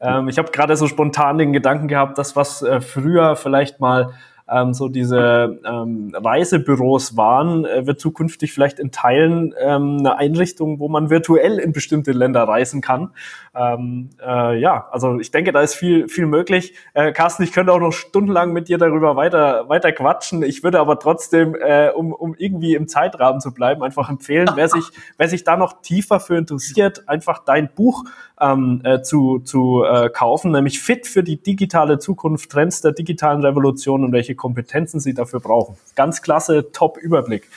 Ähm, 0.00 0.28
ich 0.28 0.38
habe 0.38 0.50
gerade 0.50 0.76
so 0.76 0.86
spontan 0.86 1.38
den 1.38 1.52
Gedanken 1.52 1.88
gehabt, 1.88 2.18
dass 2.18 2.36
was 2.36 2.62
äh, 2.62 2.80
früher 2.80 3.36
vielleicht 3.36 3.80
mal 3.80 4.14
ähm, 4.50 4.74
so 4.74 4.88
diese 4.88 5.60
ähm, 5.64 6.12
Reisebüros 6.14 7.16
waren, 7.16 7.64
äh, 7.64 7.86
wird 7.86 8.00
zukünftig 8.00 8.52
vielleicht 8.52 8.80
in 8.80 8.90
Teilen 8.90 9.54
ähm, 9.58 9.98
eine 10.00 10.18
Einrichtung, 10.18 10.80
wo 10.80 10.88
man 10.88 11.08
virtuell 11.08 11.58
in 11.58 11.72
bestimmte 11.72 12.12
Länder 12.12 12.42
reisen 12.42 12.80
kann. 12.80 13.10
Ähm, 13.54 14.10
äh, 14.24 14.58
ja, 14.58 14.88
also 14.90 15.20
ich 15.20 15.30
denke, 15.30 15.52
da 15.52 15.60
ist 15.60 15.74
viel, 15.74 16.08
viel 16.08 16.26
möglich. 16.26 16.74
Äh, 16.94 17.12
Carsten, 17.12 17.44
ich 17.44 17.52
könnte 17.52 17.72
auch 17.72 17.78
noch 17.80 17.92
stundenlang 17.92 18.52
mit 18.52 18.68
dir 18.68 18.78
darüber 18.78 19.16
weiter, 19.16 19.68
weiter 19.68 19.92
quatschen. 19.92 20.42
Ich 20.42 20.64
würde 20.64 20.80
aber 20.80 20.98
trotzdem, 20.98 21.54
äh, 21.54 21.90
um, 21.90 22.12
um 22.12 22.34
irgendwie 22.36 22.74
im 22.74 22.88
Zeitrahmen 22.88 23.40
zu 23.40 23.54
bleiben, 23.54 23.82
einfach 23.82 24.08
empfehlen, 24.10 24.50
wer 24.54 24.68
sich, 24.68 24.84
wer 25.16 25.28
sich 25.28 25.44
da 25.44 25.56
noch 25.56 25.80
tiefer 25.82 26.18
für 26.18 26.36
interessiert, 26.36 27.08
einfach 27.08 27.44
dein 27.44 27.72
Buch 27.72 28.04
ähm, 28.40 28.80
äh, 28.84 29.02
zu, 29.02 29.40
zu 29.40 29.84
äh, 29.84 30.08
kaufen, 30.10 30.52
nämlich 30.52 30.80
Fit 30.80 31.06
für 31.06 31.22
die 31.22 31.36
digitale 31.42 31.98
Zukunft, 31.98 32.50
Trends 32.50 32.80
der 32.80 32.92
digitalen 32.92 33.44
Revolution 33.44 34.04
und 34.04 34.12
welche 34.12 34.34
Kompetenzen 34.34 35.00
sie 35.00 35.14
dafür 35.14 35.40
brauchen. 35.40 35.76
Ganz 35.94 36.22
klasse, 36.22 36.72
top 36.72 36.96
Überblick. 36.96 37.48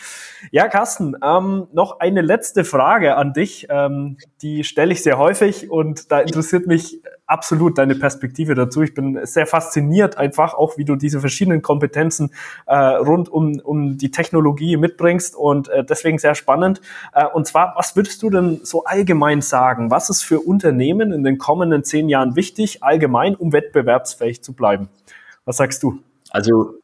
Ja, 0.51 0.67
Carsten, 0.67 1.15
ähm, 1.23 1.67
noch 1.71 1.99
eine 1.99 2.21
letzte 2.21 2.63
Frage 2.63 3.15
an 3.15 3.33
dich. 3.33 3.67
Ähm, 3.69 4.17
die 4.41 4.63
stelle 4.63 4.93
ich 4.93 5.03
sehr 5.03 5.17
häufig 5.17 5.69
und 5.71 6.11
da 6.11 6.19
interessiert 6.19 6.67
mich 6.67 7.01
absolut 7.25 7.77
deine 7.77 7.95
Perspektive 7.95 8.53
dazu. 8.53 8.81
Ich 8.81 8.93
bin 8.93 9.19
sehr 9.25 9.47
fasziniert 9.47 10.17
einfach 10.17 10.53
auch, 10.53 10.77
wie 10.77 10.85
du 10.85 10.95
diese 10.95 11.19
verschiedenen 11.19 11.61
Kompetenzen 11.61 12.31
äh, 12.65 12.75
rund 12.75 13.29
um, 13.29 13.59
um 13.63 13.97
die 13.97 14.11
Technologie 14.11 14.77
mitbringst 14.77 15.35
und 15.35 15.69
äh, 15.69 15.83
deswegen 15.83 16.17
sehr 16.19 16.35
spannend. 16.35 16.81
Äh, 17.13 17.25
und 17.25 17.47
zwar, 17.47 17.73
was 17.75 17.95
würdest 17.95 18.21
du 18.21 18.29
denn 18.29 18.59
so 18.63 18.83
allgemein 18.83 19.41
sagen? 19.41 19.89
Was 19.89 20.09
ist 20.09 20.23
für 20.23 20.39
Unternehmen 20.39 21.11
in 21.11 21.23
den 21.23 21.37
kommenden 21.37 21.83
zehn 21.83 22.09
Jahren 22.09 22.35
wichtig, 22.35 22.83
allgemein, 22.83 23.35
um 23.35 23.53
wettbewerbsfähig 23.53 24.43
zu 24.43 24.53
bleiben? 24.53 24.89
Was 25.45 25.57
sagst 25.57 25.83
du? 25.83 25.99
Also 26.29 26.75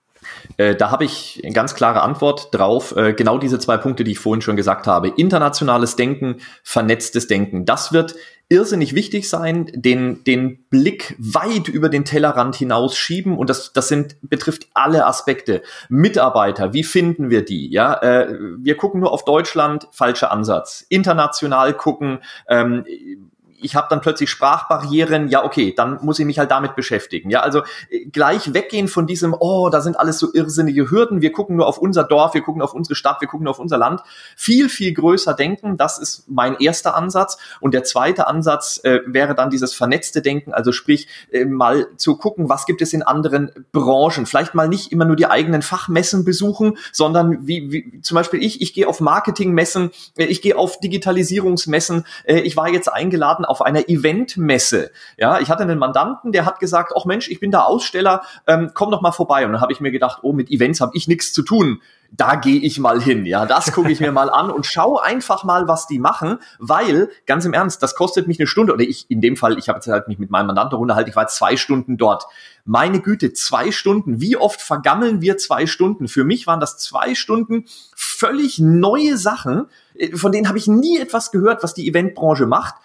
äh, 0.58 0.76
da 0.76 0.92
habe 0.92 1.06
ich 1.06 1.42
eine 1.44 1.54
ganz 1.54 1.76
klare 1.76 2.02
Antwort 2.02 2.50
drauf. 2.54 2.96
Äh, 2.96 3.14
genau 3.14 3.38
diese 3.38 3.60
zwei 3.60 3.78
Punkte, 3.78 4.04
die 4.04 4.12
ich 4.12 4.20
vorhin 4.20 4.42
schon 4.42 4.56
gesagt 4.56 4.88
habe. 4.88 5.10
Internationales 5.10 5.96
Denken, 5.96 6.38
vernetztes 6.64 7.28
Denken. 7.28 7.66
Das 7.66 7.94
wird 7.94 8.16
irrsinnig 8.50 8.96
wichtig 8.96 9.30
sein, 9.30 9.70
den, 9.74 10.24
den 10.24 10.66
Blick 10.70 11.16
weit 11.20 11.68
über 11.68 11.88
den 11.88 12.04
Tellerrand 12.04 12.56
hinausschieben 12.56 13.38
und 13.38 13.50
das, 13.50 13.74
das 13.74 13.88
sind, 13.88 14.18
betrifft 14.22 14.68
alle 14.74 15.06
Aspekte. 15.06 15.62
Mitarbeiter, 15.88 16.74
wie 16.74 16.84
finden 16.84 17.30
wir 17.30 17.46
die? 17.46 17.72
Ja, 17.72 17.94
äh, 18.02 18.36
wir 18.58 18.76
gucken 18.76 19.02
nur 19.02 19.14
auf 19.14 19.24
Deutschland, 19.24 19.88
falscher 19.92 20.32
Ansatz. 20.32 20.84
International 20.90 21.74
gucken, 21.74 22.20
ähm, 22.48 22.86
ich 23.62 23.76
habe 23.76 23.88
dann 23.90 24.02
plötzlich 24.02 24.30
Sprachbarrieren, 24.30 25.28
ja 25.28 25.44
okay, 25.44 25.74
dann 25.76 26.00
muss 26.02 26.20
ich 26.20 26.26
mich 26.26 26.40
halt 26.40 26.52
damit 26.52 26.76
beschäftigen. 26.76 27.30
Ja, 27.30 27.42
also 27.42 27.62
äh, 27.90 28.06
gleich 28.06 28.54
weggehen 28.54 28.88
von 28.88 29.08
diesem, 29.08 29.36
oh, 29.38 29.70
da 29.70 29.82
sind 29.82 30.00
alles 30.00 30.20
so 30.20 30.34
irrsinnige 30.34 30.90
Hürden, 30.90 31.22
wir 31.22 31.32
gucken 31.32 31.56
nur 31.56 31.68
auf 31.68 31.78
unser 31.78 32.04
Dorf, 32.04 32.34
wir 32.34 32.42
gucken 32.42 32.62
auf 32.62 32.74
unsere 32.74 32.96
Stadt, 32.96 33.22
wir 33.22 33.28
gucken 33.28 33.48
auf 33.48 33.60
unser 33.60 33.78
Land. 33.78 34.02
Viel, 34.36 34.70
viel 34.70 34.94
größer 34.94 35.34
denken, 35.34 35.78
das 35.78 36.00
ist 36.00 36.26
mein 36.28 36.56
erster 36.60 36.96
Ansatz. 36.96 37.38
Und 37.60 37.74
der 37.74 37.84
zweite 37.84 38.28
Ansatz 38.28 38.80
äh, 38.84 39.00
wäre 39.06 39.36
dann 39.36 39.50
dieses 39.50 39.74
vernetzte 39.74 40.22
Denken, 40.22 40.54
also 40.54 40.72
sprich 40.72 41.08
äh, 41.32 41.46
mal 41.46 41.88
zu 41.98 42.18
gucken, 42.18 42.50
was 42.50 42.66
gibt 42.66 42.82
es 42.82 42.94
in 42.94 43.04
anderen 43.04 43.52
Branchen. 43.72 44.26
Vielleicht 44.26 44.56
mal 44.56 44.68
nicht 44.68 44.92
immer 44.92 45.06
nur 45.06 45.16
die 45.16 45.28
eigenen 45.28 45.62
Fachmessen 45.62 46.24
besuchen, 46.24 46.78
sondern 46.92 47.48
wie, 47.48 47.72
wie 47.72 48.02
zum 48.02 48.16
Beispiel 48.16 48.44
ich, 48.44 48.62
ich 48.62 48.74
gehe 48.74 48.88
auf 48.88 49.02
Marketingmessen, 49.02 49.92
äh, 50.18 50.26
ich 50.26 50.42
gehe 50.42 50.58
auf 50.58 50.80
Digitalisierungsmessen, 50.80 52.06
äh, 52.26 52.40
ich 52.40 52.56
war 52.58 52.70
jetzt 52.70 52.92
eingeladen 52.92 53.46
auf 53.50 53.62
einer 53.62 53.90
Eventmesse. 53.90 54.92
Ja, 55.18 55.40
ich 55.40 55.50
hatte 55.50 55.64
einen 55.64 55.80
Mandanten, 55.80 56.32
der 56.32 56.46
hat 56.46 56.60
gesagt, 56.60 56.94
ach 56.96 57.06
Mensch, 57.06 57.30
ich 57.30 57.40
bin 57.40 57.52
da 57.52 57.64
Aussteller, 57.64 58.22
ähm, 58.48 58.72
komm 58.74 58.92
doch 58.92 59.02
mal 59.02 59.12
vorbei. 59.12 59.46
Und 59.46 59.54
dann 59.54 59.62
habe 59.62 59.74
ich 59.74 59.82
mir 59.82 59.92
gedacht, 59.92 60.20
oh, 60.22 60.34
mit 60.34 60.52
Events 60.52 60.82
habe 60.82 60.92
ich 60.96 61.08
nichts 61.08 61.34
zu 61.34 61.42
tun 61.42 61.82
da 62.12 62.36
gehe 62.36 62.60
ich 62.60 62.80
mal 62.80 63.02
hin, 63.02 63.26
ja, 63.26 63.46
das 63.46 63.72
gucke 63.72 63.92
ich 63.92 64.00
mir 64.00 64.12
mal 64.12 64.30
an 64.30 64.50
und 64.50 64.66
schau 64.66 64.98
einfach 64.98 65.44
mal, 65.44 65.68
was 65.68 65.88
die 65.88 66.00
machen, 66.00 66.40
weil, 66.58 67.10
ganz 67.26 67.46
im 67.46 67.54
Ernst, 67.54 67.84
das 67.84 67.96
kostet 67.96 68.28
mich 68.28 68.40
eine 68.40 68.48
Stunde, 68.48 68.74
oder 68.74 68.84
ich, 68.84 69.06
in 69.10 69.22
dem 69.22 69.38
Fall, 69.38 69.58
ich 69.58 69.70
habe 69.70 69.78
jetzt 69.78 69.88
halt 69.88 70.08
mich 70.08 70.18
mit 70.18 70.30
meinem 70.30 70.48
Mandanten 70.48 70.78
unterhalten, 70.80 71.10
ich 71.10 71.16
war 71.16 71.28
zwei 71.28 71.56
Stunden 71.56 71.98
dort. 71.98 72.26
Meine 72.66 73.00
Güte, 73.00 73.34
zwei 73.34 73.72
Stunden, 73.72 74.22
wie 74.22 74.38
oft 74.38 74.62
vergammeln 74.62 75.22
wir 75.22 75.38
zwei 75.38 75.66
Stunden? 75.66 76.08
Für 76.08 76.24
mich 76.24 76.46
waren 76.46 76.60
das 76.60 76.78
zwei 76.78 77.16
Stunden 77.16 77.66
völlig 77.96 78.60
neue 78.60 79.18
Sachen, 79.18 79.68
äh, 79.96 80.16
von 80.16 80.32
denen 80.32 80.48
habe 80.48 80.58
ich 80.58 80.68
nie 80.68 81.00
etwas 81.00 81.32
gehört, 81.32 81.64
was 81.64 81.74
die 81.74 81.88
Eventbranche 81.88 82.46
macht 82.46 82.76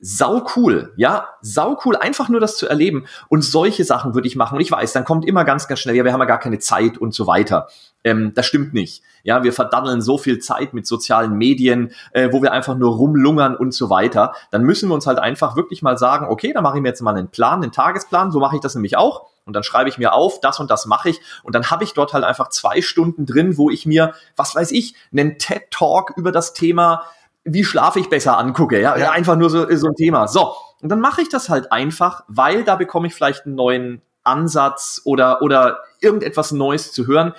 sau 0.00 0.46
cool, 0.56 0.92
ja, 0.96 1.28
sau 1.42 1.78
cool, 1.84 1.96
einfach 1.96 2.28
nur 2.28 2.40
das 2.40 2.56
zu 2.56 2.66
erleben. 2.66 3.06
Und 3.28 3.42
solche 3.42 3.84
Sachen 3.84 4.14
würde 4.14 4.26
ich 4.26 4.36
machen. 4.36 4.56
Und 4.56 4.62
ich 4.62 4.72
weiß, 4.72 4.92
dann 4.92 5.04
kommt 5.04 5.26
immer 5.26 5.44
ganz, 5.44 5.68
ganz 5.68 5.80
schnell, 5.80 5.94
ja, 5.94 6.04
wir 6.04 6.12
haben 6.12 6.20
ja 6.20 6.26
gar 6.26 6.38
keine 6.38 6.58
Zeit 6.58 6.98
und 6.98 7.14
so 7.14 7.26
weiter. 7.26 7.68
Ähm, 8.02 8.32
das 8.34 8.46
stimmt 8.46 8.72
nicht. 8.72 9.02
Ja, 9.22 9.42
wir 9.42 9.52
verdaddeln 9.52 10.00
so 10.00 10.16
viel 10.16 10.38
Zeit 10.38 10.72
mit 10.72 10.86
sozialen 10.86 11.36
Medien, 11.36 11.92
äh, 12.12 12.32
wo 12.32 12.42
wir 12.42 12.52
einfach 12.52 12.74
nur 12.76 12.96
rumlungern 12.96 13.54
und 13.54 13.74
so 13.74 13.90
weiter. 13.90 14.32
Dann 14.50 14.62
müssen 14.62 14.88
wir 14.88 14.94
uns 14.94 15.06
halt 15.06 15.18
einfach 15.18 15.54
wirklich 15.56 15.82
mal 15.82 15.98
sagen, 15.98 16.26
okay, 16.28 16.52
dann 16.54 16.62
mache 16.62 16.78
ich 16.78 16.82
mir 16.82 16.88
jetzt 16.88 17.02
mal 17.02 17.14
einen 17.14 17.28
Plan, 17.28 17.62
einen 17.62 17.72
Tagesplan. 17.72 18.30
So 18.30 18.40
mache 18.40 18.56
ich 18.56 18.62
das 18.62 18.74
nämlich 18.74 18.96
auch. 18.96 19.26
Und 19.44 19.54
dann 19.54 19.62
schreibe 19.62 19.88
ich 19.88 19.98
mir 19.98 20.12
auf, 20.12 20.40
das 20.40 20.60
und 20.60 20.70
das 20.70 20.86
mache 20.86 21.10
ich. 21.10 21.20
Und 21.42 21.54
dann 21.54 21.70
habe 21.70 21.84
ich 21.84 21.92
dort 21.92 22.14
halt 22.14 22.24
einfach 22.24 22.48
zwei 22.48 22.80
Stunden 22.80 23.26
drin, 23.26 23.58
wo 23.58 23.68
ich 23.68 23.84
mir, 23.84 24.14
was 24.36 24.54
weiß 24.54 24.70
ich, 24.72 24.94
einen 25.12 25.38
TED-Talk 25.38 26.14
über 26.16 26.32
das 26.32 26.52
Thema 26.54 27.02
wie 27.44 27.64
schlafe 27.64 28.00
ich 28.00 28.08
besser 28.08 28.38
angucke. 28.38 28.80
Ja, 28.80 28.96
ja. 28.96 29.10
einfach 29.10 29.36
nur 29.36 29.50
so, 29.50 29.66
so 29.74 29.88
ein 29.88 29.94
Thema. 29.94 30.28
So, 30.28 30.52
und 30.80 30.88
dann 30.88 31.00
mache 31.00 31.22
ich 31.22 31.28
das 31.28 31.48
halt 31.48 31.72
einfach, 31.72 32.24
weil 32.28 32.64
da 32.64 32.76
bekomme 32.76 33.06
ich 33.06 33.14
vielleicht 33.14 33.46
einen 33.46 33.54
neuen 33.54 34.02
Ansatz 34.22 35.02
oder, 35.04 35.42
oder 35.42 35.78
irgendetwas 36.00 36.52
Neues 36.52 36.92
zu 36.92 37.06
hören. 37.06 37.32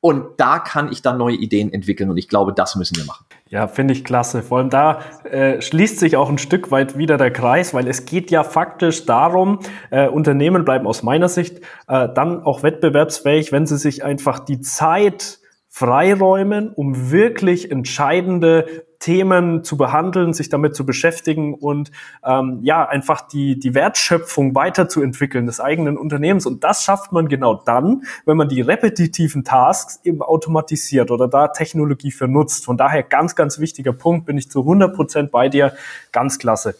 Und 0.00 0.38
da 0.38 0.60
kann 0.60 0.92
ich 0.92 1.02
dann 1.02 1.18
neue 1.18 1.34
Ideen 1.34 1.72
entwickeln. 1.72 2.08
Und 2.08 2.18
ich 2.18 2.28
glaube, 2.28 2.52
das 2.52 2.76
müssen 2.76 2.96
wir 2.96 3.04
machen. 3.04 3.26
Ja, 3.48 3.66
finde 3.66 3.94
ich 3.94 4.04
klasse. 4.04 4.42
Vor 4.42 4.58
allem 4.58 4.70
da 4.70 5.00
äh, 5.24 5.60
schließt 5.60 5.98
sich 5.98 6.16
auch 6.16 6.28
ein 6.28 6.38
Stück 6.38 6.70
weit 6.70 6.96
wieder 6.96 7.16
der 7.16 7.32
Kreis, 7.32 7.74
weil 7.74 7.88
es 7.88 8.04
geht 8.04 8.30
ja 8.30 8.44
faktisch 8.44 9.06
darum, 9.06 9.58
äh, 9.90 10.06
Unternehmen 10.06 10.64
bleiben 10.64 10.86
aus 10.86 11.02
meiner 11.02 11.28
Sicht 11.28 11.60
äh, 11.88 12.08
dann 12.14 12.42
auch 12.44 12.62
wettbewerbsfähig, 12.62 13.50
wenn 13.50 13.66
sie 13.66 13.78
sich 13.78 14.04
einfach 14.04 14.38
die 14.38 14.60
Zeit 14.60 15.40
freiräumen, 15.68 16.72
um 16.74 17.10
wirklich 17.10 17.70
entscheidende 17.70 18.86
Themen 18.98 19.62
zu 19.62 19.76
behandeln, 19.76 20.32
sich 20.32 20.48
damit 20.48 20.74
zu 20.74 20.84
beschäftigen 20.84 21.54
und 21.54 21.90
ähm, 22.24 22.60
ja, 22.62 22.86
einfach 22.86 23.20
die, 23.20 23.58
die 23.58 23.74
Wertschöpfung 23.74 24.54
weiterzuentwickeln 24.54 25.46
des 25.46 25.60
eigenen 25.60 25.96
Unternehmens. 25.96 26.46
Und 26.46 26.64
das 26.64 26.82
schafft 26.82 27.12
man 27.12 27.28
genau 27.28 27.54
dann, 27.54 28.02
wenn 28.26 28.36
man 28.36 28.48
die 28.48 28.60
repetitiven 28.60 29.44
Tasks 29.44 30.00
eben 30.02 30.22
automatisiert 30.22 31.10
oder 31.10 31.28
da 31.28 31.48
Technologie 31.48 32.10
für 32.10 32.26
nutzt. 32.26 32.64
Von 32.64 32.76
daher 32.76 33.02
ganz, 33.02 33.36
ganz 33.36 33.58
wichtiger 33.58 33.92
Punkt, 33.92 34.26
bin 34.26 34.36
ich 34.36 34.50
zu 34.50 34.60
100 34.60 34.94
Prozent 34.94 35.30
bei 35.30 35.48
dir. 35.48 35.74
Ganz 36.10 36.38
klasse. 36.38 36.74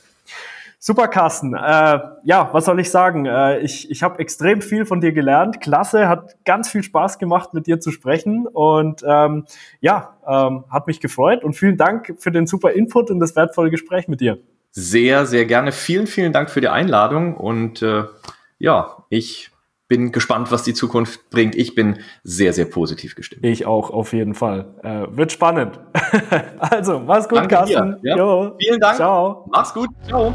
Super, 0.80 1.08
Carsten. 1.08 1.54
Äh, 1.54 1.98
ja, 2.22 2.50
was 2.52 2.64
soll 2.64 2.78
ich 2.78 2.90
sagen? 2.90 3.26
Äh, 3.26 3.58
ich 3.60 3.90
ich 3.90 4.04
habe 4.04 4.20
extrem 4.20 4.62
viel 4.62 4.86
von 4.86 5.00
dir 5.00 5.12
gelernt. 5.12 5.60
Klasse, 5.60 6.08
hat 6.08 6.36
ganz 6.44 6.68
viel 6.68 6.84
Spaß 6.84 7.18
gemacht, 7.18 7.52
mit 7.52 7.66
dir 7.66 7.80
zu 7.80 7.90
sprechen. 7.90 8.46
Und 8.46 9.02
ähm, 9.04 9.44
ja, 9.80 10.16
ähm, 10.26 10.64
hat 10.70 10.86
mich 10.86 11.00
gefreut. 11.00 11.42
Und 11.42 11.54
vielen 11.54 11.76
Dank 11.76 12.14
für 12.18 12.30
den 12.30 12.46
super 12.46 12.70
Input 12.70 13.10
und 13.10 13.18
das 13.18 13.34
wertvolle 13.34 13.70
Gespräch 13.70 14.06
mit 14.06 14.20
dir. 14.20 14.38
Sehr, 14.70 15.26
sehr 15.26 15.46
gerne. 15.46 15.72
Vielen, 15.72 16.06
vielen 16.06 16.32
Dank 16.32 16.48
für 16.48 16.60
die 16.60 16.68
Einladung. 16.68 17.36
Und 17.36 17.82
äh, 17.82 18.04
ja, 18.58 19.04
ich 19.08 19.50
bin 19.88 20.12
gespannt, 20.12 20.52
was 20.52 20.62
die 20.62 20.74
Zukunft 20.74 21.30
bringt. 21.30 21.56
Ich 21.56 21.74
bin 21.74 21.98
sehr, 22.22 22.52
sehr 22.52 22.66
positiv 22.66 23.16
gestimmt. 23.16 23.44
Ich 23.44 23.66
auch, 23.66 23.90
auf 23.90 24.12
jeden 24.12 24.34
Fall. 24.34 24.66
Äh, 24.82 25.16
wird 25.16 25.32
spannend. 25.32 25.80
also, 26.60 27.00
mach's 27.00 27.28
gut, 27.28 27.38
Danke 27.38 27.54
Carsten. 27.54 27.96
Dir, 28.02 28.16
ja? 28.16 28.52
Vielen 28.60 28.80
Dank. 28.80 28.96
Ciao. 28.96 29.48
Mach's 29.50 29.74
gut. 29.74 29.88
Ciao. 30.06 30.34